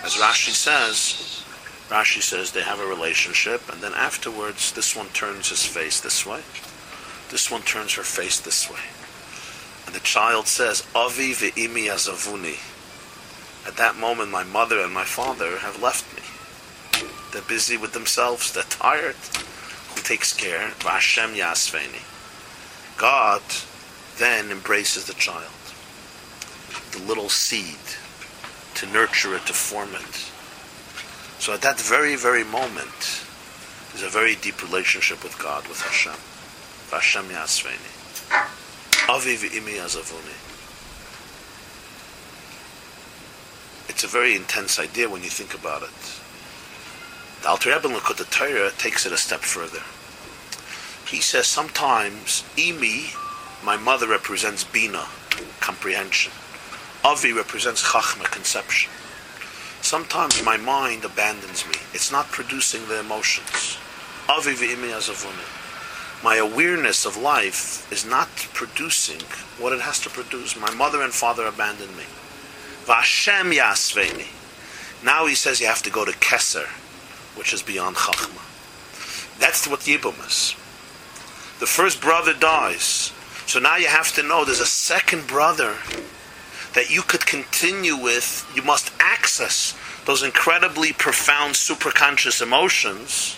As 0.04 0.14
Rashi 0.14 0.50
says, 0.50 1.44
Rashi 1.88 2.22
says 2.22 2.52
they 2.52 2.62
have 2.62 2.80
a 2.80 2.86
relationship, 2.86 3.72
and 3.72 3.80
then 3.80 3.94
afterwards, 3.94 4.72
this 4.72 4.94
one 4.94 5.08
turns 5.08 5.48
his 5.48 5.64
face 5.64 6.00
this 6.00 6.24
way, 6.24 6.40
this 7.30 7.50
one 7.50 7.62
turns 7.62 7.94
her 7.94 8.02
face 8.02 8.38
this 8.38 8.70
way. 8.70 8.80
And 9.86 9.94
the 9.94 10.00
child 10.00 10.46
says, 10.46 10.86
Avi 10.94 11.32
ve'imi 11.32 11.86
azavuni. 11.86 12.58
At 13.66 13.76
that 13.76 13.96
moment, 13.96 14.30
my 14.30 14.44
mother 14.44 14.80
and 14.80 14.92
my 14.92 15.04
father 15.04 15.58
have 15.58 15.82
left 15.82 16.14
me. 16.14 16.22
They're 17.32 17.42
busy 17.42 17.76
with 17.76 17.92
themselves, 17.92 18.52
they're 18.52 18.62
tired. 18.64 19.16
Who 19.94 20.00
takes 20.02 20.32
care? 20.32 20.68
Vashem 20.78 21.34
yasveni. 21.34 22.02
God 22.98 23.42
then 24.18 24.50
embraces 24.50 25.06
the 25.06 25.14
child, 25.14 25.52
the 26.92 26.98
little 27.06 27.28
seed, 27.28 27.76
to 28.78 28.86
nurture 28.86 29.34
it, 29.34 29.44
to 29.46 29.52
form 29.52 29.90
it. 29.94 30.14
So 31.42 31.52
at 31.52 31.62
that 31.62 31.80
very, 31.80 32.16
very 32.16 32.44
moment, 32.44 33.24
there's 33.90 34.04
a 34.04 34.08
very 34.08 34.36
deep 34.36 34.62
relationship 34.62 35.22
with 35.22 35.38
God, 35.38 35.66
with 35.68 35.80
Hashem. 35.80 36.14
Hashem 36.90 37.24
Yasveni. 37.24 37.94
Aviv 39.08 39.50
imi. 39.50 39.78
It's 43.88 44.04
a 44.04 44.06
very 44.06 44.36
intense 44.36 44.78
idea 44.78 45.08
when 45.08 45.22
you 45.22 45.30
think 45.30 45.54
about 45.54 45.82
it. 45.82 46.20
The 47.42 47.48
Alter 47.48 47.70
Rebbe 47.70 47.88
Likkutei 47.88 48.30
Torah 48.30 48.70
takes 48.78 49.06
it 49.06 49.12
a 49.12 49.16
step 49.16 49.40
further. 49.40 49.82
He 51.08 51.20
says 51.20 51.46
sometimes 51.46 52.44
imi 52.56 53.14
my 53.64 53.76
mother 53.76 54.06
represents 54.06 54.62
Bina, 54.62 55.06
comprehension. 55.60 56.32
Avi 57.04 57.32
represents 57.32 57.82
Chachma, 57.82 58.24
conception. 58.30 58.90
Sometimes 59.80 60.42
my 60.44 60.56
mind 60.56 61.04
abandons 61.04 61.64
me. 61.66 61.74
It's 61.94 62.10
not 62.10 62.26
producing 62.26 62.86
the 62.88 63.00
emotions. 63.00 63.78
Avi 64.28 64.52
v'imi. 64.52 66.24
My 66.24 66.36
awareness 66.36 67.06
of 67.06 67.16
life 67.16 67.90
is 67.92 68.04
not 68.04 68.28
producing 68.52 69.20
what 69.58 69.72
it 69.72 69.80
has 69.80 70.00
to 70.00 70.10
produce. 70.10 70.58
My 70.58 70.74
mother 70.74 71.00
and 71.02 71.12
father 71.12 71.46
abandoned 71.46 71.96
me. 71.96 72.04
Vashem 72.84 73.54
yasveni. 73.54 74.26
Now 75.04 75.26
he 75.26 75.36
says 75.36 75.60
you 75.60 75.68
have 75.68 75.82
to 75.84 75.90
go 75.90 76.04
to 76.04 76.10
Keser, 76.12 76.66
which 77.36 77.52
is 77.52 77.62
beyond 77.62 77.96
Chachma. 77.96 78.42
That's 79.38 79.68
what 79.68 79.80
Yibum 79.80 80.26
is. 80.26 80.56
The 81.60 81.66
first 81.66 82.00
brother 82.00 82.34
dies. 82.34 83.12
So 83.46 83.60
now 83.60 83.76
you 83.76 83.86
have 83.86 84.12
to 84.16 84.22
know 84.22 84.44
there's 84.44 84.60
a 84.60 84.66
second 84.66 85.28
brother 85.28 85.76
that 86.78 86.94
you 86.94 87.02
could 87.02 87.26
continue 87.26 87.96
with. 87.96 88.48
You 88.54 88.62
must 88.62 88.92
access 89.00 89.76
those 90.04 90.22
incredibly 90.22 90.92
profound 90.92 91.54
superconscious 91.54 92.40
emotions 92.40 93.36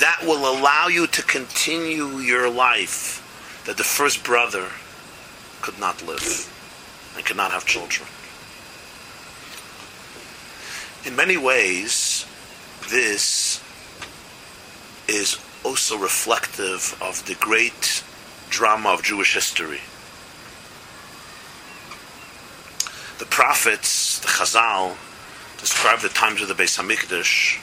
that 0.00 0.18
will 0.22 0.50
allow 0.50 0.88
you 0.88 1.06
to 1.06 1.22
continue 1.22 2.18
your 2.18 2.50
life 2.50 3.62
that 3.64 3.76
the 3.76 3.84
first 3.84 4.24
brother 4.24 4.70
could 5.60 5.78
not 5.78 6.04
live 6.04 6.50
and 7.14 7.24
could 7.24 7.36
not 7.36 7.52
have 7.52 7.64
children. 7.64 8.08
In 11.06 11.14
many 11.14 11.36
ways, 11.36 12.26
this 12.90 13.62
is 15.06 15.38
also 15.62 15.96
reflective 15.96 17.00
of 17.00 17.24
the 17.26 17.36
great 17.36 18.02
drama 18.48 18.88
of 18.88 19.04
Jewish 19.04 19.32
history. 19.32 19.78
The 23.20 23.26
prophets, 23.26 24.18
the 24.20 24.28
Chazal, 24.28 24.96
describe 25.58 26.00
the 26.00 26.08
times 26.08 26.40
of 26.40 26.48
the 26.48 26.54
Beis 26.54 26.80
Hamikdash 26.80 27.60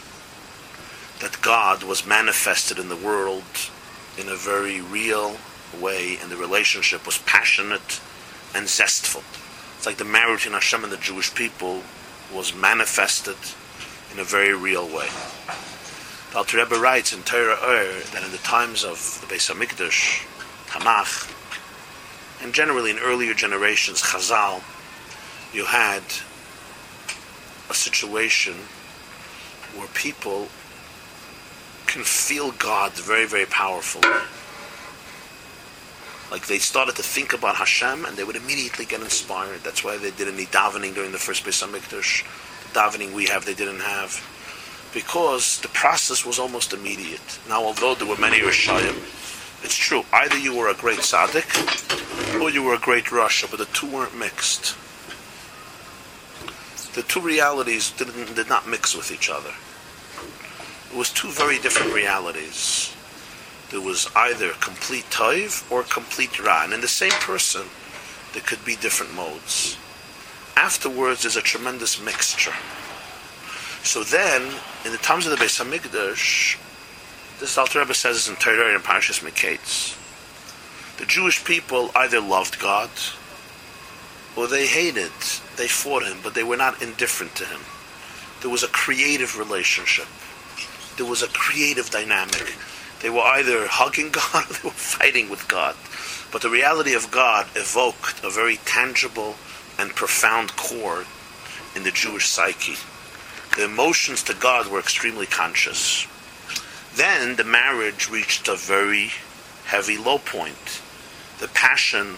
that 1.20 1.42
God 1.42 1.82
was 1.82 2.06
manifested 2.06 2.78
in 2.78 2.90
the 2.90 2.96
world 2.96 3.42
in 4.20 4.30
a 4.30 4.36
very 4.36 4.82
real 4.82 5.38
way, 5.82 6.20
and 6.22 6.30
the 6.30 6.38
relationship 6.38 7.08
was 7.08 7.18
passionate 7.18 8.00
and 8.54 8.70
zestful. 8.70 9.24
It's 9.78 9.88
like 9.88 9.98
the 9.98 10.06
marriage 10.06 10.46
in 10.46 10.54
Hashem 10.54 10.84
and 10.84 10.94
the 10.94 10.98
Jewish 10.98 11.34
people 11.34 11.82
was 12.32 12.54
manifested 12.54 13.38
in 14.14 14.20
a 14.20 14.24
very 14.24 14.54
real 14.54 14.86
way. 14.86 15.08
The 16.34 16.38
Alter 16.38 16.58
Rebbe 16.58 16.76
writes 16.76 17.14
in 17.14 17.24
Torah 17.24 17.58
Ur 17.64 18.00
that 18.14 18.24
in 18.24 18.30
the 18.30 18.38
times 18.44 18.84
of 18.84 19.18
the 19.22 19.34
Beis 19.34 19.52
Hamikdash, 19.52 20.24
Tanakh, 20.68 21.34
and 22.44 22.54
generally 22.54 22.92
in 22.92 23.00
earlier 23.00 23.34
generations, 23.34 24.04
Chazal, 24.04 24.62
you 25.54 25.66
had 25.66 26.04
a 27.70 27.74
situation 27.74 28.54
where 29.76 29.88
people 29.94 30.48
can 31.86 32.04
feel 32.04 32.52
God 32.52 32.94
very, 32.94 33.26
very 33.26 33.46
powerfully. 33.46 34.10
Like 36.30 36.48
they 36.48 36.58
started 36.58 36.96
to 36.98 37.04
think 37.04 37.34
about 37.34 37.56
Hashem 37.56 38.06
and 38.06 38.18
they 38.18 38.24
would 38.24 38.36
immediately 38.36 38.86
get 38.86 39.02
inspired. 39.02 39.62
That's 39.64 39.84
why 39.84 39.98
they 39.98 40.12
did 40.12 40.28
any 40.28 40.46
davening 40.46 40.94
during 40.94 41.12
the 41.12 41.18
first 41.18 41.46
Beis 41.46 41.66
Hamikdash. 41.66 42.26
The 42.74 42.80
davening 42.80 43.14
we 43.14 43.26
have, 43.28 43.46
they 43.46 43.54
didn't 43.54 43.80
have. 43.80 44.22
Because 44.94 45.60
the 45.62 45.70
process 45.70 46.26
was 46.26 46.40
almost 46.40 46.74
immediate. 46.74 47.40
Now, 47.48 47.64
although 47.64 47.96
there 47.96 48.08
were 48.08 48.18
many 48.18 48.40
Rishayim, 48.40 48.98
it's 49.64 49.76
true. 49.76 50.04
Either 50.12 50.38
you 50.38 50.56
were 50.56 50.70
a 50.70 50.74
great 50.74 51.00
tzaddik 51.00 52.42
or 52.42 52.50
you 52.50 52.64
were 52.64 52.74
a 52.74 52.80
great 52.80 53.06
rasha, 53.06 53.50
but 53.50 53.60
the 53.60 53.66
two 53.66 53.90
weren't 53.90 54.18
mixed. 54.18 54.76
The 56.98 57.04
two 57.04 57.22
realities 57.22 57.92
didn't, 57.92 58.34
did 58.34 58.50
not 58.50 58.68
mix 58.68 58.96
with 58.96 59.12
each 59.12 59.30
other. 59.30 59.54
It 60.92 60.98
was 60.98 61.14
two 61.14 61.28
very 61.28 61.60
different 61.60 61.94
realities. 61.94 62.92
There 63.70 63.82
was 63.82 64.10
either 64.16 64.50
complete 64.54 65.06
toiv 65.12 65.72
or 65.72 65.84
complete 65.84 66.44
ra, 66.44 66.64
and 66.64 66.74
in 66.74 66.82
the 66.82 66.88
same 66.88 67.12
person, 67.12 67.68
there 68.34 68.42
could 68.42 68.66
be 68.66 68.76
different 68.78 69.14
modes. 69.14 69.78
Afterwards, 70.56 71.22
there's 71.22 71.36
a 71.36 71.42
tremendous 71.42 72.02
mixture. 72.02 72.56
So 73.84 74.04
then, 74.04 74.56
in 74.84 74.92
the 74.92 74.98
times 74.98 75.28
of 75.28 75.38
the 75.38 75.46
Beis 75.46 75.64
Hamikdash, 75.64 76.58
this 77.40 77.60
Alter 77.60 77.78
Rebbe 77.78 77.94
says 77.94 78.28
in 78.28 78.38
Torah 78.38 78.74
and 78.74 78.84
Parshas 78.84 79.24
Miketz. 79.24 79.96
The 80.98 81.06
Jewish 81.06 81.46
people 81.46 81.92
either 81.94 82.20
loved 82.20 82.58
God 82.58 82.90
or 84.38 84.48
they 84.48 84.68
hated, 84.68 85.12
they 85.58 85.68
fought 85.68 86.04
him, 86.04 86.20
but 86.24 86.36
they 86.36 86.44
were 86.44 86.58
not 86.58 86.82
indifferent 86.82 87.36
to 87.36 87.46
him. 87.46 87.62
There 88.42 88.52
was 88.52 88.64
a 88.64 88.68
creative 88.68 89.38
relationship. 89.40 90.06
There 90.96 91.08
was 91.08 91.24
a 91.24 91.28
creative 91.30 91.90
dynamic. 91.90 92.56
They 93.02 93.10
were 93.10 93.22
either 93.22 93.68
hugging 93.68 94.12
God 94.12 94.46
or 94.50 94.54
they 94.54 94.68
were 94.68 94.72
fighting 94.72 95.30
with 95.30 95.48
God. 95.48 95.76
But 96.32 96.44
the 96.44 96.50
reality 96.50 96.94
of 96.94 97.10
God 97.10 97.48
evoked 97.56 98.24
a 98.24 98.30
very 98.30 98.58
tangible 98.58 99.36
and 99.80 99.90
profound 99.92 100.56
core 100.56 101.06
in 101.76 101.84
the 101.84 101.92
Jewish 101.92 102.28
psyche. 102.28 102.76
The 103.56 103.66
emotions 103.66 104.22
to 104.24 104.36
God 104.36 104.68
were 104.68 104.80
extremely 104.80 105.26
conscious. 105.26 106.06
Then 106.96 107.36
the 107.38 107.44
marriage 107.44 108.10
reached 108.10 108.48
a 108.48 108.56
very 108.56 109.12
heavy 109.66 109.98
low 109.98 110.20
point. 110.20 110.82
The 111.40 111.48
passion 111.50 112.18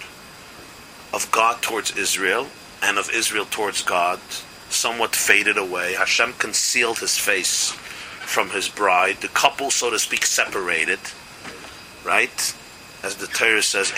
of 1.14 1.30
God 1.32 1.62
towards 1.62 1.97
Israel 1.97 2.47
and 2.82 2.97
of 2.97 3.10
Israel 3.12 3.45
towards 3.45 3.82
God 3.82 4.20
somewhat 4.70 5.16
faded 5.16 5.57
away. 5.57 5.93
Hashem 5.93 6.34
concealed 6.34 6.99
his 6.99 7.18
face 7.18 7.72
from 8.22 8.49
his 8.51 8.70
bride. 8.70 9.18
The 9.22 9.28
couple, 9.30 9.72
so 9.72 9.89
to 9.89 9.99
speak, 9.99 10.26
separated. 10.26 10.99
Right? 12.05 12.55
As 13.03 13.16
the 13.16 13.28
Torah 13.28 13.64
says, 13.64 13.91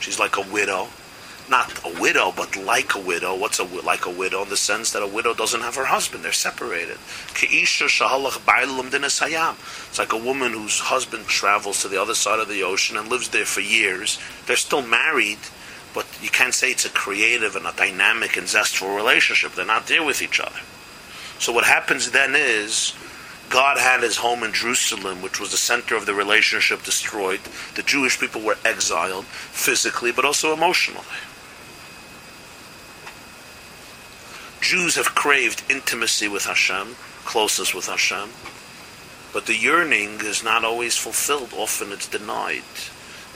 She's 0.00 0.18
like 0.18 0.36
a 0.36 0.52
widow 0.52 0.88
not 1.48 1.84
a 1.84 2.00
widow, 2.00 2.32
but 2.36 2.56
like 2.56 2.94
a 2.94 3.00
widow. 3.00 3.36
What's 3.36 3.58
a 3.58 3.64
like 3.64 4.06
a 4.06 4.10
widow 4.10 4.42
in 4.42 4.48
the 4.48 4.56
sense 4.56 4.92
that 4.92 5.02
a 5.02 5.06
widow 5.06 5.34
doesn't 5.34 5.60
have 5.60 5.76
her 5.76 5.86
husband; 5.86 6.24
they're 6.24 6.32
separated. 6.32 6.98
It's 7.34 7.42
like 9.98 10.12
a 10.12 10.16
woman 10.16 10.52
whose 10.52 10.78
husband 10.80 11.26
travels 11.26 11.82
to 11.82 11.88
the 11.88 12.00
other 12.00 12.14
side 12.14 12.40
of 12.40 12.48
the 12.48 12.62
ocean 12.62 12.96
and 12.96 13.08
lives 13.08 13.28
there 13.28 13.44
for 13.44 13.60
years. 13.60 14.18
They're 14.46 14.56
still 14.56 14.82
married, 14.82 15.38
but 15.94 16.06
you 16.20 16.28
can't 16.28 16.54
say 16.54 16.70
it's 16.70 16.84
a 16.84 16.90
creative 16.90 17.56
and 17.56 17.66
a 17.66 17.72
dynamic 17.72 18.36
and 18.36 18.48
zestful 18.48 18.94
relationship. 18.94 19.52
They're 19.52 19.66
not 19.66 19.86
there 19.86 20.04
with 20.04 20.22
each 20.22 20.40
other. 20.40 20.60
So 21.38 21.52
what 21.52 21.64
happens 21.64 22.10
then 22.10 22.34
is 22.34 22.94
God 23.48 23.78
had 23.78 24.02
his 24.02 24.16
home 24.16 24.42
in 24.42 24.52
Jerusalem, 24.52 25.22
which 25.22 25.38
was 25.38 25.52
the 25.52 25.56
center 25.56 25.94
of 25.94 26.06
the 26.06 26.14
relationship 26.14 26.82
destroyed. 26.82 27.40
The 27.74 27.82
Jewish 27.82 28.18
people 28.18 28.40
were 28.40 28.58
exiled 28.64 29.26
physically, 29.26 30.10
but 30.10 30.24
also 30.24 30.52
emotionally. 30.52 31.04
Jews 34.66 34.96
have 34.96 35.14
craved 35.14 35.62
intimacy 35.70 36.26
with 36.26 36.46
Hashem, 36.46 36.96
closeness 37.24 37.72
with 37.72 37.86
Hashem, 37.86 38.30
but 39.32 39.46
the 39.46 39.54
yearning 39.54 40.18
is 40.22 40.42
not 40.42 40.64
always 40.64 40.96
fulfilled. 40.96 41.54
Often 41.56 41.92
it's 41.92 42.08
denied. 42.08 42.64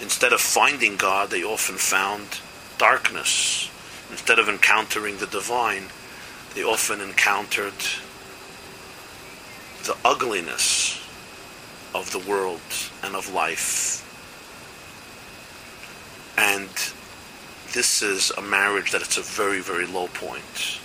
Instead 0.02 0.32
of 0.32 0.40
finding 0.40 0.96
God, 0.96 1.30
they 1.30 1.44
often 1.44 1.76
found 1.76 2.40
darkness. 2.78 3.70
Instead 4.10 4.40
of 4.40 4.48
encountering 4.48 5.18
the 5.18 5.28
divine, 5.28 5.84
they 6.56 6.64
often 6.64 7.00
encountered 7.00 7.78
the 9.84 9.96
ugliness 10.04 11.00
of 11.94 12.10
the 12.10 12.28
world 12.28 12.60
and 13.04 13.14
of 13.14 13.32
life. 13.32 14.02
And 16.36 16.70
this 17.72 18.02
is 18.02 18.32
a 18.32 18.42
marriage 18.42 18.90
that 18.90 19.02
it's 19.02 19.16
a 19.16 19.22
very, 19.22 19.60
very 19.60 19.86
low 19.86 20.08
point. 20.08 20.80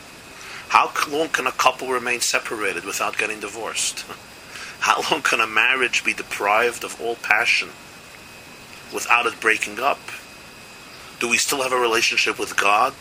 How 0.75 0.91
long 1.09 1.29
can 1.29 1.47
a 1.47 1.53
couple 1.53 1.87
remain 1.87 2.19
separated 2.19 2.83
without 2.83 3.17
getting 3.17 3.39
divorced? 3.39 4.03
How 4.81 5.01
long 5.09 5.21
can 5.21 5.39
a 5.39 5.47
marriage 5.47 6.03
be 6.03 6.13
deprived 6.13 6.83
of 6.83 6.99
all 6.99 7.15
passion 7.15 7.69
without 8.93 9.25
it 9.25 9.39
breaking 9.39 9.79
up? 9.79 10.01
Do 11.21 11.29
we 11.29 11.37
still 11.37 11.63
have 11.63 11.71
a 11.71 11.79
relationship 11.79 12.37
with 12.37 12.57
God? 12.57 12.93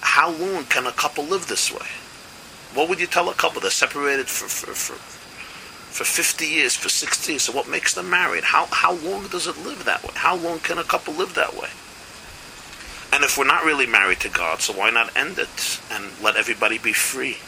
How 0.00 0.32
long 0.32 0.64
can 0.64 0.84
a 0.84 0.90
couple 0.90 1.22
live 1.22 1.46
this 1.46 1.70
way? 1.70 1.86
What 2.74 2.88
would 2.88 2.98
you 2.98 3.06
tell 3.06 3.30
a 3.30 3.34
couple 3.34 3.60
that's 3.60 3.76
separated 3.76 4.26
for, 4.26 4.48
for, 4.48 4.74
for, 4.74 4.94
for 4.94 6.02
50 6.02 6.44
years, 6.44 6.74
for 6.74 6.88
60 6.88 7.30
years? 7.34 7.42
So 7.42 7.52
what 7.52 7.68
makes 7.68 7.94
them 7.94 8.10
married? 8.10 8.42
How, 8.42 8.66
how 8.72 8.94
long 8.94 9.28
does 9.28 9.46
it 9.46 9.56
live 9.64 9.84
that 9.84 10.02
way? 10.02 10.10
How 10.16 10.34
long 10.34 10.58
can 10.58 10.78
a 10.78 10.82
couple 10.82 11.14
live 11.14 11.34
that 11.34 11.54
way? 11.54 11.68
And 13.12 13.24
if 13.24 13.38
we're 13.38 13.44
not 13.44 13.64
really 13.64 13.86
married 13.86 14.20
to 14.20 14.28
God, 14.28 14.60
so 14.60 14.72
why 14.74 14.90
not 14.90 15.16
end 15.16 15.38
it 15.38 15.80
and 15.90 16.12
let 16.22 16.36
everybody 16.36 16.78
be 16.78 16.92
free? 16.92 17.38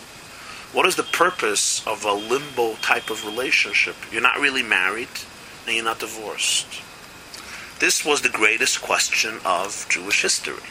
What 0.72 0.86
is 0.86 0.96
the 0.96 1.02
purpose 1.02 1.86
of 1.86 2.04
a 2.04 2.12
limbo 2.12 2.74
type 2.76 3.10
of 3.10 3.26
relationship? 3.26 3.96
You're 4.10 4.22
not 4.22 4.38
really 4.38 4.62
married 4.62 5.08
and 5.66 5.74
you're 5.74 5.84
not 5.84 5.98
divorced. 5.98 6.66
This 7.78 8.04
was 8.04 8.22
the 8.22 8.28
greatest 8.28 8.80
question 8.80 9.40
of 9.44 9.86
Jewish 9.88 10.22
history. 10.22 10.62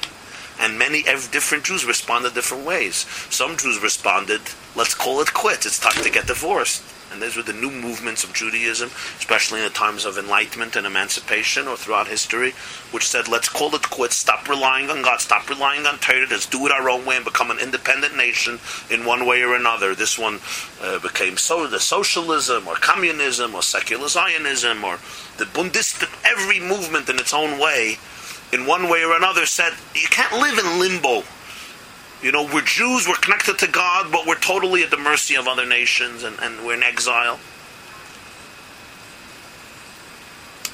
And 0.59 0.77
many 0.77 1.03
different 1.03 1.63
Jews 1.63 1.85
responded 1.85 2.33
different 2.33 2.65
ways. 2.65 3.05
Some 3.29 3.57
Jews 3.57 3.81
responded, 3.81 4.41
let's 4.75 4.93
call 4.93 5.21
it 5.21 5.33
quits, 5.33 5.65
it's 5.65 5.79
time 5.79 6.03
to 6.03 6.09
get 6.09 6.27
divorced. 6.27 6.83
And 7.11 7.21
these 7.21 7.35
were 7.35 7.43
the 7.43 7.53
new 7.53 7.71
movements 7.71 8.23
of 8.23 8.33
Judaism, 8.33 8.89
especially 9.17 9.59
in 9.59 9.65
the 9.65 9.71
times 9.71 10.05
of 10.05 10.17
enlightenment 10.17 10.75
and 10.75 10.85
emancipation 10.85 11.67
or 11.67 11.75
throughout 11.75 12.07
history, 12.07 12.51
which 12.91 13.07
said, 13.07 13.27
let's 13.27 13.49
call 13.49 13.73
it 13.75 13.89
quits, 13.89 14.15
stop 14.15 14.47
relying 14.47 14.89
on 14.89 15.01
God, 15.01 15.19
stop 15.19 15.49
relying 15.49 15.85
on 15.85 15.97
Torah, 15.97 16.27
let's 16.29 16.45
do 16.45 16.65
it 16.65 16.71
our 16.71 16.89
own 16.89 17.05
way 17.05 17.15
and 17.15 17.25
become 17.25 17.49
an 17.51 17.59
independent 17.59 18.15
nation 18.15 18.59
in 18.91 19.05
one 19.05 19.25
way 19.25 19.41
or 19.41 19.55
another. 19.55 19.95
This 19.95 20.19
one 20.19 20.39
uh, 20.81 20.99
became 20.99 21.37
so 21.37 21.65
the 21.67 21.79
socialism 21.79 22.67
or 22.67 22.75
communism 22.75 23.55
or 23.55 23.63
secular 23.63 24.07
Zionism 24.07 24.83
or 24.83 24.99
the 25.37 25.45
Bundist, 25.45 26.03
every 26.23 26.59
movement 26.59 27.09
in 27.09 27.17
its 27.17 27.33
own 27.33 27.59
way, 27.59 27.97
in 28.51 28.65
one 28.65 28.89
way 28.89 29.03
or 29.03 29.15
another, 29.15 29.45
said, 29.45 29.73
you 29.95 30.07
can't 30.09 30.41
live 30.41 30.57
in 30.57 30.79
limbo 30.79 31.23
you 32.21 32.31
know, 32.31 32.43
we're 32.43 32.61
Jews, 32.61 33.07
we're 33.07 33.15
connected 33.15 33.57
to 33.59 33.67
God, 33.67 34.11
but 34.11 34.25
we're 34.25 34.35
totally 34.35 34.83
at 34.83 34.91
the 34.91 34.97
mercy 34.97 35.35
of 35.35 35.47
other 35.47 35.65
nations 35.65 36.23
and, 36.23 36.37
and 36.41 36.65
we're 36.65 36.75
in 36.75 36.83
exile. 36.83 37.39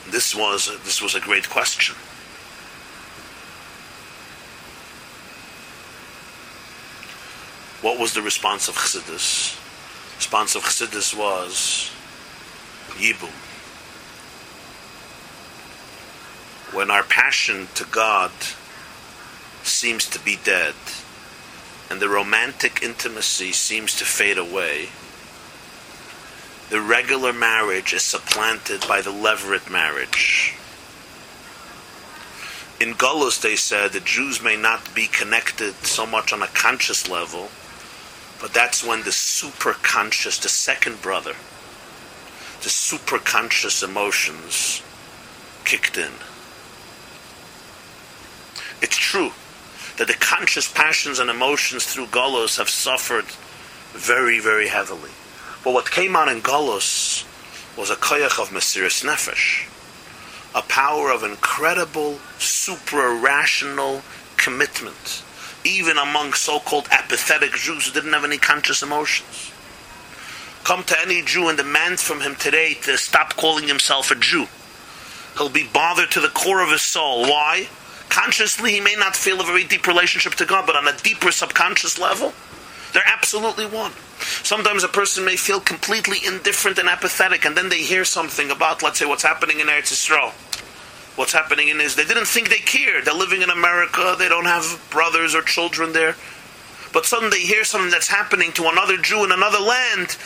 This 0.10 0.36
was, 0.36 0.68
this 0.84 1.02
was 1.02 1.14
a 1.14 1.20
great 1.20 1.50
question. 1.50 1.96
What 7.82 8.00
was 8.00 8.14
the 8.14 8.22
response 8.24 8.68
of 8.68 8.76
Chassidus? 8.76 9.62
Response 10.16 10.56
of 10.56 10.64
Chassidus 10.64 11.16
was 11.16 11.92
Yibum. 12.98 13.30
When 16.76 16.90
our 16.90 17.04
passion 17.04 17.68
to 17.76 17.86
God 17.86 18.32
seems 19.62 20.10
to 20.10 20.20
be 20.20 20.40
dead, 20.44 20.74
and 21.90 22.00
the 22.00 22.10
romantic 22.10 22.82
intimacy 22.82 23.52
seems 23.52 23.96
to 23.96 24.06
fade 24.06 24.38
away, 24.38 24.90
the 26.70 26.82
regular 26.82 27.32
marriage 27.32 27.94
is 27.94 28.02
supplanted 28.02 28.84
by 28.88 29.02
the 29.02 29.12
levirate 29.12 29.70
marriage. 29.70 30.56
In 32.80 32.94
Golos, 32.94 33.40
they 33.40 33.56
said 33.56 33.92
the 33.92 34.00
Jews 34.00 34.42
may 34.42 34.58
not 34.58 34.94
be 34.96 35.08
connected 35.08 35.74
so 35.86 36.06
much 36.06 36.34
on 36.34 36.42
a 36.42 36.48
conscious 36.48 37.08
level, 37.08 37.50
but 38.42 38.54
that's 38.54 38.84
when 38.84 39.04
the 39.04 39.12
super 39.12 39.74
conscious, 39.74 40.40
the 40.40 40.50
second 40.50 41.02
brother, 41.02 41.34
the 42.64 42.70
super 42.70 43.20
conscious 43.20 43.84
emotions 43.84 44.82
kicked 45.64 45.98
in. 45.98 46.12
It's 48.82 48.98
true 48.98 49.32
that 49.98 50.08
the 50.08 50.14
conscious 50.14 50.72
passions 50.72 51.20
and 51.20 51.30
emotions 51.30 51.86
through 51.86 52.08
Golos 52.08 52.58
have 52.58 52.70
suffered 52.70 53.26
very, 53.94 54.40
very 54.40 54.68
heavily. 54.68 55.12
But 55.64 55.74
what 55.74 55.90
came 55.90 56.16
out 56.16 56.28
in 56.28 56.42
Golos 56.42 57.26
was 57.78 57.90
a 57.90 57.96
koyach 57.96 58.40
of 58.42 58.50
Mesiris 58.50 59.04
Nefesh, 59.04 59.68
a 60.54 60.62
power 60.64 61.12
of 61.12 61.24
incredible, 61.24 62.20
supra-rational 62.38 64.02
commitment, 64.38 65.24
even 65.64 65.98
among 65.98 66.34
so-called 66.34 66.88
apathetic 66.92 67.54
Jews 67.54 67.88
who 67.88 67.94
didn't 67.94 68.14
have 68.14 68.24
any 68.24 68.38
conscious 68.38 68.84
emotions. 68.84 69.52
Come 70.64 70.84
to 70.84 71.00
any 71.02 71.22
Jew 71.22 71.48
and 71.48 71.58
demand 71.58 72.00
from 72.00 72.22
him 72.22 72.36
today 72.36 72.74
to 72.84 72.98
stop 72.98 73.36
calling 73.36 73.68
himself 73.68 74.12
a 74.12 74.16
Jew. 74.16 74.48
He'll 75.38 75.50
be 75.50 75.68
bothered 75.72 76.12
to 76.12 76.20
the 76.20 76.30
core 76.30 76.62
of 76.64 76.72
his 76.72 76.82
soul. 76.82 77.24
Why? 77.24 77.68
Consciously, 78.10 78.72
he 78.72 78.82
may 78.82 78.96
not 78.96 79.16
feel 79.16 79.42
a 79.42 79.44
very 79.44 79.64
deep 79.64 79.88
relationship 79.88 80.34
to 80.36 80.46
God, 80.46 80.66
but 80.66 80.76
on 80.76 80.88
a 80.88 80.98
deeper 80.98 81.32
subconscious 81.32 82.00
level, 82.00 82.34
they're 82.94 83.04
absolutely 83.06 83.66
one. 83.66 83.92
Sometimes 84.44 84.84
a 84.84 84.88
person 84.88 85.26
may 85.26 85.36
feel 85.36 85.60
completely 85.60 86.20
indifferent 86.26 86.78
and 86.78 86.88
apathetic, 86.88 87.46
and 87.46 87.58
then 87.58 87.70
they 87.70 87.82
hear 87.82 88.06
something 88.06 88.52
about, 88.52 88.82
let's 88.82 89.00
say, 89.00 89.06
what's 89.06 89.24
happening 89.24 89.60
in 89.60 89.68
Eretz 89.68 89.92
Yisrael. 89.92 90.32
What's 91.18 91.34
happening 91.34 91.70
in 91.70 91.80
Israel. 91.80 92.06
They 92.06 92.14
didn't 92.14 92.28
think 92.28 92.50
they 92.50 92.58
cared. 92.58 93.06
They're 93.06 93.14
living 93.14 93.42
in 93.42 93.50
America. 93.50 94.16
They 94.18 94.28
don't 94.28 94.46
have 94.46 94.86
brothers 94.90 95.34
or 95.34 95.42
children 95.42 95.94
there. 95.94 96.16
But 96.94 97.06
suddenly 97.06 97.40
they 97.40 97.46
hear 97.46 97.64
something 97.64 97.92
that's 97.92 98.08
happening 98.08 98.52
to 98.54 98.70
another 98.70 98.98
Jew 98.98 99.24
in 99.24 99.32
another 99.32 99.60
land, 99.60 100.18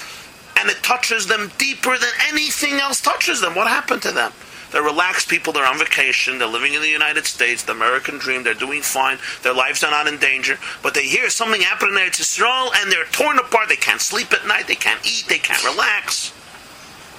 and 0.57 0.69
it 0.69 0.83
touches 0.83 1.27
them 1.27 1.51
deeper 1.57 1.97
than 1.97 2.09
anything 2.27 2.73
else 2.79 3.01
touches 3.01 3.41
them. 3.41 3.55
What 3.55 3.67
happened 3.67 4.01
to 4.03 4.11
them? 4.11 4.31
They're 4.71 4.83
relaxed 4.83 5.29
people. 5.29 5.53
They're 5.53 5.65
on 5.65 5.79
vacation. 5.79 6.37
They're 6.37 6.47
living 6.47 6.73
in 6.73 6.81
the 6.81 6.89
United 6.89 7.25
States, 7.25 7.63
the 7.63 7.71
American 7.71 8.17
dream. 8.17 8.43
They're 8.43 8.53
doing 8.53 8.81
fine. 8.81 9.17
Their 9.41 9.53
lives 9.53 9.83
are 9.83 9.91
not 9.91 10.07
in 10.07 10.17
danger. 10.17 10.59
But 10.83 10.93
they 10.93 11.07
hear 11.07 11.29
something 11.29 11.61
happening 11.61 11.95
in 11.95 12.07
Israel 12.07 12.71
and 12.75 12.91
they're 12.91 13.05
torn 13.05 13.39
apart. 13.39 13.69
They 13.69 13.75
can't 13.75 14.01
sleep 14.01 14.31
at 14.33 14.47
night. 14.47 14.67
They 14.67 14.75
can't 14.75 15.05
eat. 15.05 15.25
They 15.27 15.39
can't 15.39 15.63
relax. 15.63 16.29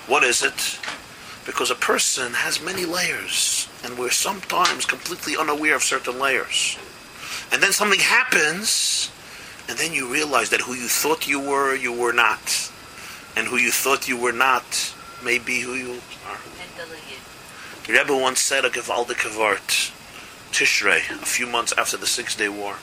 What 0.06 0.24
is 0.24 0.42
it? 0.42 0.78
Because 1.46 1.70
a 1.70 1.76
person 1.76 2.32
has 2.34 2.62
many 2.62 2.84
layers, 2.84 3.68
and 3.84 3.98
we're 3.98 4.10
sometimes 4.10 4.84
completely 4.84 5.36
unaware 5.36 5.76
of 5.76 5.82
certain 5.82 6.18
layers. 6.18 6.76
And 7.52 7.62
then 7.62 7.72
something 7.72 8.00
happens, 8.00 9.10
and 9.68 9.78
then 9.78 9.92
you 9.92 10.12
realize 10.12 10.50
that 10.50 10.62
who 10.62 10.74
you 10.74 10.88
thought 10.88 11.26
you 11.26 11.40
were, 11.40 11.74
you 11.74 11.92
were 11.92 12.12
not. 12.12 12.70
And 13.36 13.46
who 13.46 13.56
you 13.56 13.70
thought 13.70 14.08
you 14.08 14.16
were 14.16 14.32
not 14.32 14.94
may 15.22 15.38
be 15.38 15.60
who 15.60 15.74
you 15.74 16.00
are. 16.26 16.38
The 17.86 17.92
Rebbe 17.92 18.16
once 18.16 18.40
said 18.40 18.64
a 18.64 18.70
Gevaldik 18.70 19.26
Vart, 19.36 19.92
Tishrei, 20.52 21.10
a 21.10 21.26
few 21.26 21.46
months 21.46 21.72
after 21.76 21.96
the 21.96 22.06
Six 22.06 22.36
Day 22.36 22.48
War. 22.48 22.76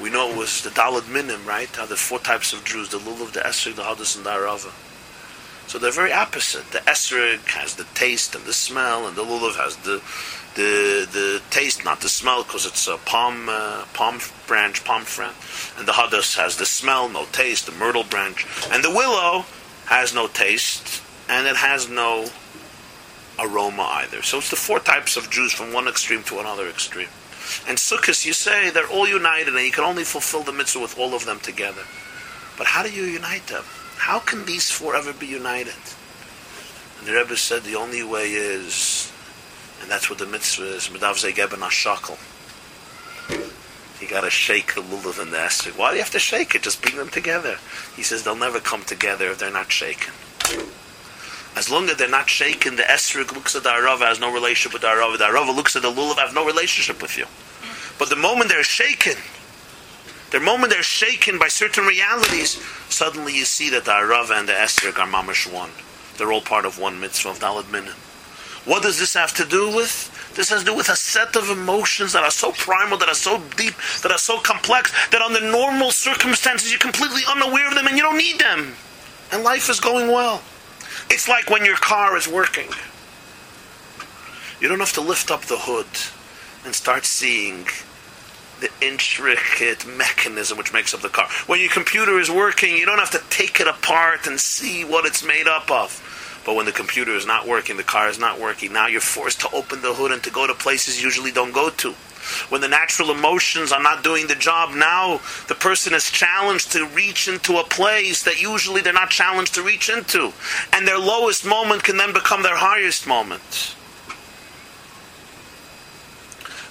We 0.00 0.10
know 0.10 0.30
it 0.30 0.36
was 0.36 0.62
the 0.62 0.70
Dalad 0.70 1.08
Minim, 1.08 1.44
right? 1.44 1.68
How 1.74 1.86
the 1.86 1.96
four 1.96 2.20
types 2.20 2.52
of 2.52 2.64
Jews, 2.64 2.90
the 2.90 2.98
Lulav, 2.98 3.32
the 3.32 3.40
Esrig, 3.40 3.74
the 3.74 3.82
Hadis, 3.82 4.14
and 4.14 4.24
the 4.24 4.30
Arava. 4.30 4.72
So 5.68 5.78
they're 5.78 5.90
very 5.90 6.12
opposite. 6.12 6.70
The 6.70 6.78
Esrig 6.78 7.44
has 7.48 7.74
the 7.74 7.84
taste 7.94 8.34
and 8.34 8.44
the 8.44 8.52
smell, 8.52 9.06
and 9.06 9.16
the 9.16 9.24
Lulav 9.24 9.56
has 9.56 9.76
the 9.76 10.00
the 10.54 11.06
the 11.12 11.42
taste, 11.50 11.84
not 11.84 12.00
the 12.00 12.08
smell, 12.08 12.42
because 12.42 12.64
it's 12.64 12.86
a 12.86 12.96
palm 12.98 13.48
uh, 13.48 13.84
palm 13.92 14.20
branch, 14.46 14.84
palm 14.84 15.02
frond. 15.02 15.34
And 15.78 15.86
the 15.86 15.92
Hadis 15.92 16.36
has 16.36 16.56
the 16.56 16.66
smell, 16.66 17.08
no 17.08 17.26
taste, 17.32 17.66
the 17.66 17.72
myrtle 17.72 18.04
branch. 18.04 18.46
And 18.70 18.84
the 18.84 18.90
willow 18.90 19.44
has 19.88 20.14
no 20.14 20.28
taste, 20.28 21.02
and 21.30 21.46
it 21.46 21.56
has 21.56 21.88
no 21.88 22.28
aroma 23.38 23.82
either. 24.02 24.22
So 24.22 24.36
it's 24.36 24.50
the 24.50 24.56
four 24.56 24.80
types 24.80 25.16
of 25.16 25.30
Jews 25.30 25.52
from 25.52 25.72
one 25.72 25.88
extreme 25.88 26.22
to 26.24 26.40
another 26.40 26.68
extreme. 26.68 27.08
And 27.66 27.78
Sukkot, 27.78 28.26
you 28.26 28.34
say, 28.34 28.68
they're 28.68 28.86
all 28.86 29.08
united 29.08 29.54
and 29.54 29.64
you 29.64 29.72
can 29.72 29.84
only 29.84 30.04
fulfill 30.04 30.42
the 30.42 30.52
mitzvah 30.52 30.80
with 30.80 30.98
all 30.98 31.14
of 31.14 31.24
them 31.24 31.40
together. 31.40 31.82
But 32.58 32.66
how 32.66 32.82
do 32.82 32.90
you 32.90 33.04
unite 33.04 33.46
them? 33.46 33.64
How 33.96 34.18
can 34.18 34.44
these 34.44 34.70
four 34.70 34.94
ever 34.94 35.14
be 35.14 35.26
united? 35.26 35.80
And 36.98 37.06
the 37.06 37.12
Rebbe 37.12 37.36
said 37.36 37.62
the 37.62 37.76
only 37.76 38.02
way 38.02 38.32
is, 38.32 39.10
and 39.80 39.90
that's 39.90 40.10
what 40.10 40.18
the 40.18 40.26
mitzvah 40.26 40.74
is, 40.74 40.88
Medav 40.88 41.16
Zegeben 41.16 41.62
Ashakal. 41.62 42.18
You 44.08 44.14
gotta 44.14 44.30
shake 44.30 44.74
the 44.74 44.80
lulav 44.80 45.20
and 45.20 45.34
the 45.34 45.36
esrog. 45.36 45.76
Why 45.76 45.90
do 45.90 45.96
you 45.96 46.02
have 46.02 46.12
to 46.12 46.18
shake 46.18 46.54
it? 46.54 46.62
Just 46.62 46.80
bring 46.80 46.96
them 46.96 47.10
together. 47.10 47.58
He 47.94 48.02
says 48.02 48.24
they'll 48.24 48.34
never 48.34 48.58
come 48.58 48.82
together 48.82 49.26
if 49.26 49.38
they're 49.38 49.50
not 49.50 49.70
shaken. 49.70 50.14
As 51.54 51.68
long 51.68 51.90
as 51.90 51.98
they're 51.98 52.08
not 52.08 52.30
shaken, 52.30 52.76
the 52.76 52.84
esrog 52.84 53.34
looks 53.34 53.54
at 53.54 53.64
the 53.64 53.68
arava 53.68 54.06
has 54.06 54.18
no 54.18 54.32
relationship 54.32 54.72
with 54.72 54.80
the 54.80 54.88
arava. 54.88 55.18
The 55.18 55.24
arava 55.24 55.54
looks 55.54 55.76
at 55.76 55.82
the 55.82 55.92
lulav 55.92 56.16
have 56.16 56.34
no 56.34 56.46
relationship 56.46 57.02
with 57.02 57.18
you. 57.18 57.26
But 57.98 58.08
the 58.08 58.16
moment 58.16 58.48
they're 58.48 58.62
shaken, 58.62 59.16
the 60.30 60.40
moment 60.40 60.72
they're 60.72 60.82
shaken 60.82 61.38
by 61.38 61.48
certain 61.48 61.84
realities, 61.84 62.52
suddenly 62.88 63.36
you 63.36 63.44
see 63.44 63.68
that 63.68 63.84
the 63.84 63.90
arava 63.90 64.38
and 64.38 64.48
the 64.48 64.54
esrog 64.54 64.98
are 64.98 65.06
mamash 65.06 65.52
one. 65.52 65.70
They're 66.16 66.32
all 66.32 66.40
part 66.40 66.64
of 66.64 66.78
one 66.78 66.98
mitzvah 66.98 67.28
of 67.28 67.40
dalad 67.40 67.70
minim. 67.70 67.92
What 68.68 68.82
does 68.82 68.98
this 68.98 69.14
have 69.14 69.32
to 69.36 69.46
do 69.46 69.74
with? 69.74 70.12
This 70.36 70.50
has 70.50 70.60
to 70.60 70.66
do 70.66 70.76
with 70.76 70.90
a 70.90 70.94
set 70.94 71.36
of 71.36 71.48
emotions 71.48 72.12
that 72.12 72.22
are 72.22 72.30
so 72.30 72.52
primal, 72.52 72.98
that 72.98 73.08
are 73.08 73.14
so 73.14 73.40
deep, 73.56 73.72
that 74.02 74.12
are 74.12 74.18
so 74.18 74.38
complex, 74.40 74.92
that 75.08 75.22
under 75.22 75.40
normal 75.40 75.90
circumstances 75.90 76.70
you're 76.70 76.78
completely 76.78 77.22
unaware 77.26 77.66
of 77.66 77.74
them 77.74 77.86
and 77.86 77.96
you 77.96 78.02
don't 78.02 78.18
need 78.18 78.38
them. 78.38 78.74
And 79.32 79.42
life 79.42 79.70
is 79.70 79.80
going 79.80 80.08
well. 80.08 80.42
It's 81.08 81.30
like 81.30 81.48
when 81.48 81.64
your 81.64 81.76
car 81.76 82.14
is 82.18 82.28
working. 82.28 82.68
You 84.60 84.68
don't 84.68 84.80
have 84.80 84.92
to 84.92 85.00
lift 85.00 85.30
up 85.30 85.46
the 85.46 85.56
hood 85.56 85.86
and 86.66 86.74
start 86.74 87.06
seeing 87.06 87.64
the 88.60 88.68
intricate 88.82 89.86
mechanism 89.86 90.58
which 90.58 90.74
makes 90.74 90.92
up 90.92 91.00
the 91.00 91.08
car. 91.08 91.26
When 91.46 91.58
your 91.58 91.70
computer 91.70 92.18
is 92.20 92.30
working, 92.30 92.76
you 92.76 92.84
don't 92.84 92.98
have 92.98 93.12
to 93.12 93.22
take 93.30 93.60
it 93.60 93.66
apart 93.66 94.26
and 94.26 94.38
see 94.38 94.84
what 94.84 95.06
it's 95.06 95.24
made 95.24 95.48
up 95.48 95.70
of. 95.70 96.04
But 96.48 96.54
when 96.54 96.64
the 96.64 96.72
computer 96.72 97.14
is 97.14 97.26
not 97.26 97.46
working, 97.46 97.76
the 97.76 97.82
car 97.82 98.08
is 98.08 98.18
not 98.18 98.40
working, 98.40 98.72
now 98.72 98.86
you're 98.86 99.02
forced 99.02 99.42
to 99.42 99.50
open 99.50 99.82
the 99.82 99.92
hood 99.92 100.12
and 100.12 100.22
to 100.22 100.30
go 100.30 100.46
to 100.46 100.54
places 100.54 100.98
you 100.98 101.04
usually 101.04 101.30
don't 101.30 101.52
go 101.52 101.68
to. 101.68 101.90
When 102.48 102.62
the 102.62 102.68
natural 102.68 103.10
emotions 103.10 103.70
are 103.70 103.82
not 103.82 104.02
doing 104.02 104.28
the 104.28 104.34
job, 104.34 104.74
now 104.74 105.20
the 105.48 105.54
person 105.54 105.92
is 105.92 106.10
challenged 106.10 106.72
to 106.72 106.86
reach 106.86 107.28
into 107.28 107.58
a 107.58 107.64
place 107.64 108.22
that 108.22 108.40
usually 108.40 108.80
they're 108.80 108.94
not 108.94 109.10
challenged 109.10 109.56
to 109.56 109.62
reach 109.62 109.90
into. 109.90 110.32
And 110.72 110.88
their 110.88 110.98
lowest 110.98 111.44
moment 111.44 111.84
can 111.84 111.98
then 111.98 112.14
become 112.14 112.42
their 112.42 112.56
highest 112.56 113.06
moment. 113.06 113.76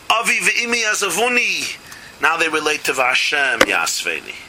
Avi 0.10 0.40
ve'imi 0.40 0.86
azavuni. 0.86 1.78
Now 2.20 2.36
they 2.36 2.50
relate 2.50 2.84
to 2.86 2.94
Vashem 2.94 3.60
Yasveni. 3.60 4.47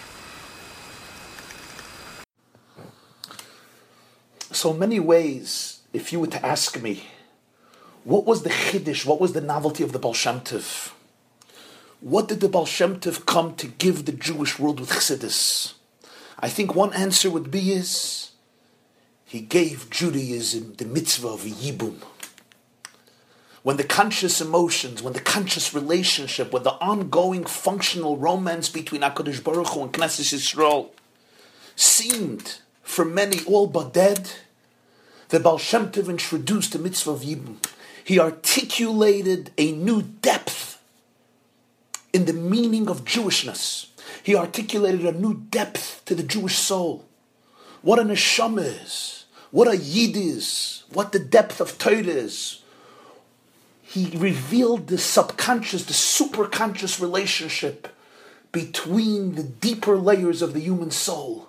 So, 4.59 4.73
many 4.73 4.99
ways, 4.99 5.83
if 5.93 6.13
you 6.13 6.19
were 6.19 6.27
to 6.27 6.45
ask 6.45 6.83
me, 6.83 7.05
what 8.03 8.25
was 8.25 8.43
the 8.43 8.51
chiddush, 8.51 9.07
what 9.07 9.21
was 9.21 9.33
the 9.33 9.41
novelty 9.41 9.85
of 9.85 9.93
the 9.93 10.01
Baal 10.01 10.15
Shem 10.15 10.41
Tov? 10.41 10.91
What 12.01 12.27
did 12.27 12.41
the 12.41 12.49
Baal 12.49 12.67
Shem 12.67 12.99
Tov 12.99 13.25
come 13.25 13.55
to 13.55 13.69
give 13.69 14.05
the 14.05 14.11
Jewish 14.11 14.59
world 14.59 14.81
with 14.81 14.91
chassidus? 14.91 15.75
I 16.41 16.49
think 16.49 16.75
one 16.75 16.93
answer 16.93 17.31
would 17.31 17.53
be 17.53 17.71
is 17.71 18.33
he 19.25 19.43
gave 19.43 19.91
Judaism 19.91 20.75
the 20.75 20.87
mitzvah 20.87 21.29
of 21.29 21.43
yibum. 21.43 22.03
When 23.63 23.77
the 23.77 23.85
conscious 23.85 24.41
emotions, 24.41 25.05
when 25.05 25.13
the 25.13 25.21
conscious 25.21 25.73
relationship, 25.73 26.53
when 26.53 26.65
the 26.65 26.75
ongoing 26.81 27.45
functional 27.45 28.17
romance 28.17 28.69
between 28.69 29.03
HaKadosh 29.03 29.45
Baruch 29.45 29.69
Hu 29.69 29.83
and 29.85 29.93
Knesset 29.93 30.35
Yisrael 30.35 30.89
seemed 31.77 32.59
for 32.83 33.05
many 33.05 33.45
all 33.45 33.69
but 33.69 33.93
dead, 33.93 34.33
the 35.29 35.41
Baal 35.41 35.59
Shem 35.59 35.91
Tov 35.91 36.09
introduced 36.09 36.73
the 36.73 36.79
mitzvah 36.79 37.11
of 37.11 37.21
Yibum. 37.21 37.57
He 38.05 38.19
articulated 38.19 39.51
a 39.59 39.73
new 39.73 40.03
depth 40.03 40.81
in 42.13 42.25
the 42.25 42.33
meaning 42.33 42.89
of 42.89 43.05
Jewishness. 43.05 43.89
He 44.23 44.35
articulated 44.35 45.05
a 45.05 45.13
new 45.13 45.35
depth 45.35 46.03
to 46.07 46.15
the 46.15 46.23
Jewish 46.23 46.57
soul. 46.57 47.05
What 47.83 47.99
a 47.99 48.03
neshama 48.03 48.83
is, 48.83 49.27
what 49.51 49.69
a 49.69 49.77
yid 49.77 50.17
is, 50.17 50.85
what 50.93 51.13
the 51.13 51.19
depth 51.19 51.61
of 51.61 51.79
Torah 51.79 51.97
is. 51.97 52.63
He 53.83 54.17
revealed 54.17 54.89
the 54.89 54.99
subconscious, 54.99 55.85
the 55.85 55.93
superconscious 55.93 57.01
relationship 57.01 57.89
between 58.53 59.35
the 59.35 59.43
deeper 59.43 59.99
layers 59.99 60.43
of 60.43 60.55
the 60.55 60.61
human 60.61 60.91
soul 60.91 61.49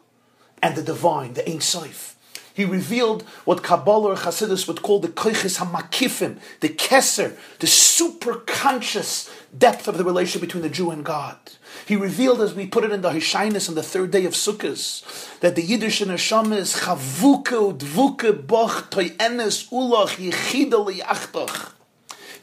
and 0.62 0.76
the 0.76 0.84
divine, 0.84 1.34
the 1.34 1.50
Ein 1.50 1.62
Sof. 1.62 2.16
He 2.60 2.66
revealed 2.66 3.22
what 3.45 3.64
Kabbalah 3.64 4.10
or 4.10 4.16
Hasidus 4.18 4.68
would 4.68 4.82
call 4.82 4.99
the 4.99 5.07
koiches 5.07 5.60
hamakifim, 5.60 6.39
the 6.60 6.68
keser, 6.68 7.38
the 7.60 7.68
superconscious 7.68 9.34
depth 9.57 9.88
of 9.88 9.97
the 9.97 10.03
relationship 10.03 10.41
between 10.41 10.64
the 10.64 10.70
Jew 10.70 10.91
and 10.91 11.05
God. 11.05 11.38
He 11.86 11.95
revealed, 11.95 12.41
as 12.41 12.53
we 12.53 12.68
put 12.68 12.84
it 12.84 12.91
in 12.91 12.99
the 12.99 13.12
Hishainus 13.12 13.70
on 13.70 13.76
the 13.76 13.82
third 13.82 14.12
day 14.12 14.26
of 14.26 14.34
Sukkot, 14.34 15.39
that 15.39 15.55
the 15.55 15.62
Yiddish 15.62 16.01
neshama 16.01 16.57
is 16.57 16.76
chavuke 16.76 17.45
udvuke 17.45 18.45
boch 18.45 18.89
toyenes 18.89 19.70
ulach 19.72 20.18
yichida 20.18 20.86
liyachtach. 20.86 21.79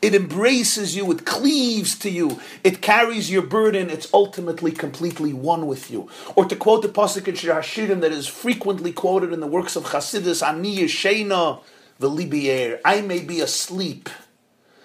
It 0.02 0.14
embraces 0.14 0.94
you, 0.94 1.10
it 1.10 1.24
cleaves 1.24 1.98
to 2.00 2.10
you, 2.10 2.40
it 2.62 2.82
carries 2.82 3.30
your 3.30 3.42
burden, 3.42 3.88
it's 3.90 4.12
ultimately 4.12 4.70
completely 4.70 5.32
one 5.32 5.66
with 5.66 5.90
you. 5.90 6.08
Or 6.34 6.44
to 6.44 6.54
quote 6.54 6.82
the 6.82 6.88
Pasuk 6.88 7.28
in 7.28 7.34
Shir 7.34 7.54
Hashirim 7.54 8.00
that 8.02 8.12
is 8.12 8.26
frequently 8.26 8.92
quoted 8.92 9.32
in 9.32 9.40
the 9.40 9.46
works 9.46 9.74
of 9.74 9.84
Chasidus, 9.84 10.46
Ani 10.46 10.78
Yeshena 10.78 11.60
v'libier, 12.00 12.80
I 12.84 13.00
may 13.00 13.20
be 13.20 13.40
asleep. 13.40 14.10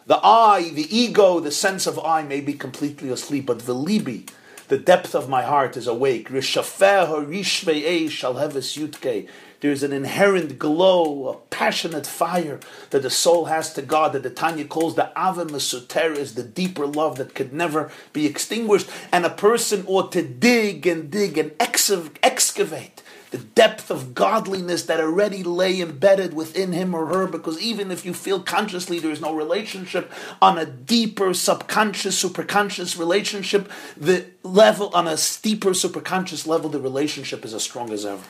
The 0.06 0.20
I, 0.24 0.70
the 0.74 0.96
ego, 0.96 1.40
the 1.40 1.52
sense 1.52 1.88
of 1.88 2.00
I 2.00 2.24
may 2.24 2.42
be 2.42 2.54
completely 2.54 3.10
asleep, 3.10 3.46
but 3.46 3.60
v'libi, 3.60 4.30
the 4.70 4.78
depth 4.78 5.14
of 5.14 5.28
my 5.28 5.44
heart 5.44 5.76
is 5.76 5.88
awake. 5.88 6.30
Rishafeh 6.30 7.28
rishvei 7.28 8.10
shall 8.10 8.36
have 8.36 8.54
yutke 8.54 9.28
there's 9.62 9.84
an 9.84 9.94
inherent 9.94 10.60
glow, 10.60 11.28
a 11.30 11.36
passionate 11.56 12.08
fire 12.08 12.60
that 12.90 13.04
the 13.04 13.10
soul 13.10 13.46
has 13.46 13.74
to 13.76 13.82
God 13.82 14.14
that 14.14 14.24
the 14.24 14.30
Tanya 14.30 14.66
calls 14.66 14.96
the 14.96 15.12
Ava 15.18 15.46
Mesuter 15.46 16.12
is 16.12 16.34
the 16.34 16.44
deeper 16.44 16.86
love 16.86 17.18
that 17.18 17.36
could 17.36 17.54
never 17.54 17.92
be 18.12 18.26
extinguished. 18.26 18.90
And 19.12 19.24
a 19.26 19.30
person 19.30 19.86
ought 19.88 20.12
to 20.14 20.24
dig 20.24 20.88
and 20.88 21.10
dig 21.12 21.38
and 21.38 21.52
excavate 21.60 23.04
the 23.30 23.38
depth 23.38 23.90
of 23.90 24.14
godliness 24.14 24.84
that 24.84 25.00
already 25.00 25.42
lay 25.42 25.80
embedded 25.80 26.34
within 26.34 26.74
him 26.74 26.94
or 26.94 27.06
her, 27.06 27.28
because 27.28 27.62
even 27.62 27.90
if 27.92 28.06
you 28.06 28.14
feel 28.14 28.42
consciously 28.42 29.00
there 29.00 29.12
is 29.12 29.22
no 29.22 29.34
relationship, 29.34 30.12
on 30.42 30.58
a 30.58 30.66
deeper 30.66 31.34
subconscious, 31.34 32.22
superconscious 32.22 33.00
relationship, 33.00 33.72
the 33.96 34.26
level, 34.44 34.90
on 34.94 35.08
a 35.08 35.16
steeper 35.16 35.70
superconscious 35.70 36.46
level, 36.46 36.70
the 36.70 36.82
relationship 36.82 37.46
is 37.46 37.54
as 37.54 37.64
strong 37.64 37.94
as 37.94 38.06
ever. 38.06 38.24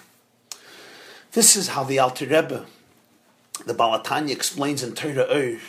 This 1.34 1.56
is 1.56 1.70
how 1.70 1.86
the 1.86 1.98
Alter 1.98 2.26
Rebbe, 2.26 2.66
the 3.66 3.74
Balatanya, 3.74 4.32
explains 4.32 4.84
in 4.84 4.94
Torah 4.94 5.34
Ur, 5.34 5.60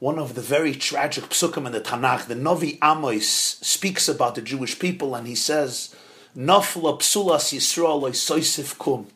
one 0.00 0.18
of 0.18 0.34
the 0.34 0.40
very 0.40 0.74
tragic 0.74 1.26
psukim 1.26 1.66
in 1.66 1.72
the 1.72 1.80
Tanakh. 1.80 2.26
The 2.26 2.34
Novi 2.34 2.76
Amos 2.82 3.28
speaks 3.28 4.08
about 4.08 4.34
the 4.34 4.42
Jewish 4.42 4.76
people, 4.80 5.14
and 5.14 5.28
he 5.28 5.36
says, 5.36 5.94
"Nafla 6.36 6.98
psulas 6.98 7.54
Yisrael 7.54 8.10
soisif 8.10 8.76
kum." 8.76 9.06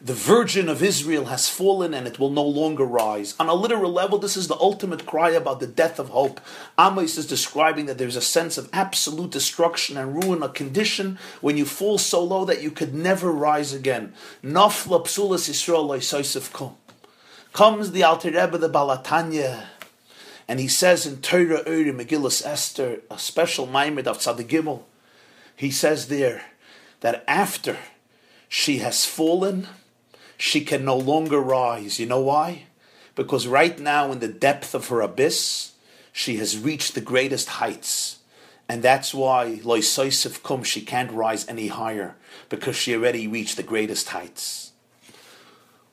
The 0.00 0.14
virgin 0.14 0.68
of 0.68 0.80
Israel 0.82 1.24
has 1.26 1.48
fallen 1.48 1.92
and 1.92 2.06
it 2.06 2.20
will 2.20 2.30
no 2.30 2.44
longer 2.44 2.84
rise. 2.84 3.34
On 3.40 3.48
a 3.48 3.54
literal 3.54 3.92
level, 3.92 4.18
this 4.18 4.36
is 4.36 4.46
the 4.46 4.58
ultimate 4.60 5.06
cry 5.06 5.30
about 5.30 5.58
the 5.58 5.66
death 5.66 5.98
of 5.98 6.10
hope. 6.10 6.40
Amos 6.78 7.18
is 7.18 7.26
describing 7.26 7.86
that 7.86 7.98
there's 7.98 8.14
a 8.14 8.20
sense 8.20 8.56
of 8.56 8.68
absolute 8.72 9.32
destruction 9.32 9.96
and 9.96 10.22
ruin, 10.22 10.42
a 10.42 10.48
condition 10.48 11.18
when 11.40 11.56
you 11.56 11.64
fall 11.64 11.98
so 11.98 12.22
low 12.22 12.44
that 12.44 12.62
you 12.62 12.70
could 12.70 12.94
never 12.94 13.32
rise 13.32 13.72
again. 13.72 14.12
Kum. 16.52 16.76
Comes 17.52 17.90
the 17.90 18.04
Alter 18.04 18.30
Rebbe, 18.30 18.58
the 18.58 18.70
Balatanya, 18.70 19.64
and 20.46 20.60
he 20.60 20.68
says 20.68 21.06
in 21.06 21.20
Torah 21.20 21.62
Uri 21.66 21.92
Megillus 21.92 22.46
Esther, 22.46 23.00
a 23.10 23.18
special 23.18 23.66
Maimid 23.66 24.06
of 24.06 24.18
Tzadigimel, 24.18 24.82
he 25.56 25.72
says 25.72 26.06
there 26.06 26.44
that 27.00 27.24
after 27.26 27.76
she 28.48 28.78
has 28.78 29.04
fallen, 29.04 29.66
she 30.38 30.62
can 30.62 30.84
no 30.84 30.96
longer 30.96 31.40
rise. 31.40 31.98
You 31.98 32.06
know 32.06 32.20
why? 32.20 32.62
Because 33.16 33.48
right 33.48 33.78
now, 33.78 34.12
in 34.12 34.20
the 34.20 34.28
depth 34.28 34.74
of 34.74 34.88
her 34.88 35.00
abyss, 35.00 35.72
she 36.12 36.36
has 36.36 36.56
reached 36.56 36.94
the 36.94 37.00
greatest 37.00 37.48
heights. 37.48 38.20
And 38.68 38.82
that's 38.82 39.12
why 39.12 39.60
Loisoisif 39.64 40.42
Kum, 40.42 40.62
she 40.62 40.80
can't 40.80 41.10
rise 41.10 41.46
any 41.48 41.66
higher, 41.66 42.14
because 42.48 42.76
she 42.76 42.94
already 42.94 43.26
reached 43.26 43.56
the 43.56 43.62
greatest 43.62 44.10
heights. 44.10 44.72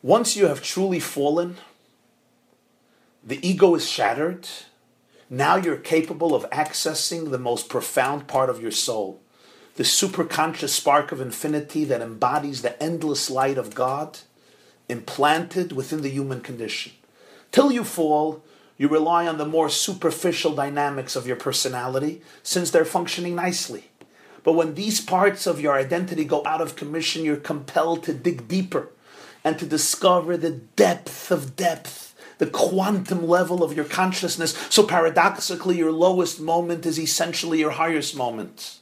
Once 0.03 0.35
you 0.35 0.45
have 0.45 0.61
truly 0.61 0.99
fallen, 0.99 1.57
the 3.23 3.45
ego 3.47 3.73
is 3.73 3.89
shattered. 3.89 4.47
Now 5.29 5.55
you're 5.55 5.77
capable 5.77 6.35
of 6.35 6.47
accessing 6.51 7.31
the 7.31 7.39
most 7.39 7.69
profound 7.69 8.27
part 8.27 8.51
of 8.51 8.61
your 8.61 8.71
soul, 8.71 9.19
the 9.77 9.83
superconscious 9.83 10.69
spark 10.69 11.11
of 11.11 11.19
infinity 11.19 11.85
that 11.85 12.01
embodies 12.01 12.61
the 12.61 12.81
endless 12.81 13.31
light 13.31 13.57
of 13.57 13.73
God 13.73 14.19
implanted 14.89 15.71
within 15.71 16.01
the 16.01 16.09
human 16.09 16.41
condition. 16.41 16.93
Till 17.51 17.71
you 17.71 17.83
fall, 17.83 18.43
you 18.77 18.88
rely 18.88 19.27
on 19.27 19.38
the 19.38 19.45
more 19.45 19.69
superficial 19.69 20.53
dynamics 20.53 21.15
of 21.15 21.25
your 21.25 21.38
personality 21.38 22.21
since 22.43 22.71
they're 22.71 22.86
functioning 22.86 23.36
nicely. 23.36 23.86
But 24.43 24.53
when 24.53 24.75
these 24.75 25.01
parts 25.01 25.47
of 25.47 25.59
your 25.59 25.73
identity 25.73 26.23
go 26.25 26.43
out 26.45 26.61
of 26.61 26.75
commission, 26.75 27.23
you're 27.23 27.38
compelled 27.38 28.03
to 28.03 28.13
dig 28.13 28.47
deeper 28.47 28.89
and 29.43 29.57
to 29.57 29.65
discover 29.65 30.38
the 30.38 30.51
depth 30.51 31.31
of 31.31 31.55
depth, 31.55 32.13
the 32.38 32.47
quantum 32.47 33.27
level 33.27 33.63
of 33.63 33.73
your 33.75 33.86
consciousness. 33.86 34.51
So 34.69 34.83
paradoxically, 34.83 35.77
your 35.77 35.91
lowest 35.91 36.39
moment 36.39 36.86
is 36.86 36.99
essentially 36.99 37.59
your 37.59 37.71
highest 37.71 38.15
moment. 38.15 38.79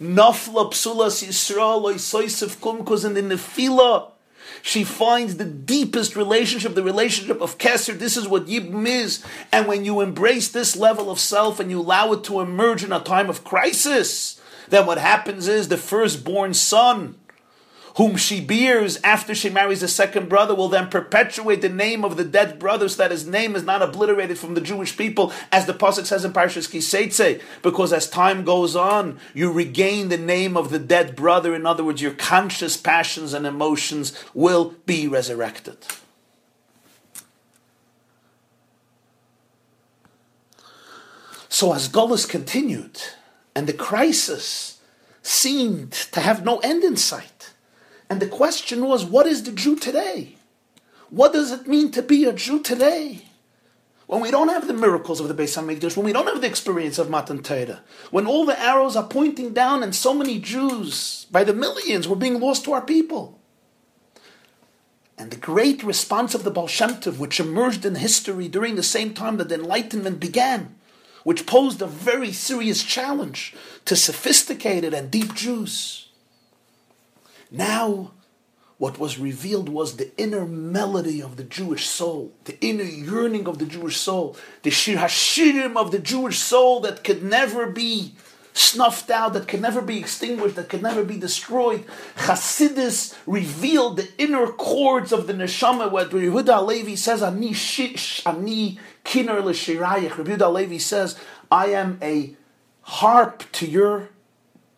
Nafla 0.00 0.70
psulas 0.70 1.24
Yisrael 1.24 1.82
loisoisif 1.82 2.58
kumkos 2.58 3.04
in 3.04 3.28
the. 3.28 4.15
She 4.62 4.84
finds 4.84 5.36
the 5.36 5.44
deepest 5.44 6.16
relationship, 6.16 6.74
the 6.74 6.82
relationship 6.82 7.40
of 7.40 7.58
Kesser. 7.58 7.98
This 7.98 8.16
is 8.16 8.28
what 8.28 8.46
Yibum 8.46 8.86
is. 8.86 9.24
And 9.52 9.66
when 9.66 9.84
you 9.84 10.00
embrace 10.00 10.48
this 10.48 10.76
level 10.76 11.10
of 11.10 11.20
self 11.20 11.60
and 11.60 11.70
you 11.70 11.80
allow 11.80 12.12
it 12.12 12.24
to 12.24 12.40
emerge 12.40 12.82
in 12.82 12.92
a 12.92 13.00
time 13.00 13.30
of 13.30 13.44
crisis, 13.44 14.40
then 14.68 14.86
what 14.86 14.98
happens 14.98 15.48
is 15.48 15.68
the 15.68 15.76
firstborn 15.76 16.54
son 16.54 17.16
whom 17.96 18.16
she 18.16 18.40
bears 18.40 18.98
after 19.02 19.34
she 19.34 19.48
marries 19.48 19.82
a 19.82 19.88
second 19.88 20.28
brother, 20.28 20.54
will 20.54 20.68
then 20.68 20.88
perpetuate 20.88 21.62
the 21.62 21.68
name 21.68 22.04
of 22.04 22.16
the 22.16 22.24
dead 22.24 22.58
brother 22.58 22.88
so 22.88 23.02
that 23.02 23.10
his 23.10 23.26
name 23.26 23.56
is 23.56 23.64
not 23.64 23.82
obliterated 23.82 24.38
from 24.38 24.54
the 24.54 24.60
Jewish 24.60 24.96
people, 24.96 25.32
as 25.50 25.66
the 25.66 25.74
Pasuk 25.74 26.04
says 26.04 26.24
in 26.24 26.32
Parshas 26.32 26.70
Kiseitze, 26.70 27.40
because 27.62 27.92
as 27.92 28.08
time 28.08 28.44
goes 28.44 28.76
on, 28.76 29.18
you 29.34 29.50
regain 29.50 30.08
the 30.08 30.18
name 30.18 30.56
of 30.56 30.70
the 30.70 30.78
dead 30.78 31.16
brother. 31.16 31.54
In 31.54 31.66
other 31.66 31.84
words, 31.84 32.02
your 32.02 32.12
conscious 32.12 32.76
passions 32.76 33.32
and 33.32 33.46
emotions 33.46 34.12
will 34.34 34.74
be 34.84 35.08
resurrected. 35.08 35.78
So 41.48 41.72
as 41.72 41.88
Golas 41.88 42.28
continued, 42.28 43.00
and 43.54 43.66
the 43.66 43.72
crisis 43.72 44.78
seemed 45.22 45.92
to 46.12 46.20
have 46.20 46.44
no 46.44 46.58
end 46.58 46.84
in 46.84 46.96
sight, 46.96 47.35
and 48.08 48.20
the 48.20 48.28
question 48.28 48.86
was, 48.86 49.04
what 49.04 49.26
is 49.26 49.42
the 49.42 49.52
Jew 49.52 49.76
today? 49.76 50.36
What 51.10 51.32
does 51.32 51.52
it 51.52 51.66
mean 51.66 51.90
to 51.92 52.02
be 52.02 52.24
a 52.24 52.32
Jew 52.32 52.60
today? 52.60 53.22
When 54.06 54.20
we 54.20 54.30
don't 54.30 54.48
have 54.48 54.68
the 54.68 54.74
miracles 54.74 55.18
of 55.18 55.26
the 55.26 55.34
Beis 55.34 55.56
Hamikdash, 55.56 55.96
when 55.96 56.06
we 56.06 56.12
don't 56.12 56.28
have 56.28 56.40
the 56.40 56.46
experience 56.46 56.98
of 56.98 57.10
Matan 57.10 57.42
Torah, 57.42 57.82
when 58.12 58.26
all 58.26 58.46
the 58.46 58.60
arrows 58.60 58.94
are 58.94 59.06
pointing 59.06 59.52
down 59.52 59.82
and 59.82 59.94
so 59.94 60.14
many 60.14 60.38
Jews, 60.38 61.26
by 61.32 61.42
the 61.42 61.52
millions, 61.52 62.06
were 62.06 62.14
being 62.14 62.38
lost 62.38 62.64
to 62.64 62.72
our 62.72 62.82
people. 62.82 63.40
And 65.18 65.32
the 65.32 65.36
great 65.36 65.82
response 65.82 66.34
of 66.34 66.44
the 66.44 66.52
Baal 66.52 66.68
Shem 66.68 66.96
Tov, 66.96 67.18
which 67.18 67.40
emerged 67.40 67.84
in 67.84 67.96
history 67.96 68.46
during 68.46 68.76
the 68.76 68.82
same 68.82 69.12
time 69.12 69.38
that 69.38 69.48
the 69.48 69.56
Enlightenment 69.56 70.20
began, 70.20 70.76
which 71.24 71.46
posed 71.46 71.82
a 71.82 71.86
very 71.86 72.30
serious 72.30 72.84
challenge 72.84 73.54
to 73.86 73.96
sophisticated 73.96 74.94
and 74.94 75.10
deep 75.10 75.34
Jews 75.34 76.05
now, 77.50 78.12
what 78.78 78.98
was 78.98 79.18
revealed 79.18 79.68
was 79.68 79.96
the 79.96 80.14
inner 80.18 80.44
melody 80.44 81.22
of 81.22 81.36
the 81.36 81.44
Jewish 81.44 81.86
soul, 81.86 82.32
the 82.44 82.58
inner 82.60 82.84
yearning 82.84 83.48
of 83.48 83.58
the 83.58 83.64
Jewish 83.64 83.96
soul, 83.96 84.36
the 84.62 84.70
shir 84.70 84.96
hashirim 84.96 85.76
of 85.76 85.92
the 85.92 85.98
Jewish 85.98 86.38
soul 86.38 86.80
that 86.80 87.02
could 87.02 87.22
never 87.22 87.66
be 87.66 88.14
snuffed 88.52 89.10
out, 89.10 89.32
that 89.34 89.48
could 89.48 89.60
never 89.60 89.80
be 89.80 89.98
extinguished, 89.98 90.56
that 90.56 90.68
could 90.68 90.82
never 90.82 91.04
be 91.04 91.16
destroyed. 91.16 91.84
Chasidus 92.16 93.14
revealed 93.26 93.96
the 93.96 94.08
inner 94.18 94.48
chords 94.48 95.12
of 95.12 95.26
the 95.26 95.34
neshama, 95.34 95.90
where 95.90 96.06
Yehuda 96.06 96.54
Halevi 96.56 96.96
says, 96.96 97.22
"Ani 97.22 97.52
shish, 97.52 98.22
ani 98.26 98.78
kiner 99.04 99.44
l'shirayich." 99.44 100.12
Yehuda 100.12 100.40
Halevi 100.40 100.78
says, 100.78 101.16
"I 101.50 101.66
am 101.68 101.98
a 102.02 102.34
harp 102.82 103.44
to 103.52 103.66
your 103.66 104.10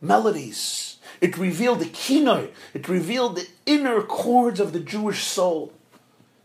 melodies." 0.01 0.98
It 1.21 1.37
revealed 1.37 1.81
the 1.81 1.87
kinoi. 1.87 2.51
It 2.75 2.89
revealed 2.89 3.37
the 3.37 3.49
inner 3.67 4.03
chords 4.03 4.61
of 4.61 4.73
the 4.73 4.81
Jewish 4.81 5.25
soul, 5.25 5.73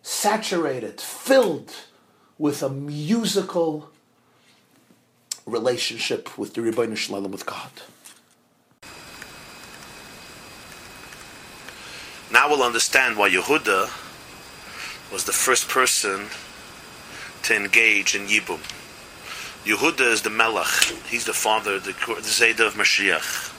saturated, 0.01 0.99
filled 0.99 1.71
with 2.37 2.63
a 2.63 2.69
musical 2.69 3.89
relationship 5.45 6.37
with 6.37 6.53
the 6.53 6.61
Ribbono 6.61 6.97
Shel 6.97 7.21
Olam, 7.21 7.31
with 7.31 7.45
God. 7.45 7.69
Now 12.31 12.49
we'll 12.49 12.63
understand 12.63 13.15
why 13.17 13.29
Yehuda 13.29 13.91
was 15.11 15.25
the 15.25 15.31
first 15.31 15.69
person 15.69 16.27
to 17.43 17.55
engage 17.55 18.15
in 18.15 18.25
Yibum. 18.25 18.59
Yehuda 19.65 20.11
is 20.11 20.23
the 20.23 20.31
Melech. 20.31 20.67
He's 21.07 21.25
the 21.25 21.33
father, 21.33 21.77
the, 21.79 21.91
the 21.91 22.21
Zayda 22.21 22.65
of 22.65 22.73
Mashiach 22.73 23.52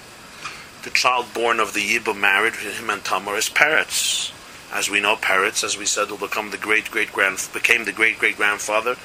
the 0.84 0.90
child 0.90 1.32
born 1.32 1.60
of 1.60 1.72
the 1.72 1.80
Yibum 1.80 2.20
married, 2.20 2.54
him 2.56 2.90
and 2.90 3.02
Tamar, 3.02 3.36
is 3.36 3.48
Peretz. 3.48 4.30
As 4.70 4.90
we 4.90 5.00
know, 5.00 5.16
Peretz, 5.16 5.64
as 5.64 5.78
we 5.78 5.86
said, 5.86 6.10
will 6.10 6.18
become 6.18 6.50
the 6.50 6.58
great 6.58 6.90
great 6.90 7.10
grand 7.10 7.48
became 7.54 7.86
the 7.86 7.92
great 7.92 8.18
great 8.18 8.36
grandfather 8.36 8.96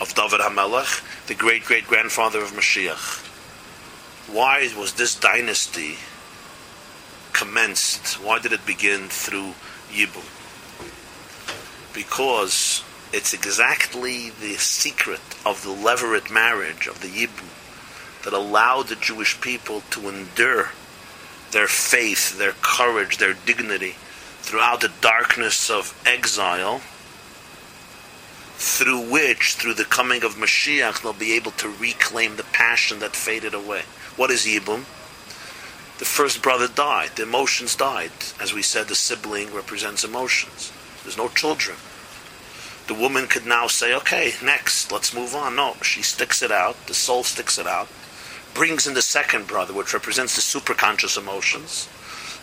of 0.00 0.14
David 0.14 0.40
Hamelech, 0.40 1.26
the 1.26 1.34
great 1.34 1.64
great 1.64 1.86
grandfather 1.86 2.40
of 2.40 2.52
Mashiach. 2.52 3.22
Why 4.32 4.70
was 4.78 4.94
this 4.94 5.14
dynasty 5.14 5.96
commenced? 7.34 8.14
Why 8.14 8.38
did 8.38 8.52
it 8.52 8.64
begin 8.64 9.08
through 9.08 9.52
Yibum? 9.90 10.24
Because 11.92 12.82
it's 13.12 13.34
exactly 13.34 14.30
the 14.30 14.54
secret 14.54 15.20
of 15.44 15.62
the 15.62 15.70
levirate 15.70 16.30
marriage 16.30 16.86
of 16.86 17.02
the 17.02 17.08
Yibum 17.08 17.50
that 18.24 18.32
allowed 18.32 18.88
the 18.88 18.96
Jewish 18.96 19.38
people 19.40 19.82
to 19.90 20.08
endure 20.08 20.70
their 21.52 21.68
faith, 21.68 22.38
their 22.38 22.54
courage, 22.60 23.18
their 23.18 23.34
dignity 23.34 23.96
throughout 24.40 24.80
the 24.80 24.92
darkness 25.00 25.70
of 25.70 26.00
exile, 26.06 26.80
through 28.58 29.10
which, 29.10 29.54
through 29.54 29.74
the 29.74 29.84
coming 29.84 30.22
of 30.22 30.36
Mashiach, 30.36 31.02
they'll 31.02 31.12
be 31.12 31.34
able 31.34 31.50
to 31.52 31.68
reclaim 31.68 32.36
the 32.36 32.44
passion 32.44 33.00
that 33.00 33.14
faded 33.14 33.54
away. 33.54 33.82
What 34.16 34.30
is 34.30 34.46
Yibum? 34.46 34.84
The 35.98 36.04
first 36.04 36.42
brother 36.42 36.68
died, 36.68 37.10
the 37.16 37.22
emotions 37.22 37.74
died. 37.74 38.12
As 38.40 38.52
we 38.52 38.62
said, 38.62 38.88
the 38.88 38.94
sibling 38.94 39.52
represents 39.52 40.04
emotions. 40.04 40.72
There's 41.02 41.16
no 41.16 41.28
children. 41.28 41.76
The 42.86 42.94
woman 42.94 43.26
could 43.26 43.46
now 43.46 43.66
say, 43.66 43.94
okay, 43.94 44.34
next, 44.42 44.92
let's 44.92 45.14
move 45.14 45.34
on. 45.34 45.56
No, 45.56 45.74
she 45.82 46.02
sticks 46.02 46.42
it 46.42 46.52
out, 46.52 46.86
the 46.86 46.94
soul 46.94 47.24
sticks 47.24 47.58
it 47.58 47.66
out, 47.66 47.88
brings 48.56 48.86
in 48.86 48.94
the 48.94 49.02
second 49.02 49.46
brother, 49.46 49.74
which 49.74 49.92
represents 49.92 50.34
the 50.34 50.58
superconscious 50.58 51.18
emotions. 51.18 51.88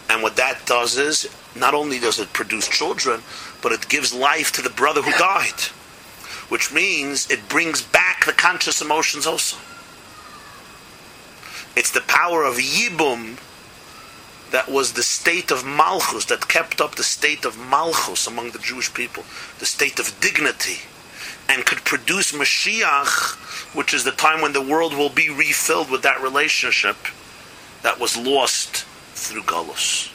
And 0.09 0.21
what 0.21 0.35
that 0.35 0.65
does 0.65 0.97
is, 0.97 1.27
not 1.55 1.73
only 1.73 1.99
does 1.99 2.19
it 2.19 2.31
produce 2.33 2.67
children, 2.67 3.21
but 3.63 3.71
it 3.71 3.89
gives 3.89 4.13
life 4.13 4.51
to 4.53 4.61
the 4.61 4.69
brother 4.69 5.01
who 5.01 5.11
died. 5.17 5.59
Which 6.49 6.71
means 6.71 7.29
it 7.31 7.49
brings 7.49 7.81
back 7.81 8.25
the 8.25 8.31
conscious 8.31 8.79
emotions 8.79 9.25
also. 9.25 9.57
It's 11.75 11.91
the 11.91 12.01
power 12.01 12.43
of 12.43 12.57
Yibum 12.57 13.39
that 14.51 14.69
was 14.69 14.93
the 14.93 15.01
state 15.01 15.49
of 15.49 15.65
Malchus, 15.65 16.25
that 16.25 16.47
kept 16.47 16.79
up 16.79 16.93
the 16.93 17.03
state 17.03 17.43
of 17.43 17.57
Malchus 17.57 18.27
among 18.27 18.51
the 18.51 18.59
Jewish 18.59 18.93
people, 18.93 19.23
the 19.57 19.65
state 19.65 19.97
of 19.97 20.19
dignity 20.21 20.81
and 21.49 21.65
could 21.65 21.83
produce 21.83 22.31
Mashiach, 22.31 23.75
which 23.75 23.93
is 23.93 24.03
the 24.03 24.11
time 24.11 24.41
when 24.41 24.53
the 24.53 24.61
world 24.61 24.93
will 24.95 25.09
be 25.09 25.29
refilled 25.29 25.89
with 25.89 26.03
that 26.03 26.21
relationship 26.21 26.97
that 27.81 27.99
was 27.99 28.17
lost 28.17 28.85
through 29.13 29.43
Galus. 29.43 30.09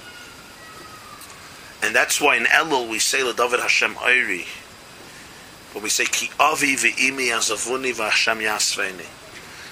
And 1.82 1.94
that's 1.94 2.20
why 2.20 2.36
in 2.36 2.44
Elul 2.44 2.88
we 2.88 2.98
say 2.98 3.20
David 3.32 3.60
Hashem 3.60 3.94
Oiri, 3.94 4.46
when 5.72 5.84
we 5.84 5.90
say 5.90 6.06
Ki 6.06 6.30
Avi 6.40 6.74
V'imi 6.74 7.28
Azavuni 7.28 7.94
V'Hashem 7.94 8.42
Yasveni. 8.42 9.06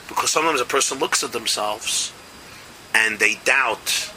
Because 0.08 0.30
sometimes 0.30 0.60
a 0.60 0.64
person 0.64 0.98
looks 0.98 1.24
at 1.24 1.32
themselves 1.32 2.12
and 2.94 3.18
they 3.18 3.34
doubt 3.44 4.12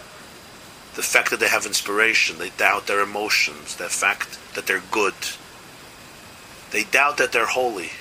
the 0.96 1.02
fact 1.02 1.32
that 1.32 1.40
they 1.40 1.48
have 1.48 1.66
inspiration, 1.66 2.38
they 2.38 2.50
doubt 2.52 2.86
their 2.86 3.02
emotions, 3.02 3.76
the 3.78 3.90
fact 3.90 4.38
that 4.54 4.68
they're 4.68 4.84
good, 4.92 5.14
they 6.72 6.84
doubt 6.84 7.18
that 7.18 7.32
they're 7.32 7.46
holy. 7.46 7.92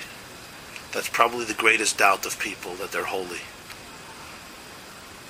That's 0.91 1.09
probably 1.09 1.45
the 1.45 1.53
greatest 1.53 1.97
doubt 1.97 2.25
of 2.25 2.39
people, 2.39 2.73
that 2.75 2.91
they're 2.91 3.05
holy. 3.05 3.41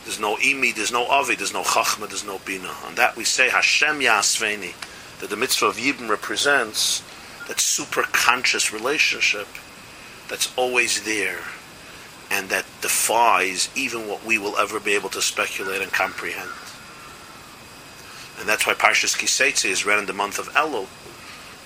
There's 0.05 0.19
no 0.19 0.37
imi, 0.37 0.73
there's 0.73 0.91
no 0.91 1.05
avi, 1.05 1.35
there's 1.35 1.53
no 1.53 1.63
chachma, 1.63 2.07
there's 2.07 2.25
no 2.25 2.39
bina. 2.45 2.71
On 2.85 2.95
that 2.95 3.15
we 3.15 3.23
say 3.23 3.49
Hashem 3.49 3.99
Yasveni, 3.99 4.73
that 5.19 5.29
the 5.29 5.35
mitzvah 5.35 5.67
of 5.67 5.77
Yibum 5.77 6.09
represents 6.09 7.03
that 7.47 7.59
super 7.59 8.03
conscious 8.03 8.71
relationship 8.71 9.47
that's 10.29 10.53
always 10.57 11.03
there. 11.03 11.41
and 12.31 12.49
that 12.49 12.65
defies 12.81 13.69
even 13.75 14.07
what 14.07 14.23
we 14.25 14.37
will 14.37 14.57
ever 14.57 14.79
be 14.79 14.93
able 14.93 15.09
to 15.09 15.21
speculate 15.21 15.81
and 15.81 15.91
comprehend. 15.91 16.49
And 18.39 18.47
that's 18.47 18.65
why 18.65 18.73
Parshas 18.73 19.17
Kiseitze 19.17 19.69
is 19.69 19.85
read 19.85 19.99
in 19.99 20.05
the 20.05 20.13
month 20.13 20.39
of 20.39 20.49
Elul. 20.53 20.87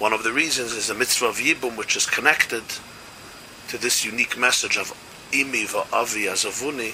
One 0.03 0.11
of 0.11 0.23
the 0.23 0.33
reasons 0.33 0.73
is 0.73 0.87
the 0.87 0.95
mitzvah 0.95 1.27
of 1.27 1.37
Yibum, 1.37 1.77
which 1.77 1.95
is 1.95 2.05
connected 2.05 2.61
to 3.69 3.77
this 3.77 4.03
unique 4.03 4.37
message 4.37 4.75
of 4.75 4.91
Imi 5.31 5.63
va'avi 5.65 6.27
azavuni 6.29 6.93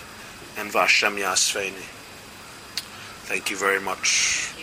and 0.60 0.72
v'Hashem 0.72 1.18
yasfeini. 1.18 1.88
Thank 3.26 3.50
you 3.50 3.58
very 3.58 3.82
much. 3.82 4.54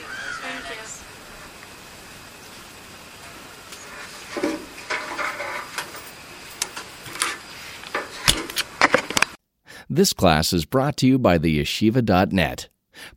This 9.91 10.13
class 10.13 10.53
is 10.53 10.65
brought 10.65 10.97
to 10.99 11.09
you 11.09 11.19
by 11.19 11.37
the 11.39 11.59
yeshiva.net. 11.59 12.69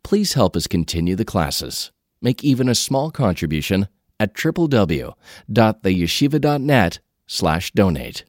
Please 0.01 0.33
help 0.33 0.55
us 0.55 0.65
continue 0.65 1.15
the 1.15 1.23
classes. 1.23 1.91
Make 2.19 2.43
even 2.43 2.67
a 2.67 2.73
small 2.73 3.11
contribution 3.11 3.87
at 4.19 4.33
www.theyeshiva.net 4.33 6.99
slash 7.27 7.71
donate. 7.71 8.25